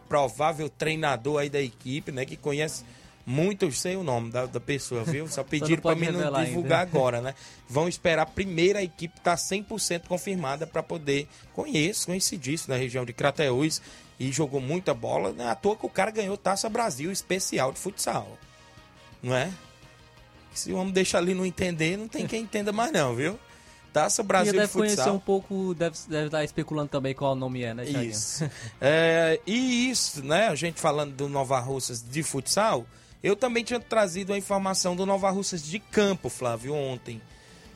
provável 0.09 0.69
treinador 0.69 1.41
aí 1.41 1.51
da 1.51 1.61
equipe, 1.61 2.13
né? 2.13 2.25
Que 2.25 2.37
conhece 2.37 2.85
muito, 3.27 3.65
eu 3.65 3.73
sei 3.73 3.97
o 3.97 4.05
nome 4.05 4.31
da, 4.31 4.47
da 4.47 4.61
pessoa, 4.61 5.03
viu? 5.03 5.27
Só 5.27 5.43
pediram 5.45 5.83
para 5.83 5.97
mim 5.97 6.07
não 6.07 6.19
revelar 6.19 6.39
ainda. 6.39 6.51
divulgar 6.51 6.81
agora, 6.81 7.21
né? 7.21 7.35
Vão 7.69 7.89
esperar 7.89 8.23
a 8.23 8.27
primeira 8.27 8.81
equipe 8.81 9.19
estar 9.19 9.35
100% 9.35 10.07
confirmada 10.07 10.65
para 10.65 10.81
poder. 10.81 11.29
Conheço, 11.53 12.07
conhecidíssimo 12.07 12.73
na 12.73 12.79
região 12.79 13.05
de 13.05 13.13
Crateús 13.13 13.83
e 14.21 14.31
jogou 14.31 14.61
muita 14.61 14.95
bola. 14.95 15.33
Não 15.33 15.45
é 15.45 15.51
à 15.51 15.57
toa 15.57 15.75
que 15.75 15.85
o 15.85 15.91
cara 15.91 16.13
ganhou 16.13 16.37
Taça 16.37 16.69
Brasil 16.69 17.11
especial 17.11 17.73
de 17.73 17.81
futsal. 17.81 18.39
Não 19.21 19.35
é? 19.35 19.51
Se 20.55 20.73
o 20.73 20.77
homem 20.77 20.93
deixa 20.93 21.19
ali 21.19 21.35
não 21.35 21.45
entender, 21.45 21.97
não 21.97 22.07
tem 22.07 22.29
quem 22.29 22.43
entenda 22.43 22.73
mais 22.73 22.93
não, 22.93 23.15
viu? 23.15 23.39
Taça 23.93 24.23
E 24.23 24.25
Brasil 24.25 24.53
de 24.53 24.59
deve 24.61 24.73
conhecer 24.73 24.97
futsal. 24.97 25.15
um 25.15 25.19
pouco, 25.19 25.75
deve, 25.75 25.97
deve 26.09 26.27
estar 26.27 26.45
especulando 26.45 26.91
também 26.91 27.13
qual 27.15 27.33
o 27.33 27.35
nome 27.35 27.63
é, 27.63 27.75
né? 27.75 27.85
Isso. 27.85 28.49
É, 28.81 29.41
e 29.47 29.91
isso, 29.91 30.25
né? 30.25 30.47
A 30.47 30.55
gente 30.55 30.81
falando 30.81 31.13
do 31.15 31.29
Nova 31.29 31.59
Russas 31.59 32.05
de 32.09 32.23
futsal, 32.23 32.87
eu 33.27 33.35
também 33.35 33.65
tinha 33.65 33.81
trazido 33.81 34.33
a 34.33 34.39
informação 34.39 34.95
do 34.95 35.05
Nova 35.05 35.29
Russas 35.31 35.61
de 35.61 35.81
campo, 35.81 36.29
Flávio, 36.29 36.73
ontem. 36.73 37.21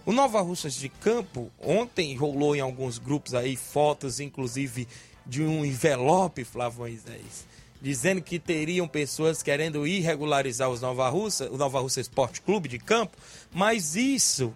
O 0.07 0.13
Nova 0.13 0.41
Russas 0.41 0.75
de 0.75 0.89
campo, 0.89 1.51
ontem 1.61 2.15
rolou 2.15 2.55
em 2.55 2.61
alguns 2.61 2.99
grupos 2.99 3.35
aí 3.35 3.57
fotos, 3.57 4.21
inclusive, 4.21 4.87
de 5.27 5.43
um 5.43 5.65
envelope, 5.65 6.45
Flávio 6.45 6.79
Moisés, 6.79 7.49
dizendo 7.83 8.23
que 8.23 8.39
teriam 8.39 8.87
pessoas 8.87 9.43
querendo 9.43 9.89
irregularizar 9.89 10.71
os 10.71 10.81
Nova 10.81 11.09
Russa, 11.09 11.51
o 11.51 11.57
Nova 11.57 11.81
Russa 11.81 12.01
Esporte 12.01 12.41
Clube 12.43 12.69
de 12.69 12.79
campo, 12.79 13.19
mas 13.53 13.97
isso 13.97 14.55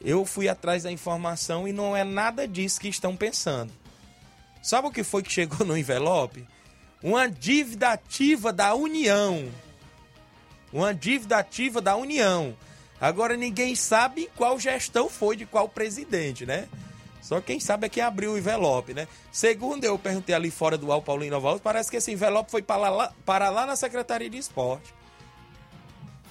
eu 0.00 0.24
fui 0.24 0.48
atrás 0.48 0.84
da 0.84 0.90
informação 0.90 1.68
e 1.68 1.72
não 1.72 1.94
é 1.94 2.02
nada 2.02 2.48
disso 2.48 2.80
que 2.80 2.88
estão 2.88 3.14
pensando. 3.14 3.70
Sabe 4.62 4.88
o 4.88 4.90
que 4.90 5.04
foi 5.04 5.22
que 5.22 5.30
chegou 5.30 5.66
no 5.66 5.76
envelope? 5.76 6.46
Uma 7.02 7.28
dívida 7.28 7.90
ativa 7.90 8.54
da 8.54 8.74
União. 8.74 9.52
Uma 10.74 10.92
dívida 10.92 11.38
ativa 11.38 11.80
da 11.80 11.94
União. 11.94 12.56
Agora 13.00 13.36
ninguém 13.36 13.76
sabe 13.76 14.28
qual 14.34 14.58
gestão 14.58 15.08
foi 15.08 15.36
de 15.36 15.46
qual 15.46 15.68
presidente, 15.68 16.44
né? 16.44 16.68
Só 17.22 17.40
quem 17.40 17.60
sabe 17.60 17.86
é 17.86 17.88
quem 17.88 18.02
abriu 18.02 18.32
o 18.32 18.38
envelope, 18.38 18.92
né? 18.92 19.06
Segundo 19.30 19.84
eu 19.84 19.96
perguntei 19.96 20.34
ali 20.34 20.50
fora 20.50 20.76
do 20.76 20.90
Al 20.90 21.04
Nova 21.30 21.48
Alves, 21.48 21.62
parece 21.62 21.92
que 21.92 21.98
esse 21.98 22.10
envelope 22.10 22.50
foi 22.50 22.60
para 22.60 22.88
lá, 22.90 23.12
para 23.24 23.50
lá 23.50 23.64
na 23.64 23.76
Secretaria 23.76 24.28
de 24.28 24.36
Esporte. 24.36 24.92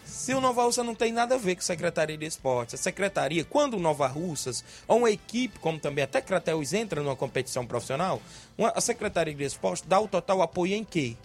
Se 0.04 0.34
o 0.34 0.42
Nova 0.42 0.64
Russa 0.64 0.84
não 0.84 0.94
tem 0.94 1.14
nada 1.14 1.36
a 1.36 1.38
ver 1.38 1.56
com 1.56 1.62
a 1.62 1.64
Secretaria 1.64 2.18
de 2.18 2.26
Esportes, 2.26 2.76
a 2.76 2.78
Secretaria, 2.78 3.46
quando 3.46 3.76
o 3.76 3.80
Nova 3.80 4.08
Russas, 4.08 4.62
ou 4.86 4.98
uma 5.00 5.10
equipe, 5.10 5.58
como 5.58 5.80
também 5.80 6.04
até 6.04 6.22
Crateus 6.22 6.74
entra 6.74 7.02
numa 7.02 7.16
competição 7.16 7.66
profissional, 7.66 8.22
a 8.76 8.82
Secretaria 8.82 9.34
de 9.34 9.44
Esportes 9.46 9.86
dá 9.88 10.02
o 10.02 10.08
total 10.08 10.42
apoio 10.42 10.76
em 10.76 10.84
quê? 10.84 11.16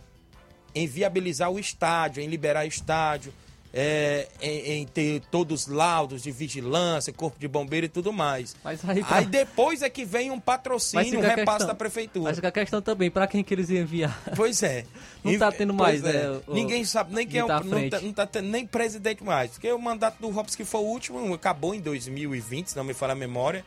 Em 0.75 0.87
viabilizar 0.87 1.51
o 1.51 1.59
estádio, 1.59 2.23
em 2.23 2.27
liberar 2.29 2.67
estádio, 2.67 3.33
é, 3.75 4.29
em, 4.41 4.81
em 4.81 4.87
ter 4.87 5.21
todos 5.31 5.63
os 5.63 5.67
laudos 5.73 6.23
de 6.23 6.31
vigilância, 6.31 7.13
corpo 7.13 7.39
de 7.39 7.47
bombeiro 7.47 7.85
e 7.87 7.89
tudo 7.89 8.13
mais. 8.13 8.57
Aí, 8.65 8.79
Aí 9.11 9.27
depois 9.27 9.83
é 9.83 9.91
que 9.91 10.05
vem 10.05 10.31
um 10.31 10.41
patrocínio, 10.41 11.19
um 11.19 11.23
repasse 11.23 11.45
questão- 11.59 11.67
da 11.67 11.75
prefeitura. 11.75 12.25
Mas 12.25 12.37
fica 12.37 12.49
a 12.49 12.53
questão 12.53 12.81
também, 12.81 13.11
pra 13.11 13.27
quem 13.27 13.45
que 13.45 13.53
eles 13.53 13.69
iam 13.69 13.83
enviar? 13.83 14.19
Pois 14.37 14.63
é. 14.63 14.85
Não 15.23 15.33
E- 15.33 15.39
tá 15.39 15.51
tendo 15.53 15.75
mais, 15.75 16.03
é. 16.05 16.13
né, 16.13 16.41
o- 16.47 16.55
Ninguém 16.55 16.85
sabe 16.85 17.15
nem 17.15 17.27
quem 17.27 17.41
é 17.41 17.45
o. 17.45 17.47
tá 17.47 17.61
não, 17.61 17.91
tá, 17.91 18.01
não 18.01 18.13
tá 18.13 18.27
tendo 18.27 18.49
nem 18.49 18.67
presidente 18.67 19.23
mais. 19.23 19.51
Porque 19.53 19.71
o 19.73 19.79
mandato 19.79 20.19
do 20.21 20.31
Robson, 20.31 20.57
que 20.57 20.65
foi 20.65 20.81
o 20.81 20.85
último, 20.85 21.35
acabou 21.35 21.75
em 21.75 21.81
2020, 21.81 22.69
se 22.69 22.77
não 22.77 22.85
me 22.85 22.95
falha 22.95 23.13
a 23.13 23.17
memória. 23.17 23.65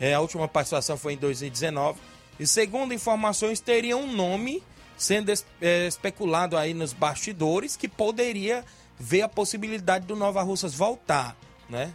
É, 0.00 0.14
a 0.14 0.20
última 0.20 0.48
participação 0.48 0.96
foi 0.96 1.12
em 1.14 1.16
2019. 1.18 1.98
E 2.40 2.46
segundo 2.46 2.94
informações, 2.94 3.60
teria 3.60 3.96
um 3.96 4.10
nome 4.10 4.62
sendo 5.04 5.32
é, 5.60 5.86
especulado 5.86 6.56
aí 6.56 6.72
nos 6.72 6.92
bastidores 6.92 7.76
que 7.76 7.86
poderia 7.86 8.64
ver 8.98 9.22
a 9.22 9.28
possibilidade 9.28 10.06
do 10.06 10.16
Nova 10.16 10.42
Russas 10.42 10.74
voltar, 10.74 11.36
né? 11.68 11.92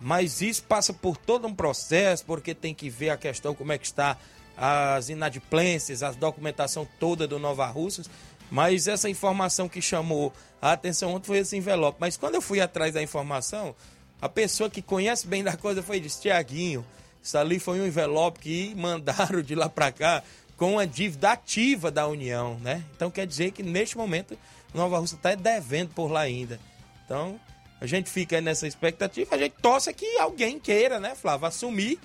Mas 0.00 0.40
isso 0.40 0.62
passa 0.62 0.92
por 0.92 1.16
todo 1.16 1.46
um 1.48 1.54
processo, 1.54 2.24
porque 2.24 2.54
tem 2.54 2.74
que 2.74 2.88
ver 2.88 3.10
a 3.10 3.16
questão 3.16 3.54
como 3.54 3.72
é 3.72 3.78
que 3.78 3.86
está 3.86 4.16
as 4.56 5.08
inadimplências, 5.08 6.02
a 6.02 6.12
documentação 6.12 6.86
toda 7.00 7.26
do 7.26 7.38
Nova 7.38 7.66
Russas. 7.66 8.08
Mas 8.50 8.86
essa 8.86 9.08
informação 9.08 9.68
que 9.68 9.82
chamou 9.82 10.32
a 10.62 10.72
atenção 10.72 11.14
ontem 11.14 11.26
foi 11.26 11.38
esse 11.38 11.56
envelope. 11.56 11.98
Mas 12.00 12.16
quando 12.16 12.36
eu 12.36 12.42
fui 12.42 12.60
atrás 12.60 12.94
da 12.94 13.02
informação, 13.02 13.74
a 14.20 14.28
pessoa 14.28 14.70
que 14.70 14.80
conhece 14.80 15.26
bem 15.26 15.42
da 15.42 15.56
coisa 15.56 15.82
foi 15.82 15.98
disse, 15.98 16.22
Tiaguinho, 16.22 16.86
isso 17.22 17.36
ali 17.36 17.58
foi 17.58 17.80
um 17.80 17.86
envelope 17.86 18.38
que 18.38 18.74
mandaram 18.76 19.42
de 19.42 19.54
lá 19.54 19.68
para 19.68 19.90
cá 19.90 20.22
com 20.56 20.78
a 20.78 20.84
dívida 20.84 21.32
ativa 21.32 21.90
da 21.90 22.06
União, 22.06 22.58
né? 22.60 22.82
Então 22.94 23.10
quer 23.10 23.26
dizer 23.26 23.50
que 23.52 23.62
neste 23.62 23.96
momento 23.96 24.38
Nova 24.74 24.98
Rússia 24.98 25.16
está 25.16 25.34
devendo 25.34 25.90
por 25.94 26.10
lá 26.10 26.20
ainda. 26.20 26.58
Então 27.04 27.38
a 27.80 27.86
gente 27.86 28.10
fica 28.10 28.40
nessa 28.40 28.66
expectativa, 28.66 29.34
a 29.34 29.38
gente 29.38 29.54
torce 29.60 29.92
que 29.92 30.18
alguém 30.18 30.58
queira, 30.58 30.98
né, 30.98 31.14
Flávio, 31.14 31.46
assumir 31.46 31.98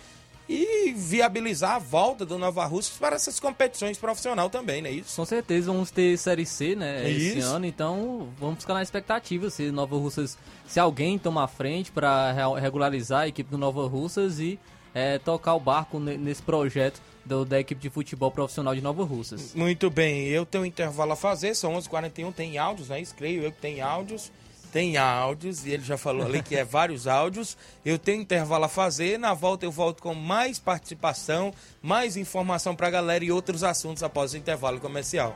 e 0.50 0.92
viabilizar 0.92 1.76
a 1.76 1.80
volta 1.80 2.26
do 2.26 2.38
Nova 2.38 2.66
Rússia 2.66 2.94
para 3.00 3.16
essas 3.16 3.40
competições 3.40 3.98
profissional 3.98 4.50
também, 4.50 4.82
né? 4.82 4.92
Isso. 4.92 5.16
Com 5.16 5.24
certeza 5.24 5.72
vamos 5.72 5.92
ter 5.92 6.18
Série 6.18 6.46
C, 6.46 6.76
né, 6.76 7.10
Isso. 7.10 7.38
esse 7.38 7.48
ano, 7.48 7.66
então 7.66 8.28
vamos 8.38 8.60
ficar 8.60 8.74
na 8.74 8.82
expectativa 8.82 9.50
se 9.50 9.72
Nova 9.72 9.96
Russas, 9.96 10.38
se 10.68 10.78
alguém 10.78 11.18
tomar 11.18 11.48
frente 11.48 11.90
para 11.90 12.34
regularizar 12.60 13.22
a 13.22 13.28
equipe 13.30 13.50
do 13.50 13.58
Nova 13.58 13.88
Russas 13.88 14.40
e 14.40 14.60
é, 14.94 15.18
tocar 15.20 15.54
o 15.56 15.60
barco 15.60 16.00
ne- 16.00 16.18
nesse 16.18 16.42
projeto 16.42 17.02
do- 17.26 17.46
da 17.46 17.60
equipe 17.60 17.82
de 17.82 17.90
futebol 17.90 18.32
profissional 18.32 18.74
de 18.76 18.82
Nova 18.82 19.04
Russas. 19.04 19.54
Muito 19.54 19.90
bem, 19.90 20.28
eu 20.28 20.46
tenho 20.46 20.64
um 20.64 20.68
intervalo 20.68 21.12
a 21.14 21.16
fazer, 21.16 21.56
são 21.56 21.74
11h41, 21.76 22.32
tem 22.34 22.58
áudios, 22.58 22.90
né? 22.90 23.00
Isso 23.02 23.14
creio 23.16 23.44
eu 23.44 23.52
que 23.52 23.60
tem 23.62 23.82
áudios. 23.82 24.32
Tem 24.72 24.96
áudios, 24.96 25.66
e 25.66 25.72
ele 25.72 25.84
já 25.84 25.98
falou 25.98 26.26
ali 26.26 26.42
que 26.42 26.56
é 26.56 26.64
vários 26.66 27.06
áudios. 27.06 27.58
Eu 27.84 28.00
tenho 28.00 28.22
intervalo 28.22 28.64
a 28.64 28.70
fazer, 28.70 29.20
na 29.20 29.34
volta 29.34 29.66
eu 29.66 29.72
volto 29.72 30.02
com 30.02 30.14
mais 30.14 30.60
participação, 30.60 31.54
mais 31.82 32.16
informação 32.16 32.74
pra 32.74 32.90
galera 32.90 33.22
e 33.24 33.32
outros 33.34 33.66
assuntos 33.66 34.02
após 34.02 34.32
o 34.34 34.38
intervalo 34.38 34.80
comercial. 34.80 35.36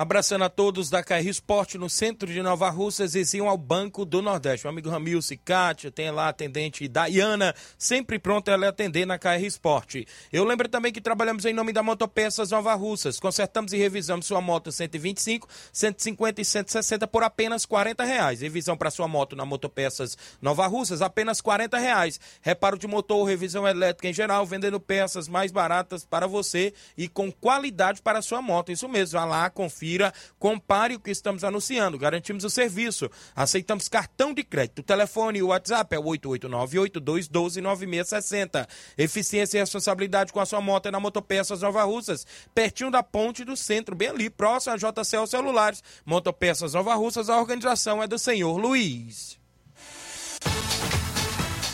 Abraçando 0.00 0.44
a 0.44 0.48
todos 0.48 0.88
da 0.88 1.02
KR 1.02 1.26
Esporte 1.26 1.76
no 1.76 1.90
centro 1.90 2.32
de 2.32 2.40
Nova 2.40 2.70
Russas 2.70 3.16
e 3.16 3.40
ao 3.40 3.58
Banco 3.58 4.04
do 4.04 4.22
Nordeste. 4.22 4.64
Meu 4.64 4.70
amigo 4.70 4.88
Ramilson 4.88 5.34
e 5.34 5.36
Kátia, 5.36 5.90
tem 5.90 6.08
lá 6.12 6.26
a 6.26 6.28
atendente 6.28 6.86
Dayana, 6.86 7.52
sempre 7.76 8.16
pronta 8.16 8.52
ela 8.52 8.68
atender 8.68 9.04
na 9.04 9.18
KR 9.18 9.42
Esporte. 9.42 10.06
Eu 10.32 10.44
lembro 10.44 10.68
também 10.68 10.92
que 10.92 11.00
trabalhamos 11.00 11.44
em 11.46 11.52
nome 11.52 11.72
da 11.72 11.82
Motopeças 11.82 12.52
Nova 12.52 12.72
Russas. 12.74 13.18
Consertamos 13.18 13.72
e 13.72 13.76
revisamos 13.76 14.26
sua 14.26 14.40
moto 14.40 14.70
125, 14.70 15.48
150 15.72 16.42
e 16.42 16.44
160 16.44 17.08
por 17.08 17.24
apenas 17.24 17.66
40 17.66 18.04
reais. 18.04 18.40
Revisão 18.40 18.76
para 18.76 18.92
sua 18.92 19.08
moto 19.08 19.34
na 19.34 19.44
Motopeças 19.44 20.16
Nova 20.40 20.68
Russas, 20.68 21.02
apenas 21.02 21.40
40 21.40 21.76
reais. 21.76 22.20
Reparo 22.40 22.78
de 22.78 22.86
motor, 22.86 23.24
revisão 23.24 23.66
elétrica 23.66 24.08
em 24.08 24.14
geral, 24.14 24.46
vendendo 24.46 24.78
peças 24.78 25.26
mais 25.26 25.50
baratas 25.50 26.04
para 26.04 26.28
você 26.28 26.72
e 26.96 27.08
com 27.08 27.32
qualidade 27.32 28.00
para 28.00 28.22
sua 28.22 28.40
moto. 28.40 28.70
Isso 28.70 28.88
mesmo, 28.88 29.18
vá 29.18 29.24
lá, 29.24 29.50
confira, 29.88 30.12
compare 30.38 30.94
o 30.94 31.00
que 31.00 31.10
estamos 31.10 31.42
anunciando. 31.42 31.98
Garantimos 31.98 32.44
o 32.44 32.50
serviço. 32.50 33.10
Aceitamos 33.34 33.88
cartão 33.88 34.34
de 34.34 34.44
crédito. 34.44 34.80
O 34.80 34.82
telefone 34.82 35.38
e 35.38 35.42
o 35.42 35.46
WhatsApp 35.48 35.94
é 35.94 35.98
o 35.98 36.04
889-8212-9660. 36.04 38.68
Eficiência 38.96 39.56
e 39.56 39.60
responsabilidade 39.60 40.32
com 40.32 40.40
a 40.40 40.46
sua 40.46 40.60
moto 40.60 40.86
é 40.86 40.90
na 40.90 41.00
Motopeças 41.00 41.62
Nova 41.62 41.82
Russas, 41.84 42.26
pertinho 42.54 42.90
da 42.90 43.02
ponte 43.02 43.42
do 43.44 43.56
centro, 43.56 43.94
bem 43.94 44.08
ali, 44.08 44.28
próximo 44.28 44.74
a 44.74 44.76
JCL 44.76 45.26
Celulares. 45.26 45.82
Motopeças 46.04 46.74
Nova 46.74 46.94
Russas, 46.94 47.30
a 47.30 47.38
organização 47.38 48.02
é 48.02 48.06
do 48.06 48.18
senhor 48.18 48.58
Luiz. 48.58 49.38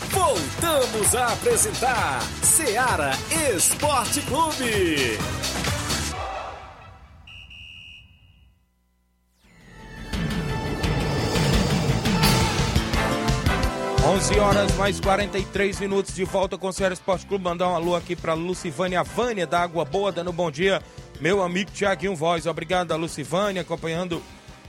Voltamos 0.09 1.13
a 1.13 1.33
apresentar 1.33 2.21
Seara 2.41 3.11
Esporte 3.53 4.21
Clube. 4.21 5.19
11 14.05 14.39
horas 14.39 14.75
mais 14.75 14.99
43 14.99 15.79
minutos 15.79 16.13
de 16.13 16.23
volta 16.25 16.59
com 16.59 16.67
o 16.67 16.71
Ceará 16.71 16.93
Esporte 16.93 17.25
Clube. 17.25 17.43
Mandar 17.43 17.69
um 17.69 17.75
alô 17.75 17.95
aqui 17.95 18.15
para 18.15 18.35
Lucivânia 18.35 19.01
Vânia 19.01 19.47
da 19.47 19.59
Água 19.61 19.83
Boa, 19.83 20.11
dando 20.11 20.31
bom 20.31 20.51
dia. 20.51 20.79
Meu 21.19 21.41
amigo 21.41 21.71
Tiaguinho 21.71 22.15
Voz, 22.15 22.45
obrigado 22.45 22.91
a 22.91 22.95
Lucivânia 22.95 23.63
acompanhando 23.63 24.21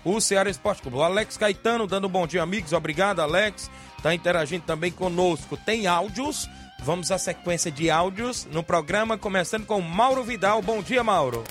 o 0.03 0.19
Ceará 0.23 0.49
Esporte 0.49 0.81
Clube. 0.81 0.97
O 0.97 1.03
Alex 1.03 1.37
Caetano 1.37 1.87
dando 1.87 2.09
bom 2.09 2.27
dia, 2.27 2.43
amigos. 2.43 2.73
Obrigado, 2.73 3.21
Alex. 3.21 3.71
Tá 4.03 4.15
interagindo 4.15 4.65
também 4.65 4.91
conosco. 4.91 5.55
Tem 5.55 5.87
áudios. 5.87 6.49
Vamos 6.83 7.11
à 7.11 7.19
sequência 7.19 7.71
de 7.71 7.91
áudios 7.91 8.47
no 8.47 8.63
programa, 8.63 9.19
começando 9.19 9.67
com 9.67 9.83
Mauro 9.83 10.25
Vidal. 10.25 10.63
Bom 10.63 10.81
dia, 10.81 11.05
Mauro. 11.05 11.45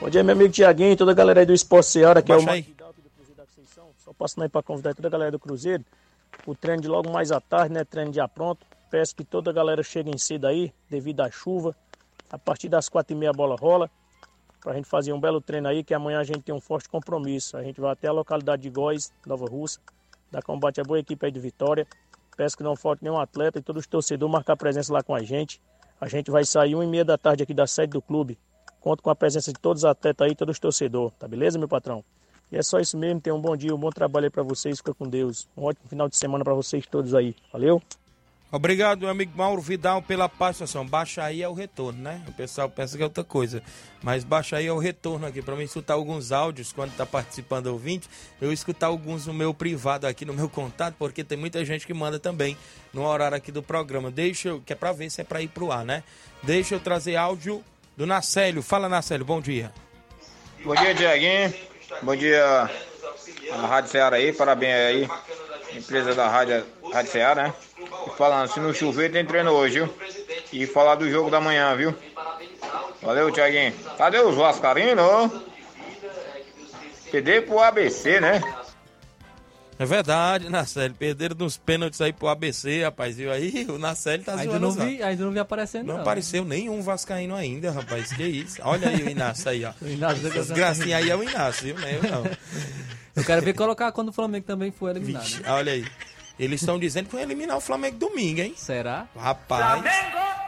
Bom 0.00 0.08
dia, 0.08 0.22
meu 0.22 0.36
amigo 0.36 0.52
Tiaguinho, 0.52 0.96
toda 0.96 1.10
a 1.10 1.14
galera 1.14 1.40
aí 1.40 1.46
do 1.46 1.52
Esporte 1.52 1.90
que 1.90 1.98
é 2.04 2.08
o 2.08 2.38
Baixa 2.38 2.50
aí. 2.52 2.62
Vidal 2.62 2.90
aqui 2.90 3.02
do 3.02 3.10
Cruzeiro 3.10 3.36
da 3.36 3.46
Conceição. 3.46 3.88
Só 3.98 4.12
passando 4.12 4.44
aí 4.44 4.48
para 4.48 4.62
convidar 4.62 4.94
toda 4.94 5.08
a 5.08 5.10
galera 5.10 5.32
do 5.32 5.40
Cruzeiro. 5.40 5.84
O 6.46 6.54
treino 6.54 6.82
de 6.82 6.88
logo 6.88 7.10
mais 7.10 7.30
à 7.30 7.40
tarde, 7.40 7.74
né? 7.74 7.84
Treino 7.84 8.12
já 8.12 8.26
pronto. 8.26 8.66
Peço 8.90 9.14
que 9.14 9.24
toda 9.24 9.50
a 9.50 9.52
galera 9.52 9.82
chegue 9.82 10.10
em 10.10 10.18
cedo 10.18 10.46
aí, 10.46 10.72
devido 10.88 11.20
à 11.20 11.30
chuva. 11.30 11.76
A 12.30 12.38
partir 12.38 12.68
das 12.68 12.88
quatro 12.88 13.14
e 13.14 13.18
meia 13.18 13.30
a 13.30 13.34
bola 13.34 13.56
rola. 13.56 13.90
Pra 14.60 14.74
gente 14.74 14.88
fazer 14.88 15.12
um 15.12 15.20
belo 15.20 15.40
treino 15.40 15.68
aí, 15.68 15.84
que 15.84 15.94
amanhã 15.94 16.18
a 16.18 16.24
gente 16.24 16.40
tem 16.42 16.54
um 16.54 16.60
forte 16.60 16.88
compromisso. 16.88 17.56
A 17.56 17.62
gente 17.62 17.80
vai 17.80 17.92
até 17.92 18.08
a 18.08 18.12
localidade 18.12 18.62
de 18.62 18.70
Góis, 18.70 19.12
Nova 19.26 19.46
Russa, 19.46 19.78
dar 20.30 20.42
combate 20.42 20.80
a 20.80 20.84
boa 20.84 20.98
equipe 20.98 21.24
aí 21.24 21.30
de 21.30 21.38
Vitória. 21.38 21.86
Peço 22.36 22.56
que 22.56 22.62
não 22.62 22.76
falte 22.76 23.02
nenhum 23.02 23.18
atleta 23.18 23.58
e 23.58 23.62
todos 23.62 23.80
os 23.80 23.86
torcedores 23.86 24.32
marcar 24.32 24.56
presença 24.56 24.92
lá 24.92 25.02
com 25.02 25.14
a 25.14 25.22
gente. 25.22 25.60
A 26.00 26.08
gente 26.08 26.30
vai 26.30 26.44
sair 26.44 26.74
uma 26.74 26.84
e 26.84 26.88
meia 26.88 27.04
da 27.04 27.18
tarde 27.18 27.42
aqui 27.42 27.52
da 27.52 27.66
sede 27.66 27.92
do 27.92 28.02
clube. 28.02 28.38
Conto 28.80 29.02
com 29.02 29.10
a 29.10 29.16
presença 29.16 29.52
de 29.52 29.58
todos 29.58 29.82
os 29.82 29.84
atletas 29.84 30.26
aí, 30.26 30.34
todos 30.34 30.54
os 30.54 30.58
torcedores, 30.58 31.12
tá 31.18 31.26
beleza, 31.26 31.58
meu 31.58 31.68
patrão? 31.68 32.04
E 32.50 32.56
é 32.56 32.62
só 32.62 32.78
isso 32.78 32.96
mesmo, 32.96 33.20
tenham 33.20 33.36
um 33.36 33.40
bom 33.40 33.56
dia, 33.56 33.74
um 33.74 33.78
bom 33.78 33.90
trabalho 33.90 34.26
aí 34.26 34.30
pra 34.30 34.42
vocês, 34.42 34.78
fica 34.78 34.94
com 34.94 35.08
Deus. 35.08 35.48
Um 35.56 35.64
ótimo 35.64 35.88
final 35.88 36.08
de 36.08 36.16
semana 36.16 36.42
pra 36.44 36.54
vocês 36.54 36.86
todos 36.86 37.14
aí. 37.14 37.34
Valeu? 37.52 37.82
Obrigado, 38.50 39.00
meu 39.00 39.10
amigo 39.10 39.32
Mauro 39.36 39.60
Vidal, 39.60 40.00
pela 40.00 40.26
participação. 40.26 40.86
Baixa 40.86 41.22
aí 41.22 41.42
é 41.42 41.48
o 41.48 41.52
retorno, 41.52 42.00
né? 42.00 42.24
O 42.26 42.32
pessoal 42.32 42.66
pensa 42.70 42.96
que 42.96 43.02
é 43.02 43.04
outra 43.04 43.22
coisa. 43.22 43.62
Mas 44.02 44.24
baixa 44.24 44.56
aí 44.56 44.66
é 44.66 44.72
o 44.72 44.78
retorno 44.78 45.26
aqui. 45.26 45.42
Para 45.42 45.54
mim 45.54 45.64
escutar 45.64 45.94
alguns 45.94 46.32
áudios 46.32 46.72
quando 46.72 46.96
tá 46.96 47.04
participando 47.04 47.66
ouvinte, 47.66 48.08
eu 48.40 48.50
escutar 48.50 48.86
alguns 48.86 49.26
no 49.26 49.34
meu 49.34 49.52
privado 49.52 50.06
aqui, 50.06 50.24
no 50.24 50.32
meu 50.32 50.48
contato, 50.48 50.94
porque 50.98 51.22
tem 51.22 51.36
muita 51.36 51.62
gente 51.62 51.86
que 51.86 51.92
manda 51.92 52.18
também 52.18 52.56
no 52.90 53.04
horário 53.04 53.36
aqui 53.36 53.52
do 53.52 53.62
programa. 53.62 54.10
Deixa 54.10 54.48
eu, 54.48 54.62
que 54.62 54.72
é 54.72 54.76
pra 54.76 54.92
ver 54.92 55.10
se 55.10 55.20
é 55.20 55.24
pra 55.24 55.42
ir 55.42 55.48
pro 55.48 55.70
ar, 55.70 55.84
né? 55.84 56.02
Deixa 56.42 56.74
eu 56.74 56.80
trazer 56.80 57.16
áudio 57.16 57.62
do 57.98 58.06
Nacélio. 58.06 58.62
Fala, 58.62 58.88
Nacélio, 58.88 59.26
bom 59.26 59.42
dia. 59.42 59.70
Bom 60.64 60.74
dia, 60.74 60.94
Tiaguinho. 60.94 61.67
Bom 62.02 62.14
dia 62.14 62.70
à 63.50 63.66
Rádio 63.66 63.90
Ceará 63.90 64.16
aí, 64.16 64.30
parabéns 64.32 64.74
aí. 64.74 65.08
Empresa 65.74 66.14
da 66.14 66.28
Rádio, 66.28 66.62
Rádio 66.92 67.10
Ceará, 67.10 67.44
né? 67.44 67.54
Falando, 68.16 68.52
se 68.52 68.60
não 68.60 68.74
chover, 68.74 69.10
tem 69.10 69.24
treino 69.24 69.50
hoje, 69.52 69.80
viu? 69.80 69.94
E 70.52 70.66
falar 70.66 70.96
do 70.96 71.10
jogo 71.10 71.30
da 71.30 71.40
manhã, 71.40 71.74
viu? 71.74 71.94
Valeu, 73.00 73.32
Tiaguinho. 73.32 73.72
Cadê 73.96 74.18
os 74.18 74.34
Vascarinos? 74.34 75.32
Perder 77.10 77.46
pro 77.46 77.58
ABC, 77.58 78.20
né? 78.20 78.42
É 79.78 79.84
verdade, 79.86 80.48
Nacélio. 80.50 80.94
Perderam 80.96 81.36
nos 81.38 81.56
pênaltis 81.56 82.00
aí 82.00 82.12
pro 82.12 82.28
ABC, 82.28 82.82
rapaz. 82.82 83.16
Viu 83.16 83.30
aí? 83.32 83.66
O 83.68 83.78
Nacélio 83.78 84.24
tá 84.24 84.32
Ainda 84.32 84.58
zoando 84.58 84.60
não, 84.76 84.86
vi, 84.86 85.02
ainda 85.02 85.24
não 85.24 85.30
vi 85.32 85.38
aparecendo, 85.38 85.86
Não 85.86 85.94
não. 85.94 86.00
apareceu 86.02 86.44
nenhum 86.44 86.82
vascaíno 86.82 87.34
ainda, 87.34 87.70
rapaz. 87.70 88.12
Que 88.12 88.24
isso? 88.24 88.60
Olha 88.64 88.88
aí 88.88 89.02
o 89.02 89.08
Inácio 89.08 89.48
aí, 89.50 89.64
ó. 89.64 89.72
O 89.80 89.88
Inácio 89.88 90.26
Essas 90.26 90.36
essa- 90.46 90.54
gracinhas 90.54 91.02
aí 91.02 91.10
é 91.10 91.16
o 91.16 91.22
Inácio, 91.22 91.64
viu? 91.66 91.78
Não 91.78 91.86
é 91.88 91.96
eu 91.96 92.02
não. 92.02 92.24
Eu 93.16 93.24
quero 93.24 93.42
ver 93.42 93.52
colocar 93.54 93.90
quando 93.92 94.08
o 94.08 94.12
Flamengo 94.12 94.46
também 94.46 94.70
for 94.70 94.90
eliminado. 94.90 95.22
Vixe, 95.24 95.42
né? 95.42 95.50
olha 95.50 95.72
aí. 95.72 95.84
Eles 96.38 96.60
estão 96.62 96.78
dizendo 96.78 97.06
que 97.06 97.12
vão 97.12 97.20
eliminar 97.20 97.56
o 97.56 97.60
Flamengo 97.60 97.98
domingo, 97.98 98.40
hein? 98.40 98.54
Será? 98.56 99.08
Rapaz, 99.16 99.82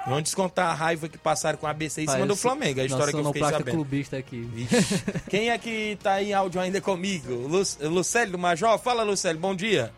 vão 0.06 0.20
descontar 0.20 0.70
a 0.70 0.74
raiva 0.74 1.08
que 1.08 1.18
passaram 1.18 1.58
com 1.58 1.66
a 1.66 1.70
ABC 1.70 2.02
em 2.02 2.08
cima 2.08 2.26
do 2.26 2.36
Flamengo. 2.36 2.80
A 2.80 2.84
história 2.84 3.12
que 3.12 3.18
eu 3.18 3.24
fiquei 3.26 3.42
sabendo. 3.42 3.70
clubista 3.70 4.16
aqui. 4.16 4.40
Vixe. 4.40 4.76
Quem 5.28 5.50
é 5.50 5.58
que 5.58 5.98
tá 6.02 6.22
em 6.22 6.32
áudio 6.32 6.60
ainda 6.60 6.80
comigo? 6.80 7.32
Lu 7.32 7.62
Lucélio 7.90 8.32
do 8.32 8.38
Major? 8.38 8.78
Fala, 8.78 9.02
Lucélio, 9.02 9.40
bom 9.40 9.54
dia. 9.54 9.92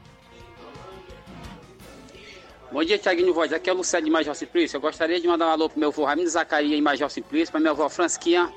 Bom 2.73 2.83
dia, 2.83 2.99
Tiaguinho 2.99 3.35
Voz. 3.35 3.53
Aqui 3.53 3.69
é 3.69 3.73
o 3.73 3.77
Lucélio 3.77 4.07
de 4.07 4.11
Major 4.11 4.35
Simplício. 4.35 4.77
Eu 4.77 4.81
gostaria 4.81 5.21
de 5.21 5.29
mandar 5.29 5.47
um 5.47 5.51
alô 5.51 5.69
pro 5.69 5.79
meu 5.79 5.91
avô 5.91 6.05
Ramiro 6.05 6.29
Zacaria 6.31 6.77
em 6.77 6.81
Major 6.81 7.11
Simplício, 7.11 7.53
pra 7.53 7.61
minha 7.61 7.73
avó 7.73 7.89
Fransquinha 7.89 8.51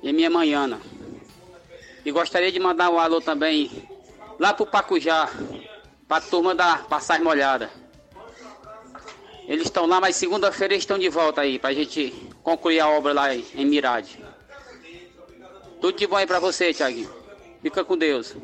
e 0.00 0.12
minha 0.12 0.30
mãe 0.30 0.54
Ana. 0.54 0.80
E 2.04 2.10
gostaria 2.12 2.52
de 2.52 2.60
mandar 2.60 2.88
um 2.90 2.98
alô 3.00 3.20
também 3.20 3.70
lá 4.38 4.54
pro 4.54 4.64
Pacujá, 4.64 5.28
pra 6.06 6.20
turma 6.20 6.54
da 6.54 6.76
Passagem 6.78 7.24
Molhada. 7.24 7.81
Eles 9.46 9.64
estão 9.64 9.86
lá, 9.86 10.00
mas 10.00 10.16
segunda-feira 10.16 10.74
eles 10.74 10.82
estão 10.82 10.98
de 10.98 11.08
volta 11.08 11.40
aí, 11.40 11.58
pra 11.58 11.72
gente 11.72 12.12
concluir 12.42 12.80
a 12.80 12.88
obra 12.88 13.12
lá 13.12 13.34
em 13.34 13.64
Mirade. 13.64 14.18
Tudo 15.80 15.98
de 15.98 16.06
bom 16.06 16.16
aí 16.16 16.26
pra 16.26 16.38
você, 16.38 16.72
Tiaguinho. 16.72 17.10
Fica 17.60 17.84
com 17.84 17.98
Deus. 17.98 18.36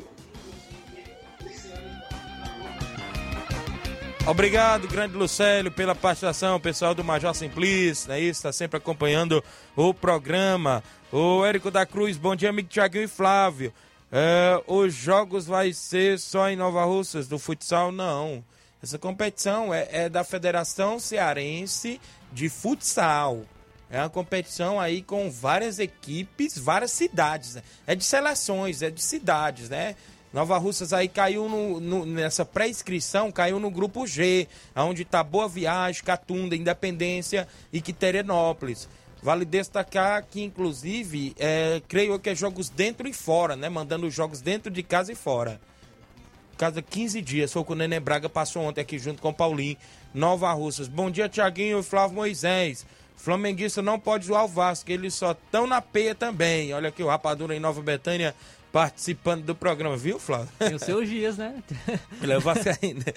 Obrigado, 4.27 4.87
grande 4.87 5.15
Lucélio, 5.15 5.71
pela 5.71 5.95
participação, 5.95 6.59
pessoal 6.59 6.93
do 6.93 7.03
Major 7.03 7.33
Simplício, 7.33 8.09
né? 8.09 8.19
Está 8.19 8.51
sempre 8.51 8.77
acompanhando 8.77 9.43
o 9.75 9.93
programa. 9.93 10.83
O 11.11 11.43
Érico 11.43 11.71
da 11.71 11.85
Cruz, 11.85 12.17
bom 12.17 12.35
dia, 12.35 12.49
amigo 12.49 12.67
Tiaguinho 12.67 13.05
e 13.05 13.07
Flávio. 13.07 13.73
É, 14.11 14.61
os 14.67 14.93
jogos 14.93 15.47
vai 15.47 15.73
ser 15.73 16.19
só 16.19 16.49
em 16.49 16.55
Nova 16.55 16.83
Russas, 16.83 17.27
do 17.27 17.39
futsal? 17.39 17.91
Não. 17.91 18.43
Essa 18.81 18.97
competição 18.97 19.73
é, 19.73 19.87
é 19.91 20.09
da 20.09 20.23
Federação 20.23 20.99
Cearense 20.99 21.99
de 22.31 22.47
Futsal. 22.47 23.45
É 23.89 23.99
uma 23.99 24.09
competição 24.09 24.79
aí 24.79 25.01
com 25.01 25.29
várias 25.31 25.79
equipes, 25.79 26.57
várias 26.57 26.91
cidades. 26.91 27.55
Né? 27.55 27.63
É 27.87 27.95
de 27.95 28.03
seleções, 28.03 28.81
é 28.81 28.89
de 28.89 29.01
cidades, 29.01 29.69
né? 29.69 29.95
Nova 30.31 30.59
Russas 30.59 30.93
aí 30.93 31.07
caiu 31.07 31.49
no, 31.49 31.79
no, 31.79 32.05
nessa 32.05 32.45
pré-inscrição, 32.45 33.31
caiu 33.31 33.59
no 33.59 33.71
grupo 33.71 34.05
G, 34.05 34.47
onde 34.75 35.01
está 35.01 35.23
Boa 35.23 35.49
Viagem, 35.49 36.03
Catunda, 36.03 36.55
Independência 36.55 37.47
e 37.73 37.81
Quiterenópolis. 37.81 38.87
Vale 39.23 39.43
destacar 39.43 40.23
que, 40.23 40.43
inclusive, 40.43 41.33
é, 41.39 41.81
creio 41.87 42.19
que 42.19 42.29
é 42.29 42.35
jogos 42.35 42.69
dentro 42.69 43.07
e 43.07 43.13
fora, 43.13 43.55
né? 43.55 43.69
Mandando 43.69 44.09
jogos 44.09 44.39
dentro 44.39 44.71
de 44.71 44.83
casa 44.83 45.11
e 45.11 45.15
fora. 45.15 45.59
Casa 46.59 46.81
15 46.81 47.21
dias, 47.21 47.53
foi 47.53 47.61
o 47.61 47.65
que 47.65 47.71
o 47.71 47.75
Nenê 47.75 48.01
Braga 48.01 48.27
passou 48.27 48.63
ontem 48.63 48.81
aqui 48.81 48.99
junto 48.99 49.21
com 49.21 49.29
o 49.29 49.33
Paulinho, 49.33 49.77
Nova 50.13 50.51
Russas. 50.51 50.89
Bom 50.89 51.09
dia, 51.09 51.29
Tiaguinho 51.29 51.79
e 51.79 51.83
Flávio 51.83 52.17
Moisés. 52.17 52.85
Flamenguista 53.15 53.81
não 53.81 53.97
pode 53.97 54.25
zoar 54.25 54.43
o 54.43 54.47
Vasco, 54.49 54.91
eles 54.91 55.13
só 55.13 55.31
estão 55.31 55.65
na 55.65 55.81
peia 55.81 56.13
também. 56.13 56.73
Olha 56.73 56.89
aqui 56.89 57.01
o 57.01 57.07
Rapadura 57.07 57.55
em 57.55 57.61
Nova 57.61 57.81
Betânia 57.81 58.35
participando 58.73 59.45
do 59.45 59.55
programa, 59.55 59.95
viu, 59.95 60.19
Flávio? 60.19 60.49
Tem 60.59 60.75
os 60.75 60.81
seus 60.83 61.07
dias, 61.07 61.37
né? 61.37 61.63
Ele 62.21 62.33
é 62.33 62.37
o 62.37 62.41
ainda. 62.83 63.13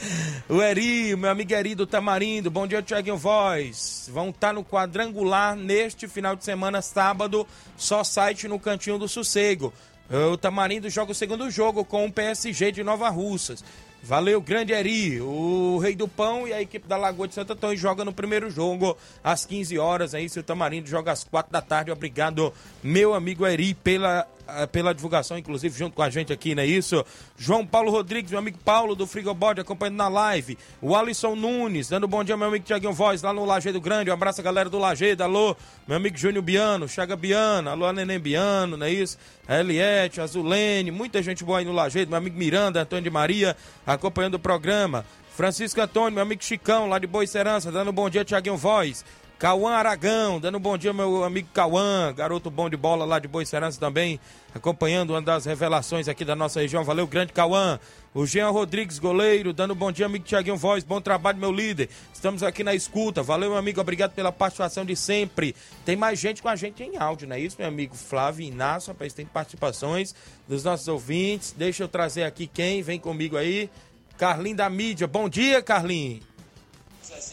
O 0.48 0.62
Eri, 0.62 1.16
meu 1.16 1.28
amigo 1.28 1.52
Eri 1.52 1.74
do 1.74 1.84
Tamarindo, 1.84 2.48
bom 2.48 2.64
dia, 2.64 2.80
Tiaguinho 2.80 3.16
Voz. 3.16 4.08
Vão 4.12 4.30
estar 4.30 4.48
tá 4.48 4.52
no 4.52 4.64
quadrangular 4.64 5.56
neste 5.56 6.06
final 6.06 6.36
de 6.36 6.44
semana, 6.44 6.80
sábado, 6.80 7.44
só 7.76 8.04
site 8.04 8.46
no 8.46 8.60
Cantinho 8.60 8.98
do 8.98 9.08
Sossego. 9.08 9.72
O 10.10 10.36
Tamarindo 10.36 10.90
joga 10.90 11.12
o 11.12 11.14
segundo 11.14 11.50
jogo 11.50 11.84
com 11.84 12.04
o 12.06 12.12
PSG 12.12 12.72
de 12.72 12.84
Nova 12.84 13.08
Russas. 13.08 13.64
Valeu, 14.02 14.40
grande 14.40 14.72
Eri. 14.72 15.20
O 15.20 15.78
Rei 15.78 15.94
do 15.94 16.08
Pão 16.08 16.46
e 16.46 16.52
a 16.52 16.60
equipe 16.60 16.88
da 16.88 16.96
Lagoa 16.96 17.28
de 17.28 17.34
Santo 17.34 17.52
Antônio 17.52 17.76
joga 17.76 18.04
no 18.04 18.12
primeiro 18.12 18.50
jogo 18.50 18.96
às 19.22 19.46
15 19.46 19.78
horas. 19.78 20.12
Aí, 20.12 20.26
o 20.26 20.42
Tamarindo 20.42 20.88
joga 20.88 21.12
às 21.12 21.22
4 21.22 21.52
da 21.52 21.62
tarde. 21.62 21.92
Obrigado, 21.92 22.52
meu 22.82 23.14
amigo 23.14 23.46
Eri, 23.46 23.74
pela 23.74 24.26
pela 24.70 24.94
divulgação, 24.94 25.38
inclusive 25.38 25.76
junto 25.78 25.94
com 25.94 26.02
a 26.02 26.10
gente 26.10 26.32
aqui, 26.32 26.54
não 26.54 26.62
é 26.62 26.66
isso? 26.66 27.04
João 27.36 27.66
Paulo 27.66 27.90
Rodrigues, 27.90 28.30
meu 28.30 28.40
amigo 28.40 28.58
Paulo 28.64 28.94
do 28.94 29.06
Frigobode, 29.06 29.60
acompanhando 29.60 29.96
na 29.96 30.08
live. 30.08 30.58
O 30.80 30.96
Alisson 30.96 31.34
Nunes, 31.34 31.88
dando 31.88 32.06
bom 32.08 32.22
dia, 32.22 32.36
meu 32.36 32.48
amigo 32.48 32.64
Tiaguinho 32.64 32.92
Voz, 32.92 33.22
lá 33.22 33.32
no 33.32 33.44
Lajeado 33.44 33.80
Grande. 33.80 34.10
Um 34.10 34.14
abraço 34.14 34.42
galera 34.42 34.68
do 34.68 34.78
Lajeado, 34.78 35.22
alô, 35.22 35.56
meu 35.86 35.96
amigo 35.96 36.16
Júnior 36.16 36.42
Biano, 36.42 36.88
Chaga 36.88 37.16
Biano, 37.16 37.70
alô, 37.70 37.90
Neném 37.92 38.18
Biano, 38.18 38.76
não 38.76 38.86
é 38.86 38.90
isso? 38.90 39.18
A 39.46 39.58
Eliette, 39.58 40.20
Azulene, 40.20 40.90
muita 40.90 41.22
gente 41.22 41.44
boa 41.44 41.58
aí 41.58 41.64
no 41.64 41.72
Lajeado, 41.72 42.10
meu 42.10 42.18
amigo 42.18 42.36
Miranda, 42.36 42.82
Antônio 42.82 43.04
de 43.04 43.10
Maria, 43.10 43.56
acompanhando 43.86 44.34
o 44.34 44.38
programa. 44.38 45.04
Francisco 45.34 45.80
Antônio, 45.80 46.12
meu 46.12 46.22
amigo 46.22 46.44
Chicão, 46.44 46.88
lá 46.88 46.98
de 46.98 47.06
Boa 47.06 47.26
Serança, 47.26 47.72
dando 47.72 47.90
bom 47.90 48.08
dia, 48.10 48.22
Tiaguinho 48.22 48.56
Voz. 48.56 49.02
Cauã 49.42 49.72
Aragão, 49.72 50.38
dando 50.38 50.58
um 50.58 50.60
bom 50.60 50.78
dia, 50.78 50.92
meu 50.92 51.24
amigo 51.24 51.48
Cauã, 51.52 52.14
garoto 52.14 52.48
bom 52.48 52.70
de 52.70 52.76
bola 52.76 53.04
lá 53.04 53.18
de 53.18 53.26
Boa 53.26 53.44
Serança 53.44 53.76
também, 53.80 54.20
acompanhando 54.54 55.10
uma 55.10 55.20
das 55.20 55.46
revelações 55.46 56.06
aqui 56.06 56.24
da 56.24 56.36
nossa 56.36 56.60
região. 56.60 56.84
Valeu, 56.84 57.08
grande 57.08 57.32
Cauã. 57.32 57.80
O 58.14 58.24
Jean 58.24 58.50
Rodrigues, 58.50 59.00
goleiro, 59.00 59.52
dando 59.52 59.74
um 59.74 59.76
bom 59.76 59.90
dia, 59.90 60.06
amigo 60.06 60.24
Tiaguinho 60.24 60.56
Voz. 60.56 60.84
Bom 60.84 61.00
trabalho, 61.00 61.38
meu 61.38 61.50
líder. 61.50 61.88
Estamos 62.14 62.44
aqui 62.44 62.62
na 62.62 62.72
escuta. 62.72 63.20
Valeu, 63.20 63.50
meu 63.50 63.58
amigo. 63.58 63.80
Obrigado 63.80 64.12
pela 64.12 64.30
participação 64.30 64.84
de 64.84 64.94
sempre. 64.94 65.56
Tem 65.84 65.96
mais 65.96 66.20
gente 66.20 66.40
com 66.40 66.48
a 66.48 66.54
gente 66.54 66.80
em 66.84 66.96
áudio, 66.96 67.26
não 67.26 67.34
é 67.34 67.40
isso, 67.40 67.56
meu 67.58 67.66
amigo 67.66 67.96
Flávio 67.96 68.46
Inácio? 68.46 68.92
Rapaz, 68.92 69.12
tem 69.12 69.26
participações 69.26 70.14
dos 70.46 70.62
nossos 70.62 70.86
ouvintes. 70.86 71.50
Deixa 71.50 71.82
eu 71.82 71.88
trazer 71.88 72.22
aqui 72.22 72.46
quem 72.46 72.80
vem 72.80 73.00
comigo 73.00 73.36
aí. 73.36 73.68
Carlinho 74.16 74.54
da 74.54 74.70
mídia. 74.70 75.08
Bom 75.08 75.28
dia, 75.28 75.60
Carlinho. 75.60 76.20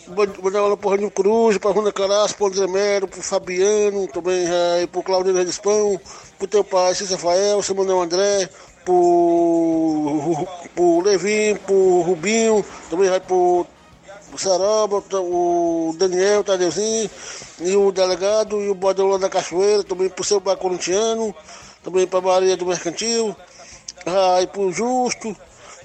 Vou 0.08 0.52
dar 0.52 0.60
aula 0.60 0.76
pro 0.76 0.90
Rânio 0.90 1.12
Cruz, 1.12 1.58
pra 1.60 1.72
Runa 1.72 1.92
Caraço, 1.92 2.36
pro 2.36 2.48
André 2.48 2.66
Mero, 2.68 3.08
pro 3.08 3.22
Fabiano, 3.22 4.08
também 4.08 4.44
é, 4.48 4.88
pro 4.88 5.04
Claudino 5.04 5.38
Redispão, 5.38 6.00
pro 6.38 6.48
teu 6.48 6.64
pai, 6.64 6.96
Cícero 6.96 7.18
Rafael, 7.18 7.62
seu 7.62 7.76
Manuel 7.76 8.02
André, 8.02 8.50
pro, 8.84 10.48
pro 10.74 11.02
Levin, 11.02 11.56
pro 11.58 12.02
Rubinho, 12.02 12.66
também 12.90 13.08
vai 13.08 13.20
pro 13.20 13.68
Saroba, 14.36 15.04
o 15.20 15.96
Daniel, 15.98 16.40
o 16.40 16.44
Tadeuzinho, 16.44 17.10
e 17.60 17.76
o 17.76 17.92
delegado, 17.92 18.60
e 18.62 18.70
o 18.70 18.76
Badolão 18.76 19.20
da 19.20 19.30
Cachoeira, 19.30 19.84
também 19.84 20.10
pro 20.10 20.24
seu 20.24 20.40
bar 20.40 20.58
corintiano, 20.58 21.36
também 21.84 22.08
pra 22.08 22.20
Maria 22.20 22.58
do 22.58 22.66
Mercantil, 22.66 23.36
aí 24.36 24.48
pro 24.48 24.72
Justo, 24.72 25.36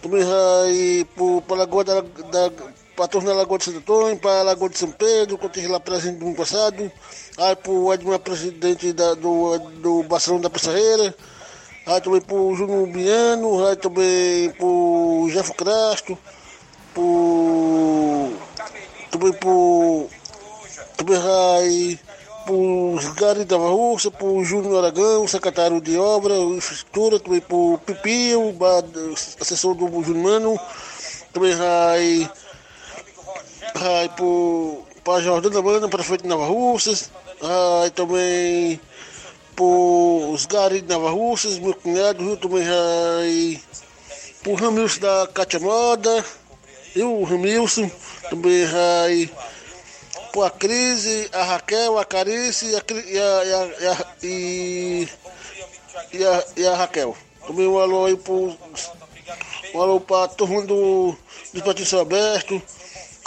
também 0.00 0.22
aí 0.22 1.04
pro, 1.14 1.42
pra 1.42 1.56
Lagoa 1.56 1.84
da, 1.84 2.00
da 2.00 2.50
para 2.96 3.08
tornar 3.08 3.32
Lagoa 3.34 3.58
de 3.58 3.64
Santo 3.64 3.78
Antônio, 3.78 4.16
para 4.18 4.42
Lagoa 4.42 4.68
de 4.68 4.78
São 4.78 4.90
Pedro, 4.90 5.38
que 5.38 5.66
lá 5.66 5.80
presente 5.80 6.18
no 6.20 6.28
ano 6.28 6.36
passado, 6.36 6.90
aí 7.38 7.56
para 7.56 7.72
o 7.72 7.92
Edmar, 7.92 8.18
presidente 8.20 8.92
da, 8.92 9.14
do, 9.14 9.58
do 9.58 10.02
Barcelona 10.04 10.44
da 10.44 10.50
Pissarreira, 10.50 11.14
aí 11.86 12.00
também 12.00 12.20
para 12.20 12.36
o 12.36 12.54
Júnior 12.54 12.86
Biano, 12.88 13.66
aí 13.66 13.76
também 13.76 14.50
para 14.50 14.66
o 14.66 15.28
Jeff 15.32 15.52
Crasto, 15.54 16.16
pro, 16.92 18.32
também 19.10 19.32
para 19.32 19.50
também 20.96 21.18
aí 21.18 21.98
para 22.44 22.52
os 22.52 23.04
Gary 23.14 23.44
da 23.44 23.56
Russa, 23.56 24.10
para 24.10 24.26
o 24.26 24.44
Júnior 24.44 24.84
Aragão, 24.84 25.26
secretário 25.26 25.80
de 25.80 25.96
obra, 25.96 26.34
infraestrutura, 26.34 27.18
também 27.18 27.40
para 27.40 27.56
o 27.56 27.78
Pipi, 27.78 28.34
o 28.36 28.54
assessor 29.40 29.74
do 29.74 29.88
Júnior 30.02 30.24
Mano, 30.24 30.60
também 31.32 31.54
aí 33.74 34.08
por, 34.10 34.86
para 35.02 35.22
Jordana 35.22 35.60
Banda, 35.60 35.88
prefeito 35.88 36.22
de 36.22 36.28
Nova 36.28 36.46
Russas. 36.46 37.10
Ai, 37.42 37.90
também 37.90 38.80
por 39.56 40.30
os 40.32 40.46
Gari 40.46 40.80
de 40.80 40.88
Nova 40.88 41.10
Russas, 41.10 41.58
meu 41.58 41.74
cunhado, 41.74 42.24
Rio 42.24 42.36
também 42.36 42.64
ai, 42.66 43.60
por 44.42 44.60
Ramilson 44.60 45.00
da 45.00 45.28
Cátia 45.32 45.58
Moda. 45.58 46.24
Eu, 46.94 47.22
Ramilson, 47.24 47.90
também 48.30 48.64
ai, 48.64 49.30
por 50.32 50.44
a 50.44 50.50
Crise, 50.50 51.28
a 51.32 51.42
Raquel, 51.42 51.98
a 51.98 52.04
Carice 52.04 52.66
e 52.66 52.76
a, 52.76 52.82
e 52.88 53.18
a, 53.18 53.44
e 53.44 53.86
a, 53.86 54.06
e, 54.22 55.08
e 56.12 56.24
a, 56.24 56.44
e 56.56 56.66
a 56.66 56.74
Raquel. 56.76 57.16
Também 57.46 57.66
um 57.66 57.78
alô 57.78 58.06
aí 58.06 58.16
por 58.16 58.56
um 59.74 59.80
alô 59.80 60.00
para 60.00 60.24
a 60.24 60.28
turma 60.28 60.62
do, 60.62 61.16
Patrício 61.64 62.00
Aberto. 62.00 62.62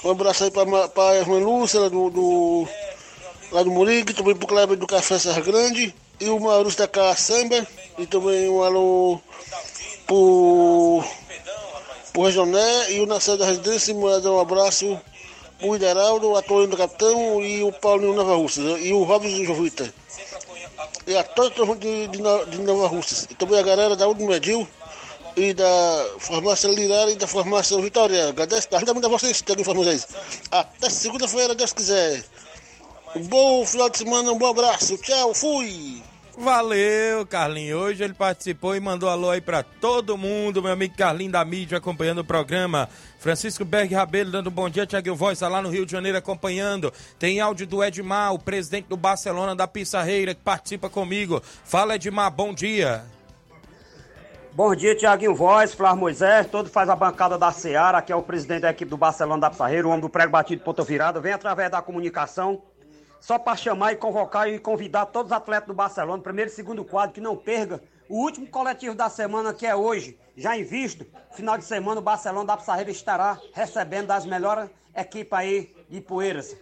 Um 0.04 0.12
abraço 0.12 0.44
aí 0.44 0.52
para 0.52 1.10
a 1.10 1.16
irmã 1.16 1.40
Lúcia, 1.40 1.80
lá 1.80 1.90
do, 1.90 2.10
do, 2.12 2.68
lá 3.52 3.64
do 3.64 3.72
Murique, 3.72 4.14
também 4.14 4.36
para 4.36 4.46
o 4.46 4.48
Kleber 4.48 4.78
do 4.78 4.86
Café 4.86 5.18
Serra 5.18 5.42
Grande, 5.42 5.94
e 6.20 6.30
o 6.30 6.40
Maurício 6.40 6.78
da 6.78 6.88
Caçamba, 6.88 7.66
e 7.98 8.06
também 8.06 8.48
um 8.48 8.62
alô 8.62 9.20
para 10.06 10.16
o 10.16 11.04
Regioné 12.16 12.92
e 12.92 13.00
o 13.00 13.08
Nascer 13.08 13.38
da 13.38 13.46
Residência, 13.48 13.94
mandar 13.96 14.32
um 14.32 14.40
abraço 14.40 15.00
para 15.58 15.68
o 15.68 15.76
Ideraldo, 15.76 16.30
o 16.30 16.38
Antônio 16.38 16.68
do 16.68 16.78
Capitão 16.78 17.44
e 17.44 17.64
o 17.64 17.72
Paulinho 17.72 18.14
Nova 18.14 18.36
Russa, 18.36 18.62
e 18.62 18.94
o 18.94 19.04
Robson 19.04 19.44
Jovita. 19.46 19.92
E 21.08 21.18
a 21.18 21.24
toda 21.24 21.64
a 21.64 21.76
de, 21.76 22.08
de, 22.08 22.18
de 22.18 22.58
Nova 22.60 22.88
Russa. 22.88 23.28
E 23.32 23.36
também 23.36 23.58
a 23.58 23.64
galera 23.64 23.96
da 23.96 24.08
Udo 24.08 24.24
Medil, 24.26 24.68
e 25.38 25.54
da 25.54 26.06
farmácia 26.18 26.68
Lirar 26.68 27.08
e 27.10 27.16
da 27.16 27.28
farmácia 27.28 27.80
Vitória. 27.80 28.30
Agradeço, 28.30 28.68
ajuda 28.74 28.94
muito 28.94 29.06
a 29.06 29.10
vocês, 29.10 29.42
Tiaguinho 29.42 29.66
Formoseis. 29.66 30.08
Até 30.50 30.90
segunda-feira, 30.90 31.54
Deus 31.54 31.72
quiser. 31.72 32.24
Um 33.16 33.22
bom 33.22 33.66
final 33.66 33.88
de 33.90 34.00
semana, 34.00 34.32
um 34.32 34.38
bom 34.38 34.48
abraço. 34.48 34.98
Tchau, 34.98 35.34
fui! 35.36 36.02
Valeu, 36.40 37.26
Carlinhos. 37.26 37.82
Hoje 37.82 38.04
ele 38.04 38.14
participou 38.14 38.76
e 38.76 38.80
mandou 38.80 39.10
alô 39.10 39.30
aí 39.30 39.42
pra 39.42 39.64
todo 39.64 40.18
mundo. 40.18 40.62
Meu 40.62 40.72
amigo 40.72 40.96
Carlinhos 40.96 41.34
da 41.34 41.46
mídia 41.46 41.78
acompanhando 41.78 42.20
o 42.20 42.26
programa. 42.26 42.90
Francisco 43.20 43.66
Berg 43.66 43.94
Rabelo 43.94 44.32
dando 44.32 44.52
bom 44.52 44.70
dia. 44.70 44.86
Tiago 44.86 45.16
Voz 45.16 45.40
tá 45.40 45.48
lá 45.48 45.62
no 45.62 45.70
Rio 45.70 45.86
de 45.86 45.92
Janeiro 45.92 46.18
acompanhando. 46.18 46.94
Tem 47.18 47.40
áudio 47.40 47.66
do 47.66 47.84
Edmar, 47.84 48.34
o 48.34 48.40
presidente 48.40 48.88
do 48.88 48.98
Barcelona 48.98 49.56
da 49.56 49.68
Pissarreira, 49.68 50.36
que 50.36 50.42
participa 50.42 50.90
comigo. 50.90 51.42
Fala, 51.64 51.96
Edmar, 51.96 52.30
bom 52.30 52.54
dia. 52.54 53.04
Bom 54.58 54.74
dia, 54.74 54.96
Tiaguinho 54.96 55.36
Voz, 55.36 55.76
Flávio 55.76 56.00
Moisés, 56.00 56.48
todo 56.48 56.68
faz 56.68 56.90
a 56.90 56.96
bancada 56.96 57.38
da 57.38 57.52
Seara, 57.52 58.02
que 58.02 58.12
é 58.12 58.16
o 58.16 58.24
presidente 58.24 58.62
da 58.62 58.72
equipe 58.72 58.90
do 58.90 58.98
Barcelona 58.98 59.42
da 59.42 59.52
Pissarreira, 59.52 59.88
o 59.88 59.92
homem 59.92 60.02
do 60.02 60.10
prego 60.10 60.32
batido 60.32 60.64
ponta 60.64 60.84
virada, 60.84 61.20
vem 61.20 61.32
através 61.32 61.70
da 61.70 61.80
comunicação 61.80 62.64
só 63.20 63.38
para 63.38 63.56
chamar 63.56 63.92
e 63.92 63.98
convocar 63.98 64.50
e 64.50 64.58
convidar 64.58 65.06
todos 65.06 65.32
os 65.32 65.38
atletas 65.38 65.68
do 65.68 65.76
Barcelona, 65.76 66.24
primeiro 66.24 66.50
e 66.50 66.54
segundo 66.56 66.84
quadro, 66.84 67.14
que 67.14 67.22
não 67.22 67.38
perca 67.38 67.84
o 68.10 68.18
último 68.18 68.48
coletivo 68.48 68.96
da 68.96 69.10
semana, 69.10 69.54
que 69.54 69.68
é 69.68 69.76
hoje, 69.76 70.18
já 70.36 70.58
em 70.58 70.64
visto. 70.64 71.06
Final 71.34 71.60
de 71.60 71.64
semana, 71.64 72.02
o 72.02 72.04
Barcelona 72.04 72.48
da 72.48 72.58
Pissarreira 72.58 72.90
estará 72.90 73.40
recebendo 73.54 74.08
das 74.08 74.26
melhores 74.26 74.72
equipes 74.96 75.34
aí 75.34 75.76
de 75.88 76.02
Poeiras. 76.02 76.58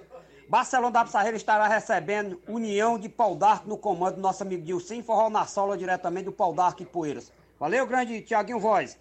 Barcelona 0.49 0.91
da 0.91 1.05
Pissarreira 1.05 1.37
estará 1.37 1.65
recebendo 1.65 2.41
União 2.45 2.99
de 2.99 3.07
Pau 3.07 3.35
d'Arco 3.37 3.69
no 3.69 3.77
comando 3.77 4.15
do 4.15 4.21
nosso 4.21 4.43
amigo 4.43 4.63
Dilcim, 4.63 5.01
forró 5.01 5.29
na 5.29 5.45
sola 5.45 5.77
diretamente 5.77 6.25
do 6.25 6.33
Pau 6.33 6.53
d'Arco 6.53 6.83
e 6.83 6.85
Poeiras. 6.85 7.31
Valeu, 7.57 7.87
grande 7.87 8.21
Tiaguinho 8.21 8.59
Voz. 8.59 8.99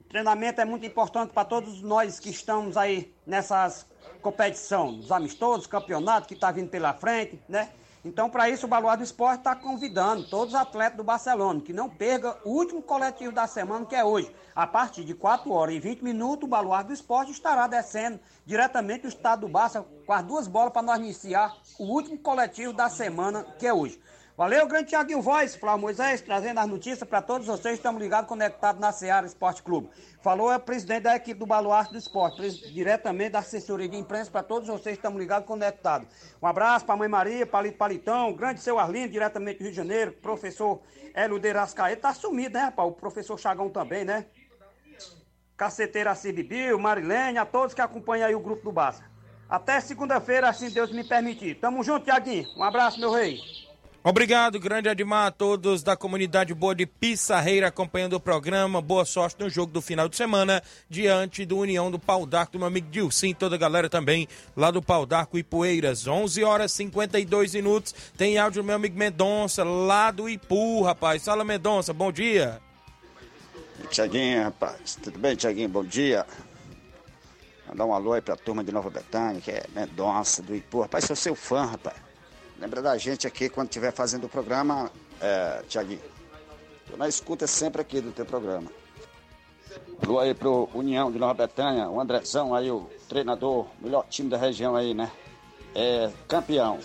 O 0.00 0.04
treinamento 0.10 0.60
é 0.60 0.64
muito 0.64 0.84
importante 0.84 1.32
para 1.32 1.44
todos 1.44 1.80
nós 1.80 2.20
que 2.20 2.28
estamos 2.28 2.76
aí 2.76 3.14
nessas 3.26 3.86
competição, 4.20 4.94
dos 4.94 5.10
amistosos, 5.10 5.66
campeonato 5.66 6.28
que 6.28 6.34
está 6.34 6.50
vindo 6.50 6.68
pela 6.68 6.92
frente, 6.92 7.40
né? 7.48 7.70
Então, 8.04 8.28
para 8.28 8.50
isso, 8.50 8.66
o 8.66 8.68
Baluar 8.68 8.98
do 8.98 9.02
Esporte 9.02 9.38
está 9.38 9.56
convidando 9.56 10.28
todos 10.28 10.52
os 10.52 10.60
atletas 10.60 10.98
do 10.98 11.02
Barcelona 11.02 11.62
que 11.62 11.72
não 11.72 11.88
perca 11.88 12.36
o 12.44 12.50
último 12.50 12.82
coletivo 12.82 13.32
da 13.32 13.46
semana, 13.46 13.86
que 13.86 13.94
é 13.94 14.04
hoje. 14.04 14.30
A 14.54 14.66
partir 14.66 15.04
de 15.04 15.14
4 15.14 15.50
horas 15.50 15.74
e 15.74 15.80
20 15.80 16.04
minutos, 16.04 16.44
o 16.44 16.50
Baluar 16.50 16.84
do 16.84 16.92
Esporte 16.92 17.32
estará 17.32 17.66
descendo 17.66 18.20
diretamente 18.44 19.02
do 19.02 19.08
estado 19.08 19.46
do 19.46 19.48
Barça 19.48 19.82
com 20.06 20.12
as 20.12 20.22
duas 20.22 20.46
bolas 20.46 20.74
para 20.74 20.82
nós 20.82 20.98
iniciar 20.98 21.56
o 21.78 21.84
último 21.84 22.18
coletivo 22.18 22.74
da 22.74 22.90
semana, 22.90 23.42
que 23.58 23.66
é 23.66 23.72
hoje. 23.72 23.98
Valeu, 24.36 24.66
grande 24.66 24.88
Tiaguinho 24.88 25.22
Voz, 25.22 25.54
Flávio 25.54 25.82
Moisés, 25.82 26.20
trazendo 26.20 26.58
as 26.58 26.66
notícias 26.66 27.08
para 27.08 27.22
todos 27.22 27.46
vocês. 27.46 27.76
Estamos 27.76 28.02
ligados, 28.02 28.28
conectados 28.28 28.80
na 28.80 28.90
Seara 28.90 29.24
Esporte 29.24 29.62
Clube. 29.62 29.88
Falou 30.22 30.50
é 30.50 30.56
o 30.56 30.60
presidente 30.60 31.04
da 31.04 31.14
equipe 31.14 31.38
do 31.38 31.46
Baluarte 31.46 31.92
do 31.92 31.98
Esporte, 31.98 32.50
diretamente 32.72 33.30
da 33.30 33.38
assessoria 33.38 33.88
de 33.88 33.96
imprensa 33.96 34.32
para 34.32 34.42
todos 34.42 34.68
vocês. 34.68 34.96
Estamos 34.96 35.20
ligados, 35.20 35.46
conectados. 35.46 36.08
Um 36.42 36.48
abraço 36.48 36.84
para 36.84 36.96
a 36.96 36.98
mãe 36.98 37.06
Maria, 37.06 37.46
Palito 37.46 37.78
Palitão, 37.78 38.32
grande 38.32 38.58
seu 38.58 38.76
Arlindo, 38.76 39.12
diretamente 39.12 39.58
do 39.58 39.62
Rio 39.62 39.70
de 39.70 39.76
Janeiro, 39.76 40.12
professor 40.14 40.82
Hélio 41.14 41.38
Derascaeta. 41.38 42.02
Tá 42.02 42.12
sumido, 42.12 42.54
né, 42.54 42.64
rapaz? 42.64 42.88
O 42.88 42.92
professor 42.92 43.38
Chagão 43.38 43.70
também, 43.70 44.04
né? 44.04 44.26
Caceteira 45.56 46.12
Cibibil, 46.16 46.76
Marilene, 46.76 47.38
a 47.38 47.46
todos 47.46 47.72
que 47.72 47.80
acompanham 47.80 48.26
aí 48.26 48.34
o 48.34 48.40
grupo 48.40 48.64
do 48.64 48.72
Barça. 48.72 49.04
Até 49.48 49.80
segunda-feira, 49.80 50.48
assim 50.48 50.70
Deus 50.70 50.90
me 50.90 51.04
permitir. 51.04 51.60
Tamo 51.60 51.84
junto, 51.84 52.06
Tiaguinho. 52.06 52.48
Um 52.56 52.64
abraço, 52.64 52.98
meu 52.98 53.12
rei. 53.12 53.38
Obrigado, 54.06 54.60
grande 54.60 54.86
Admar, 54.86 55.28
a 55.28 55.30
todos 55.30 55.82
da 55.82 55.96
comunidade 55.96 56.52
boa 56.52 56.74
de 56.74 56.84
Pissarreira 56.84 57.68
acompanhando 57.68 58.12
o 58.12 58.20
programa. 58.20 58.82
Boa 58.82 59.06
sorte 59.06 59.40
no 59.40 59.48
jogo 59.48 59.72
do 59.72 59.80
final 59.80 60.10
de 60.10 60.14
semana, 60.14 60.62
diante 60.90 61.46
do 61.46 61.56
União 61.56 61.90
do 61.90 61.98
Pau 61.98 62.26
d'Arco, 62.26 62.52
do 62.52 62.58
meu 62.58 62.68
amigo 62.68 62.90
Dilcim, 62.90 63.32
toda 63.32 63.54
a 63.54 63.58
galera 63.58 63.88
também 63.88 64.28
lá 64.54 64.70
do 64.70 64.82
Pau 64.82 65.06
d'Arco 65.06 65.42
Poeiras. 65.44 66.06
11 66.06 66.44
horas 66.44 66.72
e 66.72 66.74
52 66.74 67.54
minutos. 67.54 67.94
Tem 68.14 68.36
áudio 68.36 68.62
do 68.62 68.66
meu 68.66 68.76
amigo 68.76 68.94
Mendonça, 68.94 69.64
lá 69.64 70.10
do 70.10 70.28
Ipu, 70.28 70.82
rapaz. 70.82 71.24
Fala, 71.24 71.42
Mendonça, 71.42 71.94
bom 71.94 72.12
dia. 72.12 72.60
Tiaguinho, 73.88 74.42
rapaz. 74.42 74.98
Tudo 75.02 75.18
bem, 75.18 75.34
Tiaguinho? 75.34 75.70
Bom 75.70 75.82
dia. 75.82 76.26
Mandar 77.66 77.86
um 77.86 77.94
alô 77.94 78.12
aí 78.12 78.20
pra 78.20 78.36
turma 78.36 78.62
de 78.62 78.70
Nova 78.70 78.90
Betânia, 78.90 79.40
que 79.40 79.50
é 79.50 79.64
Mendonça, 79.74 80.42
do 80.42 80.54
Ipu. 80.54 80.82
Rapaz, 80.82 81.06
sou 81.06 81.16
seu 81.16 81.34
fã, 81.34 81.64
rapaz. 81.64 81.96
Lembra 82.58 82.80
da 82.80 82.96
gente 82.96 83.26
aqui 83.26 83.48
quando 83.48 83.68
estiver 83.68 83.92
fazendo 83.92 84.24
o 84.24 84.28
programa, 84.28 84.90
é, 85.20 85.62
Tiaguinho. 85.68 86.00
Tô 86.90 86.96
na 86.96 87.08
escuta 87.08 87.46
sempre 87.46 87.82
aqui 87.82 88.00
do 88.00 88.12
teu 88.12 88.24
programa. 88.24 88.70
Alô 90.02 90.20
aí 90.20 90.34
pro 90.34 90.68
União 90.72 91.10
de 91.10 91.18
Nova 91.18 91.34
Betânia, 91.34 91.88
o 91.88 92.00
Andrezão 92.00 92.54
aí, 92.54 92.70
o 92.70 92.88
treinador, 93.08 93.66
melhor 93.80 94.06
time 94.08 94.28
da 94.28 94.36
região 94.36 94.76
aí, 94.76 94.94
né? 94.94 95.10
É 95.74 96.10
campeão. 96.28 96.78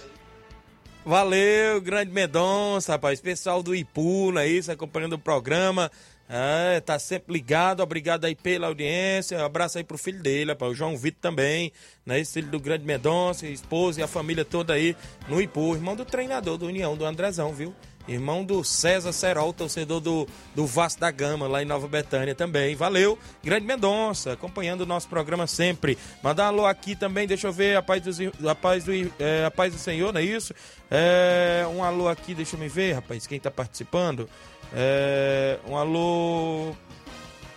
Valeu, 1.05 1.79
grande 1.81 2.11
Mendonça, 2.11 2.93
rapaz. 2.93 3.21
Pessoal 3.21 3.63
do 3.63 3.73
Ipu, 3.75 4.31
não 4.31 4.41
é 4.41 4.47
isso? 4.47 4.71
Acompanhando 4.71 5.13
o 5.13 5.19
programa. 5.19 5.91
É, 6.31 6.79
tá 6.81 6.99
sempre 6.99 7.33
ligado, 7.33 7.81
obrigado 7.81 8.25
aí 8.25 8.35
pela 8.35 8.67
audiência. 8.67 9.39
Um 9.39 9.43
abraço 9.43 9.79
aí 9.79 9.83
pro 9.83 9.97
filho 9.97 10.21
dele, 10.21 10.53
para 10.53 10.67
o 10.67 10.75
João 10.75 10.95
Vitor 10.95 11.19
também, 11.19 11.71
né? 12.05 12.19
Esse 12.19 12.33
filho 12.33 12.51
do 12.51 12.59
Grande 12.59 12.85
Mendonça, 12.85 13.47
esposa 13.47 13.99
e 13.99 14.03
a 14.03 14.07
família 14.07 14.45
toda 14.45 14.73
aí 14.73 14.95
no 15.27 15.41
Ipu, 15.41 15.73
irmão 15.73 15.95
do 15.95 16.05
treinador 16.05 16.55
do 16.55 16.67
União, 16.67 16.95
do 16.95 17.03
Andrezão, 17.03 17.51
viu? 17.51 17.73
Irmão 18.07 18.43
do 18.43 18.63
César 18.63 19.11
Serol, 19.11 19.53
torcedor 19.53 19.99
do, 19.99 20.27
do 20.55 20.65
Vasco 20.65 20.99
da 20.99 21.11
Gama, 21.11 21.47
lá 21.47 21.61
em 21.61 21.65
Nova 21.65 21.87
Betânia 21.87 22.33
também. 22.33 22.75
Valeu, 22.75 23.17
Grande 23.43 23.65
Mendonça, 23.65 24.33
acompanhando 24.33 24.81
o 24.81 24.85
nosso 24.85 25.07
programa 25.07 25.47
sempre. 25.47 25.97
Mandar 26.21 26.45
um 26.45 26.47
alô 26.47 26.65
aqui 26.65 26.95
também, 26.95 27.27
deixa 27.27 27.47
eu 27.47 27.53
ver, 27.53 27.75
a 27.75 27.81
paz 27.81 28.01
do, 28.03 28.49
a 28.49 28.55
paz 28.55 28.83
do, 28.83 28.91
é, 29.19 29.45
a 29.45 29.51
paz 29.51 29.73
do 29.73 29.79
Senhor, 29.79 30.13
não 30.13 30.21
é 30.21 30.23
isso? 30.23 30.53
É, 30.91 31.65
um 31.71 31.83
alô 31.83 32.07
aqui, 32.07 32.33
deixa 32.35 32.55
eu 32.55 32.59
me 32.59 32.67
ver, 32.67 32.93
rapaz, 32.93 33.25
quem 33.25 33.39
tá 33.39 33.51
participando. 33.51 34.29
É, 34.73 35.59
um 35.67 35.75
alô 35.75 36.75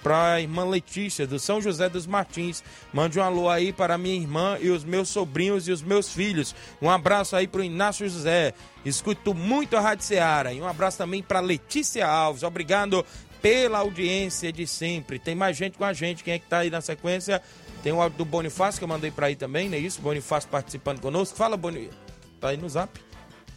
para 0.03 0.35
a 0.35 0.41
irmã 0.41 0.65
Letícia, 0.65 1.27
do 1.27 1.39
São 1.39 1.61
José 1.61 1.89
dos 1.89 2.07
Martins. 2.07 2.63
Mande 2.93 3.19
um 3.19 3.23
alô 3.23 3.49
aí 3.49 3.73
para 3.73 3.97
minha 3.97 4.17
irmã 4.17 4.59
e 4.61 4.71
os 4.71 4.85
meus 4.85 5.09
sobrinhos 5.09 5.69
e 5.69 5.73
os 5.73 5.83
meus 5.83 6.13
filhos. 6.13 6.55
Um 6.81 6.91
abraço 6.91 7.37
aí 7.37 7.47
para 7.47 7.61
o 7.61 7.65
Inácio 7.65 8.09
José. 8.09 8.53
Escuto 8.85 9.33
muito 9.33 9.77
a 9.77 9.81
Rádio 9.81 10.05
Seara. 10.05 10.53
E 10.53 10.61
um 10.61 10.67
abraço 10.67 10.99
também 10.99 11.23
para 11.23 11.41
Letícia 11.41 12.07
Alves. 12.07 12.43
Obrigado 12.43 13.07
pela 13.41 13.79
audiência 13.79 14.53
de 14.53 14.67
sempre. 14.67 15.19
Tem 15.19 15.35
mais 15.35 15.57
gente 15.57 15.79
com 15.79 15.85
a 15.85 15.93
gente. 15.93 16.25
Quem 16.25 16.35
é 16.35 16.39
que 16.39 16.47
está 16.47 16.59
aí 16.59 16.71
na 16.71 16.81
sequência? 16.81 17.41
Tem 17.83 17.93
o 17.93 18.01
áudio 18.01 18.19
do 18.19 18.25
Bonifácio 18.25 18.79
que 18.79 18.85
eu 18.85 18.89
mandei 18.89 19.11
para 19.11 19.27
aí 19.27 19.35
também, 19.35 19.69
não 19.69 19.77
é 19.77 19.81
isso? 19.81 20.01
Bonifácio 20.01 20.49
participando 20.49 21.01
conosco. 21.01 21.37
Fala, 21.37 21.57
Bonifácio. 21.57 21.99
Tá 22.41 22.49
aí 22.49 22.57
no 22.57 22.69
zap. 22.69 23.01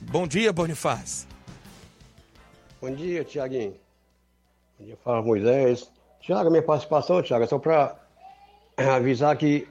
Bom 0.02 0.28
dia, 0.28 0.52
Bonifácio. 0.52 1.35
Bom 2.82 2.92
dia, 2.92 3.24
Tiaguinho. 3.24 3.76
Bom 4.78 4.86
dia, 4.86 4.98
fala 4.98 5.22
Moisés. 5.22 5.90
Tiago, 6.20 6.50
minha 6.50 6.62
participação, 6.62 7.22
Tiago, 7.22 7.46
é 7.46 7.48
só 7.48 7.58
para 7.58 7.96
avisar 8.76 9.36
que 9.38 9.68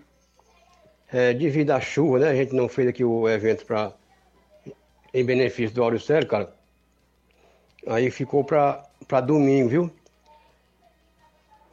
é, 1.12 1.34
devido 1.34 1.70
à 1.72 1.80
chuva, 1.80 2.18
né? 2.18 2.28
A 2.28 2.34
gente 2.34 2.54
não 2.54 2.66
fez 2.66 2.88
aqui 2.88 3.04
o 3.04 3.28
evento 3.28 3.66
pra, 3.66 3.92
em 5.12 5.24
benefício 5.24 5.74
do 5.74 5.82
Áureo 5.82 6.00
Sério, 6.00 6.26
cara. 6.26 6.52
Aí 7.86 8.10
ficou 8.10 8.42
para 8.42 9.20
domingo, 9.22 9.68
viu? 9.68 9.90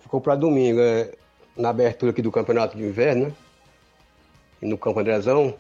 Ficou 0.02 0.20
para 0.20 0.36
domingo, 0.36 0.82
é, 0.82 1.14
na 1.56 1.70
abertura 1.70 2.12
aqui 2.12 2.22
do 2.22 2.32
campeonato 2.32 2.76
de 2.76 2.84
inverno, 2.84 3.28
né? 3.28 3.34
E 4.62 4.66
no 4.66 4.78
Campo 4.78 5.00
Andrezão. 5.00 5.56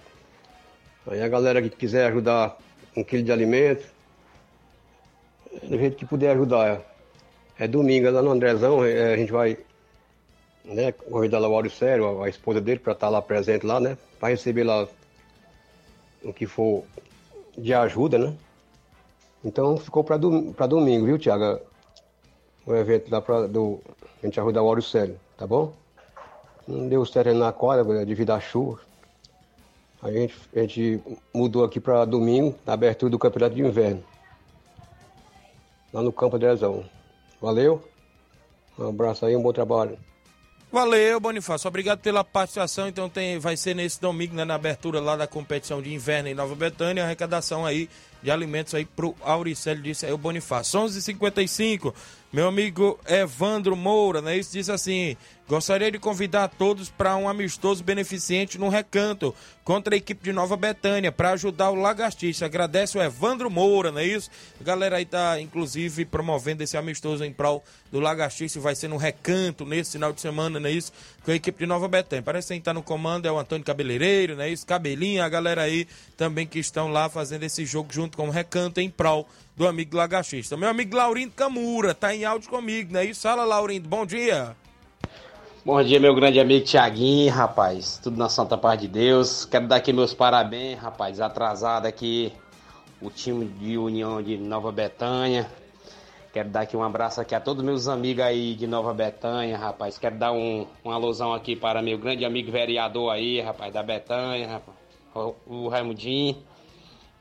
Aí 1.07 1.21
a 1.21 1.29
galera 1.29 1.61
que 1.61 1.69
quiser 1.69 2.07
ajudar 2.07 2.57
um 2.95 3.03
quilo 3.05 3.23
de 3.23 3.31
alimento, 3.31 4.00
do 5.63 5.77
jeito 5.77 5.97
que 5.97 6.05
puder 6.05 6.31
ajudar. 6.31 6.81
É 7.59 7.67
domingo, 7.67 8.07
é 8.07 8.11
lá 8.11 8.21
no 8.21 8.31
Andrezão, 8.31 8.83
é, 8.83 9.13
a 9.13 9.17
gente 9.17 9.31
vai 9.31 9.57
né, 10.63 10.91
convidar 10.91 11.39
lá 11.39 11.47
o 11.47 11.53
Áureo 11.53 11.69
Sério, 11.69 12.21
a, 12.21 12.25
a 12.25 12.29
esposa 12.29 12.61
dele, 12.61 12.79
para 12.79 12.93
estar 12.93 13.07
tá 13.07 13.11
lá 13.11 13.21
presente 13.21 13.65
lá, 13.65 13.79
né? 13.79 13.97
Para 14.19 14.29
receber 14.29 14.63
lá 14.63 14.87
o 16.23 16.33
que 16.33 16.45
for 16.45 16.83
de 17.57 17.73
ajuda, 17.73 18.17
né? 18.17 18.33
Então 19.43 19.77
ficou 19.77 20.03
para 20.03 20.17
dom, 20.17 20.53
domingo, 20.69 21.05
viu, 21.05 21.17
Tiago? 21.17 21.59
O 22.65 22.75
evento 22.75 23.11
lá 23.11 23.21
para 23.21 23.47
do, 23.47 23.79
a 24.21 24.25
gente 24.25 24.39
ajudar 24.39 24.61
o 24.61 24.67
Áureo 24.67 24.83
Sério, 24.83 25.19
tá 25.37 25.45
bom? 25.45 25.73
Não 26.67 26.87
deu 26.87 27.05
certo 27.05 27.33
na 27.33 27.51
corda 27.51 28.05
devido 28.05 28.31
à 28.31 28.39
chuva. 28.39 28.79
A 30.01 30.11
gente, 30.11 30.35
a 30.55 30.59
gente 30.59 31.01
mudou 31.33 31.63
aqui 31.63 31.79
para 31.79 32.05
domingo, 32.05 32.55
na 32.65 32.73
abertura 32.73 33.09
do 33.09 33.19
campeonato 33.19 33.55
de 33.55 33.61
inverno 33.61 34.03
lá 35.93 36.01
no 36.01 36.11
Campo 36.11 36.37
de 36.37 36.45
Lesão. 36.45 36.83
Valeu, 37.41 37.83
um 38.77 38.89
abraço 38.89 39.25
aí, 39.25 39.35
um 39.35 39.41
bom 39.41 39.53
trabalho. 39.53 39.97
Valeu, 40.71 41.19
Bonifácio. 41.19 41.67
Obrigado 41.67 41.99
pela 41.99 42.23
participação. 42.23 42.87
Então 42.87 43.09
tem, 43.09 43.37
vai 43.37 43.57
ser 43.57 43.75
nesse 43.75 43.99
domingo, 43.99 44.33
né, 44.33 44.45
na 44.45 44.55
abertura 44.55 45.01
lá 45.01 45.17
da 45.17 45.27
competição 45.27 45.81
de 45.81 45.93
inverno 45.93 46.29
em 46.29 46.33
Nova 46.33 46.55
Betânia, 46.55 47.03
a 47.03 47.05
arrecadação 47.05 47.65
aí 47.65 47.89
de 48.21 48.31
alimentos 48.31 48.73
aí 48.73 48.85
pro 48.85 49.15
Auricélio, 49.21 49.83
disse 49.83 50.05
aí 50.05 50.13
o 50.13 50.17
Bonifácio. 50.17 50.79
11:55 50.79 51.93
meu 52.31 52.47
amigo 52.47 52.97
Evandro 53.05 53.75
Moura, 53.75 54.21
né? 54.21 54.37
Isso 54.37 54.53
diz 54.53 54.69
assim: 54.69 55.17
gostaria 55.49 55.91
de 55.91 55.99
convidar 55.99 56.47
todos 56.47 56.89
para 56.89 57.17
um 57.17 57.27
amistoso 57.27 57.83
beneficente 57.83 58.57
no 58.57 58.69
recanto 58.69 59.35
contra 59.65 59.93
a 59.93 59.97
equipe 59.97 60.23
de 60.23 60.31
Nova 60.31 60.55
Betânia 60.55 61.11
para 61.11 61.31
ajudar 61.31 61.71
o 61.71 61.75
Lagartixa. 61.75 62.45
Agradece 62.45 62.97
o 62.97 63.01
Evandro 63.01 63.51
Moura, 63.51 63.91
não 63.91 63.99
é 63.99 64.05
isso? 64.05 64.29
A 64.61 64.63
galera 64.63 64.95
aí 64.95 65.05
tá, 65.05 65.41
inclusive, 65.41 66.05
promovendo 66.05 66.63
esse 66.63 66.77
amistoso 66.77 67.25
em 67.25 67.33
prol 67.33 67.61
do 67.91 67.99
Lagartixa. 67.99 68.61
Vai 68.61 68.75
ser 68.75 68.87
no 68.87 68.95
recanto 68.95 69.65
nesse 69.65 69.91
final 69.91 70.13
de 70.13 70.21
semana, 70.21 70.57
não 70.57 70.69
é 70.69 70.71
isso? 70.71 70.93
Com 71.23 71.31
a 71.31 71.35
equipe 71.35 71.59
de 71.59 71.65
Nova 71.67 71.87
Betânia. 71.87 72.23
Parece 72.23 72.47
que 72.47 72.53
quem 72.55 72.61
tá 72.61 72.73
no 72.73 72.81
comando 72.81 73.27
é 73.27 73.31
o 73.31 73.37
Antônio 73.37 73.63
Cabeleireiro, 73.63 74.35
não 74.35 74.43
é 74.43 74.49
isso? 74.49 74.65
Cabelinho, 74.65 75.23
a 75.23 75.29
galera 75.29 75.61
aí 75.61 75.87
também 76.17 76.47
que 76.47 76.57
estão 76.57 76.87
lá 76.87 77.09
fazendo 77.09 77.43
esse 77.43 77.63
jogo 77.63 77.93
junto 77.93 78.17
com 78.17 78.27
o 78.27 78.31
recanto 78.31 78.79
em 78.79 78.89
prol 78.89 79.27
do 79.55 79.67
amigo 79.67 79.95
Lagartista. 79.95 80.57
Meu 80.57 80.69
amigo 80.69 80.95
Laurindo 80.95 81.33
Camura 81.33 81.93
tá 81.93 82.15
em 82.15 82.25
áudio 82.25 82.49
comigo, 82.49 82.91
né? 82.91 83.05
Isso, 83.05 83.21
fala 83.21 83.43
Laurindo, 83.43 83.87
bom 83.87 84.05
dia. 84.05 84.55
Bom 85.63 85.83
dia, 85.83 85.99
meu 85.99 86.15
grande 86.15 86.39
amigo 86.39 86.65
Tiaguinho, 86.65 87.31
rapaz. 87.31 87.99
Tudo 88.01 88.17
na 88.17 88.27
santa 88.27 88.57
paz 88.57 88.81
de 88.81 88.87
Deus. 88.87 89.45
Quero 89.45 89.67
dar 89.67 89.75
aqui 89.75 89.93
meus 89.93 90.11
parabéns, 90.11 90.79
rapaz. 90.79 91.21
Atrasado 91.21 91.85
aqui 91.85 92.33
o 92.99 93.11
time 93.11 93.45
de 93.45 93.77
União 93.77 94.23
de 94.23 94.37
Nova 94.37 94.71
Betânia. 94.71 95.47
Quero 96.33 96.47
dar 96.47 96.61
aqui 96.61 96.77
um 96.77 96.83
abraço 96.83 97.19
aqui 97.19 97.35
a 97.35 97.41
todos 97.41 97.61
meus 97.61 97.89
amigos 97.89 98.23
aí 98.23 98.55
de 98.55 98.65
Nova 98.65 98.93
Betânia, 98.93 99.57
rapaz. 99.57 99.97
Quero 99.97 100.15
dar 100.17 100.31
um, 100.31 100.65
uma 100.81 100.93
alusão 100.93 101.33
aqui 101.33 101.57
para 101.57 101.81
meu 101.81 101.97
grande 101.97 102.23
amigo 102.23 102.49
vereador 102.49 103.11
aí, 103.11 103.41
rapaz, 103.41 103.73
da 103.73 103.83
Betânia, 103.83 104.47
rapaz, 104.47 104.77
o, 105.13 105.35
o 105.45 105.67
Raimundinho. 105.67 106.37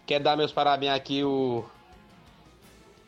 Quero 0.07 0.23
dar 0.23 0.37
meus 0.37 0.53
parabéns 0.53 0.93
aqui 0.93 1.25
o 1.25 1.65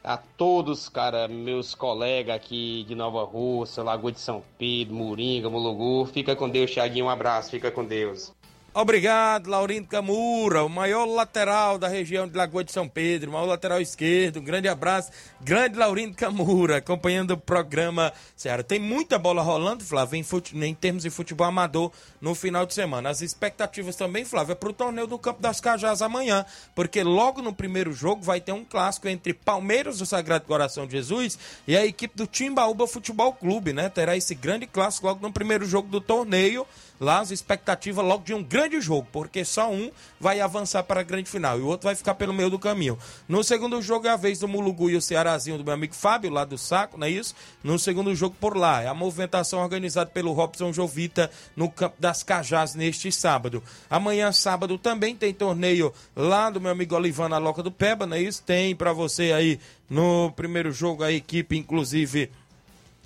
a 0.02 0.16
todos, 0.16 0.88
cara, 0.88 1.28
meus 1.28 1.74
colegas 1.74 2.34
aqui 2.34 2.84
de 2.88 2.94
Nova 2.96 3.22
Rússia, 3.22 3.84
Lagoa 3.84 4.10
de 4.10 4.18
São 4.18 4.42
Pedro, 4.58 4.96
Moringa, 4.96 5.48
Mulugu. 5.48 6.06
Fica 6.06 6.34
com 6.34 6.48
Deus, 6.50 6.72
Thiaguinho. 6.72 7.06
Um 7.06 7.10
abraço, 7.10 7.50
fica 7.50 7.70
com 7.70 7.84
Deus. 7.84 8.32
Obrigado, 8.74 9.50
Laurindo 9.50 9.86
Camura, 9.86 10.64
o 10.64 10.68
maior 10.68 11.04
lateral 11.04 11.76
da 11.76 11.88
região 11.88 12.26
de 12.26 12.34
Lagoa 12.34 12.64
de 12.64 12.72
São 12.72 12.88
Pedro, 12.88 13.28
o 13.28 13.34
maior 13.34 13.44
lateral 13.44 13.82
esquerdo. 13.82 14.40
Um 14.40 14.42
grande 14.42 14.66
abraço, 14.66 15.10
grande 15.42 15.76
Laurindo 15.76 16.16
Camura, 16.16 16.78
acompanhando 16.78 17.32
o 17.32 17.36
programa 17.36 18.14
Ceará. 18.34 18.62
Tem 18.62 18.78
muita 18.78 19.18
bola 19.18 19.42
rolando, 19.42 19.84
Flávio, 19.84 20.16
em, 20.16 20.22
fute... 20.22 20.56
em 20.56 20.74
termos 20.74 21.02
de 21.02 21.10
futebol 21.10 21.46
amador 21.46 21.92
no 22.18 22.34
final 22.34 22.64
de 22.64 22.72
semana. 22.72 23.10
As 23.10 23.20
expectativas 23.20 23.94
também, 23.94 24.24
Flávio, 24.24 24.52
é 24.52 24.54
para 24.54 24.70
o 24.70 24.72
torneio 24.72 25.06
do 25.06 25.18
Campo 25.18 25.42
das 25.42 25.60
Cajás 25.60 26.00
amanhã, 26.00 26.46
porque 26.74 27.02
logo 27.02 27.42
no 27.42 27.52
primeiro 27.52 27.92
jogo 27.92 28.22
vai 28.22 28.40
ter 28.40 28.52
um 28.52 28.64
clássico 28.64 29.06
entre 29.06 29.34
Palmeiras 29.34 29.98
do 29.98 30.06
Sagrado 30.06 30.46
Coração 30.46 30.86
de 30.86 30.92
Jesus 30.92 31.38
e 31.68 31.76
a 31.76 31.84
equipe 31.84 32.16
do 32.16 32.26
Timbaúba 32.26 32.86
Futebol 32.86 33.34
Clube, 33.34 33.74
né? 33.74 33.90
Terá 33.90 34.16
esse 34.16 34.34
grande 34.34 34.66
clássico 34.66 35.08
logo 35.08 35.20
no 35.20 35.30
primeiro 35.30 35.66
jogo 35.66 35.88
do 35.88 36.00
torneio 36.00 36.66
lá 37.02 37.18
as 37.18 37.32
expectativas 37.32 38.04
logo 38.04 38.22
de 38.22 38.32
um 38.32 38.42
grande 38.42 38.80
jogo, 38.80 39.08
porque 39.10 39.44
só 39.44 39.70
um 39.70 39.90
vai 40.20 40.40
avançar 40.40 40.84
para 40.84 41.00
a 41.00 41.02
grande 41.02 41.28
final 41.28 41.58
e 41.58 41.60
o 41.60 41.66
outro 41.66 41.86
vai 41.86 41.96
ficar 41.96 42.14
pelo 42.14 42.32
meio 42.32 42.48
do 42.48 42.60
caminho. 42.60 42.96
No 43.28 43.42
segundo 43.42 43.82
jogo 43.82 44.06
é 44.06 44.10
a 44.10 44.16
vez 44.16 44.38
do 44.38 44.46
Mulugu 44.46 44.88
e 44.88 44.94
o 44.94 45.02
Cearazinho 45.02 45.58
do 45.58 45.64
meu 45.64 45.74
amigo 45.74 45.94
Fábio, 45.94 46.30
lá 46.30 46.44
do 46.44 46.56
Saco, 46.56 46.96
não 46.96 47.06
é 47.06 47.10
isso? 47.10 47.34
No 47.62 47.76
segundo 47.76 48.14
jogo 48.14 48.36
por 48.38 48.56
lá. 48.56 48.82
É 48.82 48.86
a 48.86 48.94
movimentação 48.94 49.58
organizada 49.58 50.10
pelo 50.10 50.32
Robson 50.32 50.72
Jovita 50.72 51.28
no 51.56 51.68
Campo 51.68 51.96
das 51.98 52.22
Cajás 52.22 52.76
neste 52.76 53.10
sábado. 53.10 53.64
Amanhã, 53.90 54.30
sábado, 54.30 54.78
também 54.78 55.16
tem 55.16 55.34
torneio 55.34 55.92
lá 56.14 56.50
do 56.50 56.60
meu 56.60 56.70
amigo 56.70 56.94
Olivan 56.94 57.28
na 57.28 57.38
Loca 57.38 57.64
do 57.64 57.72
Peba, 57.72 58.06
não 58.06 58.16
é 58.16 58.22
isso? 58.22 58.44
Tem 58.44 58.76
para 58.76 58.92
você 58.92 59.32
aí 59.32 59.58
no 59.90 60.30
primeiro 60.36 60.70
jogo 60.70 61.02
a 61.02 61.10
equipe, 61.10 61.56
inclusive 61.56 62.30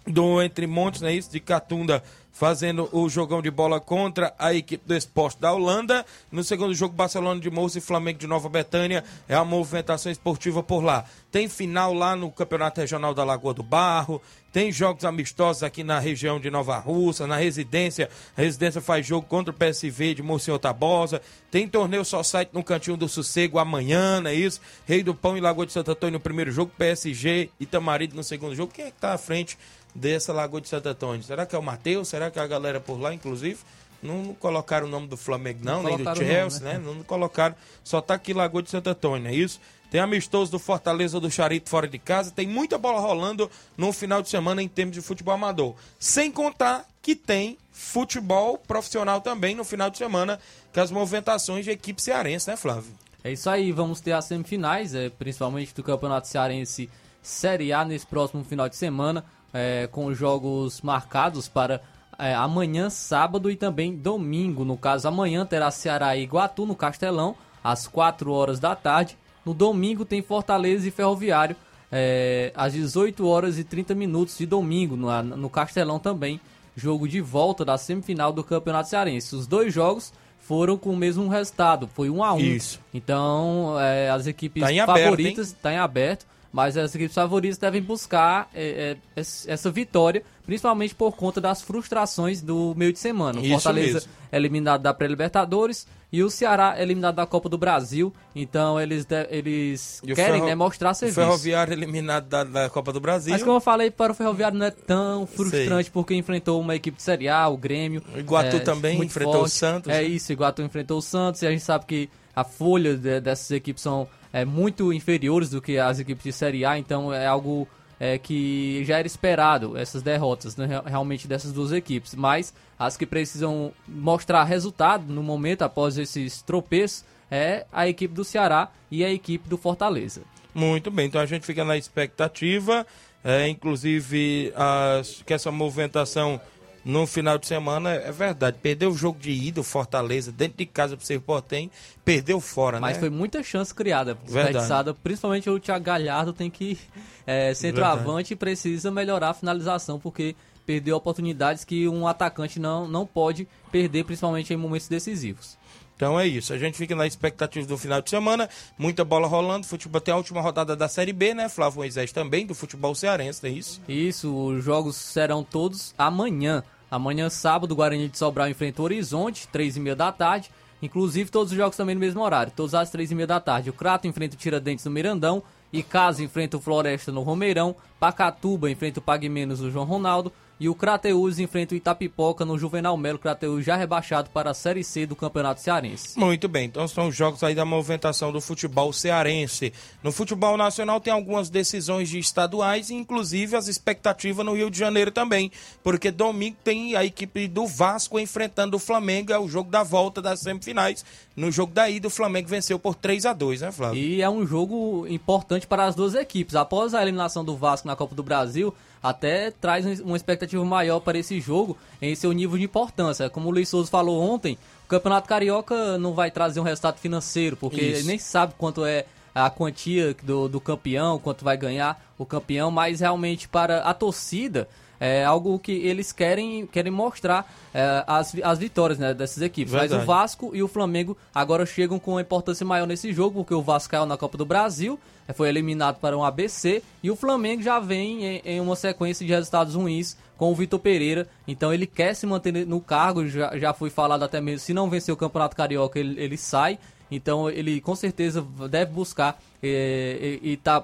do 0.07 0.41
Entre 0.43 0.67
Montes, 0.67 1.01
não 1.01 1.09
é 1.09 1.15
isso? 1.15 1.31
De 1.31 1.41
Catunda 1.41 2.03
fazendo 2.37 2.87
o 2.93 3.09
jogão 3.09 3.41
de 3.41 3.51
bola 3.51 3.81
contra 3.81 4.35
a 4.39 4.53
equipe 4.53 4.87
do 4.87 4.95
esporte 4.95 5.41
da 5.41 5.55
Holanda. 5.55 6.05
No 6.31 6.45
segundo 6.45 6.75
jogo, 6.75 6.95
Barcelona 6.95 7.41
de 7.41 7.51
Moça 7.51 7.79
e 7.79 7.81
Flamengo 7.81 8.19
de 8.19 8.27
Nova 8.27 8.47
Betânia. 8.51 9.03
É 9.27 9.35
a 9.35 9.43
movimentação 9.43 10.13
esportiva 10.13 10.63
por 10.63 10.85
lá. 10.85 11.07
Tem 11.33 11.49
final 11.49 11.95
lá 11.95 12.15
no 12.15 12.31
Campeonato 12.31 12.79
Regional 12.79 13.15
da 13.15 13.25
Lagoa 13.25 13.55
do 13.55 13.63
Barro. 13.63 14.21
Tem 14.53 14.71
jogos 14.71 15.05
amistosos 15.05 15.63
aqui 15.63 15.83
na 15.83 15.99
região 15.99 16.39
de 16.39 16.51
Nova 16.51 16.79
Russa, 16.79 17.27
na 17.27 17.37
residência. 17.37 18.11
A 18.37 18.43
residência 18.43 18.83
faz 18.83 19.07
jogo 19.07 19.27
contra 19.27 19.51
o 19.51 19.57
PSV 19.57 20.15
de 20.15 20.23
Monsenhor 20.23 20.59
Tabosa. 20.59 21.23
Tem 21.51 21.67
torneio 21.67 22.05
só 22.05 22.23
site 22.23 22.51
no 22.53 22.63
Cantinho 22.63 22.99
do 22.99 23.09
Sossego 23.09 23.59
amanhã, 23.59 24.21
não 24.21 24.31
é 24.31 24.35
isso? 24.35 24.61
Rei 24.87 25.03
do 25.03 25.15
Pão 25.15 25.39
e 25.39 25.41
Lagoa 25.41 25.67
de 25.67 25.73
Santo 25.73 25.91
Antônio 25.91 26.15
no 26.15 26.21
primeiro 26.21 26.51
jogo, 26.51 26.73
PSG 26.77 27.51
e 27.59 27.67
Tamarido 27.67 28.15
no 28.15 28.23
segundo 28.23 28.55
jogo. 28.55 28.73
Quem 28.73 28.87
é 28.87 28.91
que 28.91 28.99
tá 28.99 29.15
à 29.15 29.19
frente 29.19 29.59
dessa 29.97 30.33
Lagoa 30.33 30.61
de 30.61 30.69
Santo 30.69 30.89
Antônio. 30.89 31.23
Será 31.23 31.47
que 31.47 31.57
é 31.57 31.59
o 31.59 31.63
Matheus? 31.63 32.09
Será 32.09 32.31
que 32.31 32.39
é 32.39 32.43
a 32.43 32.47
galera 32.47 32.81
por 32.81 33.01
lá, 33.01 33.13
inclusive? 33.13 33.59
Não, 34.03 34.23
não 34.23 34.35
colocaram 34.35 34.87
o 34.87 34.91
nome 34.91 35.07
do 35.07 35.17
Flamengo, 35.17 35.61
não, 35.63 35.83
não 35.83 35.97
nem 35.97 36.05
do 36.05 36.17
Chelsea, 36.17 36.61
nome, 36.61 36.73
né? 36.73 36.79
né? 36.79 36.95
Não 36.95 37.03
colocaram. 37.03 37.55
Só 37.83 38.01
tá 38.01 38.15
aqui 38.15 38.33
Lagoa 38.33 38.63
de 38.63 38.71
Santo 38.71 38.91
Antônio, 38.91 39.29
é 39.29 39.35
isso? 39.35 39.59
Tem 39.91 40.01
amistoso 40.01 40.51
do 40.51 40.59
Fortaleza 40.59 41.19
do 41.19 41.31
Charito 41.31 41.71
fora 41.71 41.89
de 41.89 41.99
casa. 41.99 42.31
Tem 42.31 42.47
muita 42.47 42.77
bola 42.77 43.01
rolando 43.01 43.51
no 43.77 43.93
final 43.93 44.21
de 44.21 44.29
semana 44.29 44.63
em 44.63 44.69
termos 44.69 44.95
de 44.95 45.01
futebol 45.01 45.35
amador. 45.35 45.75
Sem 45.99 46.31
contar 46.31 46.85
que 47.01 47.15
tem 47.15 47.57
futebol 47.73 48.59
profissional 48.59 49.21
também 49.21 49.55
no 49.55 49.65
final 49.65 49.89
de 49.89 49.97
semana, 49.97 50.41
com 50.73 50.81
as 50.81 50.91
movimentações 50.91 51.65
de 51.65 51.71
equipe 51.71 52.03
cearense, 52.03 52.51
né, 52.51 52.57
Flávio? 52.57 52.93
É 53.23 53.33
isso 53.33 53.49
aí, 53.49 53.71
vamos 53.73 54.01
ter 54.01 54.13
as 54.13 54.25
semifinais, 54.25 54.95
é, 54.95 55.09
principalmente 55.09 55.75
do 55.75 55.83
Campeonato 55.83 56.27
Cearense 56.29 56.91
Série 57.23 57.73
A 57.73 57.85
nesse 57.85 58.07
próximo 58.07 58.45
final 58.45 58.69
de 58.69 58.77
semana 58.77 59.25
é, 59.57 59.89
com 59.91 60.13
jogos 60.13 60.83
marcados 60.83 61.49
para 61.49 61.81
é, 62.19 62.35
amanhã, 62.35 62.91
sábado 62.91 63.51
e 63.51 63.57
também 63.57 63.97
domingo. 63.97 64.65
No 64.65 64.77
caso, 64.77 65.09
amanhã 65.09 65.47
terá 65.47 65.71
Ceará 65.71 66.15
e 66.15 66.25
Iguatu 66.25 66.67
no 66.67 66.77
Castelão, 66.77 67.35
às 67.65 67.89
4 67.89 68.31
horas 68.31 68.61
da 68.61 68.77
tarde. 68.77 69.17
No 69.45 69.55
domingo 69.55 70.05
tem 70.05 70.21
Fortaleza 70.21 70.87
e 70.87 70.91
Ferroviário, 70.91 71.57
é, 71.91 72.53
às 72.55 72.75
18 72.75 73.27
horas 73.27 73.59
e 73.59 73.65
30 73.65 73.95
minutos 73.95 74.37
de 74.37 74.45
domingo, 74.45 74.95
no, 74.95 75.23
no 75.23 75.49
Castelão 75.49 75.99
também. 75.99 76.39
Jogo 76.77 77.09
de 77.09 77.23
volta 77.23 77.65
da 77.65 77.79
semifinal 77.79 78.35
do 78.35 78.45
Campeonato 78.45 78.91
Cearense. 78.91 79.35
Os 79.35 79.47
dois 79.47 79.73
jogos 79.73 80.13
foram 80.39 80.77
com 80.77 80.91
o 80.91 80.97
mesmo 80.97 81.27
resultado, 81.29 81.89
foi 81.95 82.11
1 82.11 82.17
um 82.17 82.23
a 82.23 82.35
1 82.35 82.37
um. 82.37 82.41
Isso. 82.41 82.81
Então, 82.93 83.77
é, 83.81 84.11
as 84.11 84.27
equipes 84.27 84.63
tá 84.63 84.87
favoritas 84.87 85.49
estão 85.49 85.63
tá 85.63 85.73
em 85.73 85.79
aberto 85.79 86.27
mas 86.57 86.75
as 86.75 86.95
equipes 86.95 87.15
favoritas 87.15 87.59
devem 87.59 87.83
buscar 87.83 88.49
é, 88.55 88.97
é, 89.15 89.21
essa 89.21 89.71
vitória, 89.71 90.23
principalmente 90.47 90.95
por 90.95 91.15
conta 91.15 91.39
das 91.39 91.61
frustrações 91.61 92.41
do 92.41 92.75
meio 92.75 92.95
de 92.95 92.99
semana. 92.99 93.39
O 93.39 93.43
Isso 93.43 93.53
Fortaleza 93.57 93.93
mesmo. 93.93 94.11
eliminado 94.33 94.81
da 94.81 94.95
pré-libertadores 94.95 95.87
e 96.11 96.23
o 96.23 96.31
Ceará 96.31 96.81
eliminado 96.81 97.17
da 97.17 97.27
Copa 97.27 97.51
do 97.51 97.59
Brasil. 97.59 98.11
Então 98.35 98.81
eles, 98.81 99.07
eles 99.29 100.01
querem 100.01 100.37
ferro... 100.37 100.47
né, 100.47 100.55
mostrar 100.55 100.95
serviço. 100.95 101.21
O 101.21 101.25
Ferroviário 101.25 101.75
eliminado 101.75 102.27
da, 102.27 102.43
da, 102.43 102.71
Copa 102.71 102.91
do 102.91 103.01
Brasil. 103.01 103.35
Mas 103.35 103.43
como 103.43 103.59
eu 103.59 103.61
falei, 103.61 103.91
para 103.91 104.13
o 104.13 104.15
Ferroviário 104.15 104.59
não 104.59 104.65
é 104.65 104.71
tão 104.71 105.27
frustrante 105.27 105.85
Sei. 105.85 105.93
porque 105.93 106.15
enfrentou 106.15 106.59
uma 106.59 106.75
equipe 106.75 106.97
de 106.97 107.03
Série 107.03 107.29
A, 107.29 107.47
o 107.49 107.59
Grêmio. 107.59 108.03
O 108.15 108.19
Iguatu 108.19 108.57
é, 108.57 108.61
também 108.61 109.05
enfrentou 109.05 109.41
forte. 109.41 109.53
o 109.53 109.55
Santos. 109.55 109.93
É 109.93 110.03
isso, 110.03 110.31
o 110.31 110.33
Iguatu 110.33 110.63
enfrentou 110.63 110.97
o 110.97 111.03
Santos 111.03 111.43
e 111.43 111.47
a 111.47 111.51
gente 111.51 111.63
sabe 111.63 111.85
que 111.85 112.09
a 112.37 112.45
folha 112.45 112.95
de, 112.95 113.19
dessas 113.19 113.51
equipes 113.51 113.83
são 113.83 114.07
é, 114.31 114.45
muito 114.45 114.93
inferiores 114.93 115.49
do 115.49 115.63
que 115.63 115.79
as 115.79 115.99
equipes 115.99 116.23
de 116.23 116.33
Série 116.33 116.67
A, 116.67 116.79
então 116.79 117.11
é 117.11 117.27
algo 117.27 117.67
é, 117.99 118.19
que 118.19 118.85
já 118.85 118.99
era 118.99 119.07
esperado, 119.07 119.77
essas 119.77 120.03
derrotas 120.03 120.55
né, 120.55 120.83
realmente 120.85 121.27
dessas 121.27 121.51
duas 121.51 121.73
equipes. 121.73 122.15
Mas 122.15 122.53
as 122.79 122.95
que 122.95 123.07
precisam 123.07 123.73
mostrar 123.89 124.45
resultado 124.45 125.11
no 125.11 125.23
momento 125.23 125.63
após 125.63 125.97
esses 125.97 126.43
tropeços 126.43 127.05
é 127.31 127.65
a 127.73 127.89
equipe 127.89 128.13
do 128.13 128.23
Ceará 128.23 128.71
e 128.91 129.03
a 129.03 129.11
equipe 129.11 129.49
do 129.49 129.57
Fortaleza. 129.57 130.21
Muito 130.55 130.91
bem, 130.91 131.07
então 131.07 131.21
a 131.21 131.27
gente 131.27 131.45
fica 131.45 131.65
na 131.65 131.77
expectativa, 131.77 132.87
é, 133.25 133.49
inclusive 133.49 134.53
as, 134.55 135.23
que 135.25 135.35
essa 135.35 135.51
movimentação 135.51 136.41
no 136.87 137.05
final 137.05 137.37
de 137.37 137.49
semana, 137.49 137.91
é 137.91 138.13
verdade. 138.13 138.59
Perdeu 138.63 138.93
o 138.93 138.95
jogo 138.95 139.19
de 139.19 139.33
ida, 139.33 139.61
o 139.61 139.65
Fortaleza, 139.65 140.31
dentro 140.31 140.59
de 140.59 140.67
casa 140.67 140.97
pro 140.97 141.05
Cerro 141.05 141.21
Portem, 141.21 141.69
perdeu 142.05 142.41
fora, 142.41 142.79
Mas 142.79 142.97
né? 142.97 143.01
foi 143.01 143.11
muita 143.11 143.43
chance 143.43 143.75
criada, 143.75 144.15
desperdiçada. 144.15 144.95
Principalmente 144.95 145.51
o 145.51 145.59
Thiago 145.59 145.85
Galhardo 145.85 146.33
tem 146.33 146.49
que 146.49 146.79
é, 147.27 147.53
centroavante 147.55 148.35
e 148.35 148.37
precisa 148.37 148.89
melhorar 148.89 149.31
a 149.31 149.35
finalização, 149.35 149.99
porque 149.99 150.37
perdeu 150.65 150.97
oportunidades 150.97 151.65
que 151.65 151.89
um 151.89 152.07
atacante 152.07 152.61
não, 152.61 152.87
não 152.87 153.05
pode 153.05 153.49
perder, 153.73 154.05
principalmente 154.05 154.55
em 154.55 154.57
momentos 154.57 154.87
decisivos. 154.87 155.59
Então 155.97 156.21
é 156.21 156.27
isso. 156.27 156.53
A 156.53 156.59
gente 156.59 156.79
fica 156.79 156.95
na 156.95 157.07
expectativa 157.07 157.67
do 157.67 157.77
final 157.77 158.01
de 158.01 158.11
semana. 158.11 158.49
Muita 158.79 159.05
bola 159.05 159.27
rolando. 159.27 159.67
Futebol 159.67 160.01
tem 160.01 160.15
a 160.15 160.17
última 160.17 160.41
rodada 160.41 160.77
da 160.77 160.87
Série 160.87 161.13
B, 161.13 161.35
né? 161.35 161.49
Flávio 161.49 161.79
Moisés 161.79 162.13
também, 162.13 162.47
do 162.47 162.55
futebol 162.55 162.95
cearense, 162.95 163.45
é 163.45 163.51
isso? 163.51 163.81
Isso. 163.89 164.33
Os 164.33 164.63
jogos 164.63 164.95
serão 164.95 165.43
todos 165.43 165.95
amanhã. 165.99 166.63
Amanhã, 166.97 167.29
sábado, 167.29 167.73
o 167.73 167.77
Guarani 167.77 168.09
de 168.09 168.17
Sobral 168.17 168.49
enfrenta 168.49 168.81
o 168.81 168.85
Horizonte, 168.87 169.47
três 169.49 169.77
e 169.77 169.81
meia 169.81 169.95
da 169.95 170.11
tarde. 170.11 170.51
Inclusive 170.81 171.31
todos 171.31 171.53
os 171.53 171.57
jogos 171.57 171.77
também 171.77 171.95
no 171.95 172.01
mesmo 172.01 172.23
horário, 172.23 172.53
todos 172.57 172.75
às 172.75 172.91
três 172.91 173.11
e 173.11 173.15
meia 173.15 173.27
da 173.27 173.39
tarde. 173.39 173.69
O 173.69 173.73
Crato 173.75 174.07
enfrenta 174.07 174.35
o 174.35 174.39
Tiradentes 174.39 174.85
no 174.87 174.91
Mirandão, 174.91 175.43
Icasa 175.71 176.25
enfrenta 176.25 176.57
o 176.57 176.61
Floresta 176.61 177.13
no 177.13 177.23
Romeirão, 177.23 177.77
Pacatuba 178.01 178.71
enfrenta 178.71 178.99
o 178.99 179.03
Pague 179.03 179.29
Menos 179.29 179.61
no 179.61 179.71
João 179.71 179.85
Ronaldo 179.85 180.33
e 180.59 180.69
o 180.69 180.75
Crateus 180.75 181.39
enfrenta 181.39 181.75
o 181.75 181.77
Itapipoca 181.77 182.45
no 182.45 182.59
Juvenal 182.59 182.97
Melo, 182.97 183.19
Crateus 183.19 183.65
já 183.65 183.77
rebaixado 183.77 184.31
para 184.31 184.51
a 184.51 184.55
Série 184.55 184.83
C 184.83 185.07
do 185.07 185.15
Campeonato 185.15 185.61
Cearense. 185.61 186.19
Muito 186.19 186.49
bem, 186.49 186.67
então 186.67 186.89
são 186.89 187.09
os 187.09 187.17
jogos 187.17 187.43
aí 187.43 187.55
da 187.55 187.65
movimentação 187.65 188.33
do 188.33 188.41
futebol 188.41 188.93
cearense. 188.93 189.73
No 190.03 190.11
futebol 190.11 190.57
nacional 190.57 191.01
tem 191.01 191.13
algumas 191.13 191.51
decisões 191.51 192.09
de 192.09 192.19
estaduais, 192.19 192.91
inclusive 192.91 193.55
as 193.57 193.69
expectativas 193.69 194.45
no 194.45 194.55
Rio 194.55 194.71
de 194.71 194.79
Janeiro 194.79 195.11
também, 195.11 195.51
porque 195.83 196.11
domingo 196.11 196.57
tem 196.65 196.97
a 196.97 197.05
equipe 197.05 197.47
do 197.49 197.67
Vasco 197.67 198.19
enfrentando 198.19 198.77
o 198.77 198.81
Flamengo, 198.81 199.33
é 199.33 199.39
o 199.39 199.49
jogo 199.49 199.71
da 199.71 199.83
volta 199.83 200.23
das 200.23 200.41
semifinais. 200.41 201.05
No 201.37 201.53
jogo 201.53 201.73
da 201.73 201.89
ida, 201.91 202.09
o 202.09 202.11
Flamengo 202.11 202.49
venceu 202.49 202.79
por 202.79 202.95
3 202.95 203.27
a 203.27 203.35
2 203.35 203.61
né, 203.61 203.71
Flávio? 203.71 204.01
E 204.01 204.23
é 204.23 204.31
um 204.31 204.47
jogo 204.47 205.07
importante 205.07 205.67
para 205.67 205.85
as 205.85 205.95
duas 205.95 206.15
equipes. 206.15 206.55
Após 206.55 206.95
a 206.95 207.03
eliminação 207.03 207.45
do 207.45 207.55
Vasco 207.55 207.87
na 207.87 207.95
Copa 207.95 208.15
do 208.15 208.23
Brasil, 208.23 208.75
até 209.09 209.51
traz 209.51 210.01
uma 210.01 210.17
expectativa 210.17 210.65
maior 210.65 211.01
para 211.01 211.19
esse 211.19 211.41
jogo 211.41 211.77
em 212.03 212.15
seu 212.15 212.33
nível 212.33 212.59
de 212.59 212.65
importância. 212.65 213.31
Como 213.31 213.49
o 213.49 213.51
Luiz 213.51 213.69
Souza 213.69 213.91
falou 213.91 214.21
ontem, 214.21 214.59
o 214.85 214.89
Campeonato 214.89 215.29
Carioca 215.29 215.97
não 215.99 216.13
vai 216.13 216.31
trazer 216.31 216.61
um 216.61 216.65
resultado 216.65 216.99
financeiro, 216.99 217.57
porque 217.57 217.81
Isso. 217.81 218.07
nem 218.07 218.19
sabe 218.19 218.55
quanto 218.59 218.85
é 218.85 219.07
a 219.35 219.51
quantia 219.51 220.17
do, 220.23 220.49
do 220.49 220.61
campeão, 220.61 221.19
quanto 221.19 221.45
vai 221.45 221.57
ganhar 221.57 222.03
o 222.19 222.25
campeão, 222.25 222.71
mas 222.71 223.01
realmente 223.01 223.47
para 223.47 223.81
a 223.81 223.93
torcida 223.93 224.67
é 224.99 225.25
algo 225.25 225.59
que 225.59 225.73
eles 225.73 226.13
querem, 226.13 226.67
querem 226.67 226.93
mostrar 226.93 227.51
é, 227.73 228.05
as, 228.07 228.35
as 228.43 228.59
vitórias 228.59 228.99
né, 228.99 229.13
dessas 229.13 229.43
equipes. 229.43 229.73
Mas 229.73 229.91
Verdade. 229.91 230.03
o 230.03 230.07
Vasco 230.07 230.51
e 230.55 230.63
o 230.63 230.69
Flamengo 230.69 231.17
agora 231.35 231.67
chegam 231.67 231.99
com 231.99 232.13
uma 232.13 232.21
importância 232.21 232.65
maior 232.65 232.87
nesse 232.87 233.13
jogo, 233.13 233.41
porque 233.41 233.55
o 233.55 233.63
Vasco 233.63 233.91
caiu 233.91 234.07
na 234.07 234.17
Copa 234.17 234.39
do 234.39 234.47
Brasil, 234.47 234.99
eh, 235.29 235.33
foi 235.33 235.49
eliminado 235.49 235.99
para 236.01 236.17
um 236.17 236.25
ABC, 236.25 236.83
e 237.03 237.11
o 237.11 237.17
Flamengo 237.17 237.63
já 237.63 237.79
vem 237.79 238.25
em, 238.25 238.43
em 238.45 238.61
uma 238.61 238.77
sequência 238.77 239.27
de 239.27 239.33
resultados 239.33 239.75
ruins 239.75 240.17
com 240.37 240.51
o 240.51 240.55
Vitor 240.55 240.79
Pereira, 240.79 241.27
então 241.47 241.73
ele 241.73 241.87
quer 241.87 242.15
se 242.15 242.27
manter 242.27 242.67
no 242.67 242.81
cargo, 242.81 243.27
já, 243.27 243.57
já 243.59 243.73
foi 243.73 243.91
falado 243.91 244.23
até 244.23 244.41
mesmo, 244.41 244.61
se 244.61 244.75
não 244.75 244.89
vencer 244.89 245.13
o 245.13 245.17
Campeonato 245.17 245.57
Carioca, 245.57 245.99
ele, 245.99 246.21
ele 246.21 246.37
sai, 246.37 246.79
então 247.11 247.49
ele 247.49 247.81
com 247.81 247.95
certeza 247.95 248.45
deve 248.69 248.93
buscar 248.93 249.41
eh, 249.63 250.39
e 250.43 250.53
está 250.55 250.83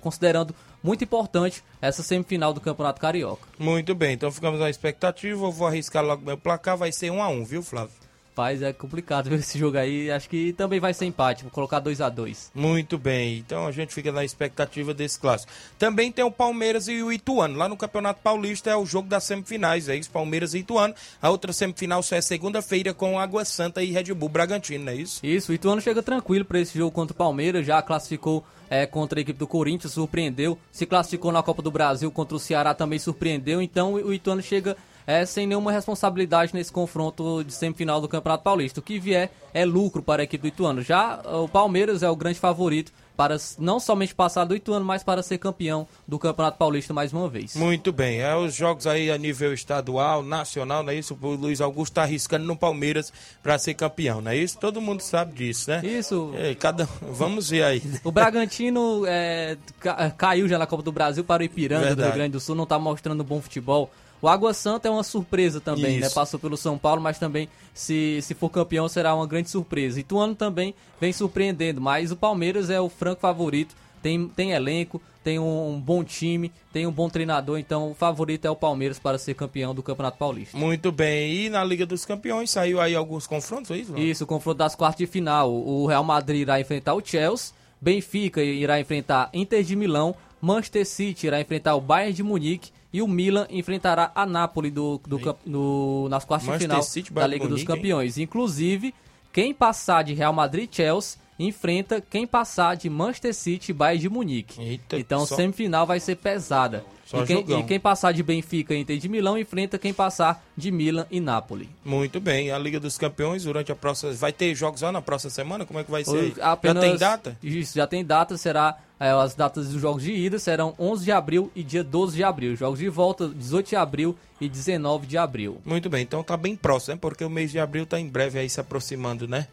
considerando 0.00 0.54
muito 0.86 1.02
importante 1.02 1.64
essa 1.82 2.00
semifinal 2.00 2.54
do 2.54 2.60
Campeonato 2.60 3.00
Carioca. 3.00 3.48
Muito 3.58 3.92
bem, 3.92 4.14
então 4.14 4.30
ficamos 4.30 4.60
na 4.60 4.70
expectativa. 4.70 5.44
Eu 5.44 5.50
vou 5.50 5.66
arriscar 5.66 6.04
logo 6.04 6.24
meu 6.24 6.38
placar, 6.38 6.76
vai 6.76 6.92
ser 6.92 7.10
1 7.10 7.20
a 7.20 7.28
1 7.28 7.44
viu, 7.44 7.62
Flávio? 7.62 8.05
Rapaz, 8.36 8.60
é 8.60 8.70
complicado 8.70 9.30
ver 9.30 9.38
esse 9.40 9.58
jogo 9.58 9.78
aí. 9.78 10.10
Acho 10.10 10.28
que 10.28 10.52
também 10.52 10.78
vai 10.78 10.92
ser 10.92 11.06
empate. 11.06 11.42
Vou 11.42 11.50
colocar 11.50 11.80
2 11.80 12.02
a 12.02 12.10
2 12.10 12.50
Muito 12.54 12.98
bem, 12.98 13.38
então 13.38 13.66
a 13.66 13.72
gente 13.72 13.94
fica 13.94 14.12
na 14.12 14.26
expectativa 14.26 14.92
desse 14.92 15.18
clássico. 15.18 15.50
Também 15.78 16.12
tem 16.12 16.22
o 16.22 16.30
Palmeiras 16.30 16.86
e 16.86 17.02
o 17.02 17.10
Ituano. 17.10 17.56
Lá 17.56 17.66
no 17.66 17.78
Campeonato 17.78 18.20
Paulista 18.22 18.68
é 18.68 18.76
o 18.76 18.84
jogo 18.84 19.08
das 19.08 19.24
semifinais, 19.24 19.88
é 19.88 19.96
isso? 19.96 20.10
Palmeiras 20.10 20.52
e 20.52 20.58
Ituano. 20.58 20.94
A 21.22 21.30
outra 21.30 21.50
semifinal 21.50 22.02
só 22.02 22.14
é 22.14 22.20
segunda-feira 22.20 22.92
com 22.92 23.18
Água 23.18 23.42
Santa 23.42 23.82
e 23.82 23.90
Red 23.90 24.12
Bull 24.12 24.28
Bragantino, 24.28 24.84
não 24.84 24.92
é 24.92 24.96
isso? 24.96 25.24
Isso, 25.24 25.50
o 25.50 25.54
Ituano 25.54 25.80
chega 25.80 26.02
tranquilo 26.02 26.44
para 26.44 26.60
esse 26.60 26.76
jogo 26.76 26.90
contra 26.90 27.14
o 27.14 27.16
Palmeiras. 27.16 27.64
Já 27.64 27.80
classificou 27.80 28.44
é, 28.68 28.84
contra 28.84 29.18
a 29.18 29.22
equipe 29.22 29.38
do 29.38 29.46
Corinthians, 29.46 29.94
surpreendeu. 29.94 30.58
Se 30.70 30.84
classificou 30.84 31.32
na 31.32 31.42
Copa 31.42 31.62
do 31.62 31.70
Brasil 31.70 32.10
contra 32.10 32.36
o 32.36 32.40
Ceará, 32.40 32.74
também 32.74 32.98
surpreendeu. 32.98 33.62
Então 33.62 33.94
o 33.94 34.12
Ituano 34.12 34.42
chega 34.42 34.76
é, 35.06 35.24
sem 35.24 35.46
nenhuma 35.46 35.70
responsabilidade 35.72 36.52
nesse 36.54 36.72
confronto 36.72 37.44
de 37.44 37.52
semifinal 37.52 38.00
do 38.00 38.08
Campeonato 38.08 38.42
Paulista. 38.42 38.80
O 38.80 38.82
que 38.82 38.98
vier 38.98 39.30
é 39.54 39.64
lucro 39.64 40.02
para 40.02 40.22
a 40.22 40.24
equipe 40.24 40.42
do 40.42 40.48
Ituano. 40.48 40.82
Já 40.82 41.20
o 41.24 41.48
Palmeiras 41.48 42.02
é 42.02 42.10
o 42.10 42.16
grande 42.16 42.38
favorito 42.38 42.92
para 43.16 43.34
não 43.58 43.80
somente 43.80 44.14
passar 44.14 44.44
do 44.44 44.54
Ituano, 44.54 44.84
mas 44.84 45.02
para 45.02 45.22
ser 45.22 45.38
campeão 45.38 45.88
do 46.06 46.18
Campeonato 46.18 46.58
Paulista 46.58 46.92
mais 46.92 47.14
uma 47.14 47.26
vez. 47.30 47.56
Muito 47.56 47.90
bem, 47.90 48.20
é 48.20 48.36
os 48.36 48.54
jogos 48.54 48.86
aí 48.86 49.10
a 49.10 49.16
nível 49.16 49.54
estadual, 49.54 50.22
nacional, 50.22 50.82
não 50.82 50.90
é 50.92 50.96
isso? 50.96 51.16
O 51.22 51.28
Luiz 51.30 51.62
Augusto 51.62 51.92
está 51.92 52.02
arriscando 52.02 52.44
no 52.44 52.54
Palmeiras 52.54 53.10
para 53.42 53.56
ser 53.56 53.72
campeão, 53.72 54.20
não 54.20 54.32
é 54.32 54.36
isso? 54.36 54.58
Todo 54.58 54.82
mundo 54.82 55.00
sabe 55.00 55.32
disso, 55.32 55.70
né? 55.70 55.80
Isso. 55.82 56.30
É, 56.34 56.54
cada... 56.54 56.84
Vamos 57.00 57.48
ver 57.48 57.62
aí. 57.62 57.82
O 58.04 58.12
Bragantino 58.12 59.04
é, 59.06 59.56
ca- 59.80 60.10
caiu 60.10 60.46
já 60.46 60.58
na 60.58 60.66
Copa 60.66 60.82
do 60.82 60.92
Brasil 60.92 61.24
para 61.24 61.40
o 61.42 61.46
Ipiranga 61.46 61.84
do 61.84 61.86
Verdade. 61.86 62.08
Rio 62.08 62.16
Grande 62.18 62.32
do 62.32 62.40
Sul, 62.40 62.54
não 62.54 62.64
está 62.64 62.78
mostrando 62.78 63.24
bom 63.24 63.40
futebol. 63.40 63.90
O 64.20 64.28
Água 64.28 64.54
Santa 64.54 64.88
é 64.88 64.90
uma 64.90 65.02
surpresa 65.02 65.60
também, 65.60 66.00
né? 66.00 66.06
Isso. 66.06 66.14
Passou 66.14 66.40
pelo 66.40 66.56
São 66.56 66.78
Paulo, 66.78 67.00
mas 67.02 67.18
também, 67.18 67.48
se, 67.74 68.20
se 68.22 68.34
for 68.34 68.50
campeão, 68.50 68.88
será 68.88 69.14
uma 69.14 69.26
grande 69.26 69.50
surpresa. 69.50 70.00
Ituano 70.00 70.34
também 70.34 70.74
vem 71.00 71.12
surpreendendo, 71.12 71.80
mas 71.80 72.10
o 72.10 72.16
Palmeiras 72.16 72.70
é 72.70 72.80
o 72.80 72.88
franco 72.88 73.20
favorito. 73.20 73.74
Tem, 74.02 74.28
tem 74.28 74.52
elenco, 74.52 75.00
tem 75.26 75.40
um, 75.40 75.70
um 75.70 75.80
bom 75.80 76.04
time, 76.04 76.52
tem 76.72 76.86
um 76.86 76.92
bom 76.92 77.08
treinador, 77.10 77.58
então 77.58 77.90
o 77.90 77.94
favorito 77.94 78.44
é 78.44 78.50
o 78.50 78.54
Palmeiras 78.54 78.96
para 78.96 79.18
ser 79.18 79.34
campeão 79.34 79.74
do 79.74 79.82
Campeonato 79.82 80.16
Paulista. 80.16 80.56
Muito 80.56 80.92
bem, 80.92 81.46
e 81.46 81.50
na 81.50 81.64
Liga 81.64 81.84
dos 81.84 82.04
Campeões 82.04 82.48
saiu 82.48 82.80
aí 82.80 82.94
alguns 82.94 83.26
confrontos, 83.26 83.72
é 83.72 83.78
isso? 83.78 83.98
Isso, 83.98 84.22
o 84.22 84.26
confronto 84.26 84.58
das 84.58 84.76
quartas 84.76 84.98
de 84.98 85.06
final. 85.08 85.52
O 85.52 85.84
Real 85.86 86.04
Madrid 86.04 86.42
irá 86.42 86.60
enfrentar 86.60 86.94
o 86.94 87.04
Chelsea, 87.04 87.52
Benfica 87.80 88.40
irá 88.40 88.78
enfrentar 88.78 89.28
Inter 89.34 89.64
de 89.64 89.74
Milão, 89.74 90.14
Manchester 90.40 90.86
City 90.86 91.26
irá 91.26 91.40
enfrentar 91.40 91.74
o 91.74 91.80
Bayern 91.80 92.12
de 92.12 92.22
Munique 92.22 92.70
e 92.96 93.02
o 93.02 93.06
Milan 93.08 93.46
enfrentará 93.50 94.10
a 94.14 94.24
Napoli 94.24 94.70
do, 94.70 94.98
do, 95.06 95.18
no- 95.44 96.08
nas 96.08 96.24
quartas 96.24 96.46
de 96.46 96.58
final 96.64 96.82
City, 96.82 97.12
da 97.12 97.26
Liga 97.26 97.44
dos 97.44 97.50
Munique, 97.60 97.70
hein? 97.70 97.76
Campeões. 97.76 98.16
Inclusive, 98.16 98.94
quem 99.32 99.52
passar 99.52 100.02
de 100.02 100.14
Real 100.14 100.32
Madrid 100.32 100.68
e 100.72 100.74
Chelsea 100.76 101.18
enfrenta 101.38 102.00
quem 102.00 102.26
passar 102.26 102.76
de 102.76 102.88
Manchester 102.88 103.34
City 103.34 103.70
e 103.70 103.74
Bayern 103.74 104.00
de 104.02 104.08
Munique. 104.08 104.80
então, 104.92 105.26
só- 105.26 105.36
semifinal 105.36 105.86
vai 105.86 106.00
ser 106.00 106.16
pesada. 106.16 106.84
E 107.06 107.24
quem, 107.24 107.44
e 107.60 107.62
quem 107.62 107.78
passar 107.78 108.10
de 108.10 108.20
Benfica 108.20 108.74
e 108.74 108.80
Inter 108.80 108.98
de 108.98 109.08
Milão 109.08 109.38
enfrenta 109.38 109.78
quem 109.78 109.94
passar 109.94 110.44
de 110.56 110.72
Milan 110.72 111.06
e 111.08 111.20
Napoli. 111.20 111.68
Muito 111.84 112.18
bem, 112.20 112.50
a 112.50 112.58
Liga 112.58 112.80
dos 112.80 112.98
Campeões 112.98 113.44
durante 113.44 113.70
a 113.70 113.76
próxima. 113.76 114.12
Vai 114.14 114.32
ter 114.32 114.52
jogos 114.56 114.82
lá 114.82 114.90
na 114.90 115.00
próxima 115.00 115.30
semana? 115.30 115.64
Como 115.64 115.78
é 115.78 115.84
que 115.84 115.90
vai 115.90 116.04
ser? 116.04 116.34
Apenas- 116.40 116.82
Já 116.82 116.90
tem 116.90 116.98
data? 116.98 117.38
Isso, 117.40 117.74
já 117.76 117.86
tem 117.86 118.04
data. 118.04 118.36
Será 118.36 118.76
é, 118.98 119.10
as 119.10 119.36
datas 119.36 119.68
dos 119.68 119.80
jogos 119.80 120.02
de 120.02 120.12
ida 120.12 120.36
serão 120.40 120.74
11 120.80 121.04
de 121.04 121.12
abril 121.12 121.48
e 121.54 121.62
dia 121.62 121.84
12 121.84 122.16
de 122.16 122.24
abril. 122.24 122.56
Jogos 122.56 122.80
de 122.80 122.88
volta 122.88 123.28
18 123.28 123.68
de 123.68 123.76
abril 123.76 124.16
e 124.40 124.48
19 124.48 125.06
de 125.06 125.16
abril. 125.16 125.60
Muito 125.64 125.88
bem, 125.88 126.02
então 126.02 126.24
tá 126.24 126.36
bem 126.36 126.56
próximo, 126.56 126.94
né? 126.94 126.98
Porque 127.00 127.22
o 127.24 127.30
mês 127.30 127.52
de 127.52 127.60
abril 127.60 127.86
tá 127.86 128.00
em 128.00 128.08
breve 128.08 128.40
aí 128.40 128.50
se 128.50 128.58
aproximando, 128.58 129.28
né? 129.28 129.46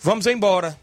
Vamos 0.00 0.26
embora. 0.26 0.78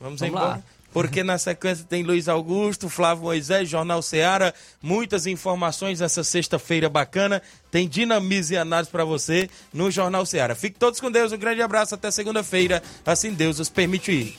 Vamos, 0.00 0.20
Vamos 0.20 0.22
embora. 0.22 0.46
lá. 0.56 0.62
Porque 0.92 1.22
na 1.22 1.36
sequência 1.36 1.84
tem 1.86 2.02
Luiz 2.02 2.28
Augusto, 2.28 2.88
Flávio 2.88 3.24
Moisés, 3.24 3.68
Jornal 3.68 4.00
Seara, 4.00 4.54
muitas 4.82 5.26
informações 5.26 6.00
essa 6.00 6.24
sexta-feira 6.24 6.88
bacana. 6.88 7.42
Tem 7.70 7.86
dinamismo 7.86 8.54
e 8.54 8.58
análise 8.58 8.90
para 8.90 9.04
você 9.04 9.50
no 9.72 9.90
Jornal 9.90 10.24
Seara. 10.24 10.54
Fique 10.54 10.78
todos 10.78 10.98
com 10.98 11.10
Deus, 11.10 11.30
um 11.30 11.38
grande 11.38 11.60
abraço 11.60 11.94
até 11.94 12.10
segunda-feira, 12.10 12.82
assim 13.04 13.32
Deus 13.34 13.58
os 13.58 13.68
permitir. 13.68 14.38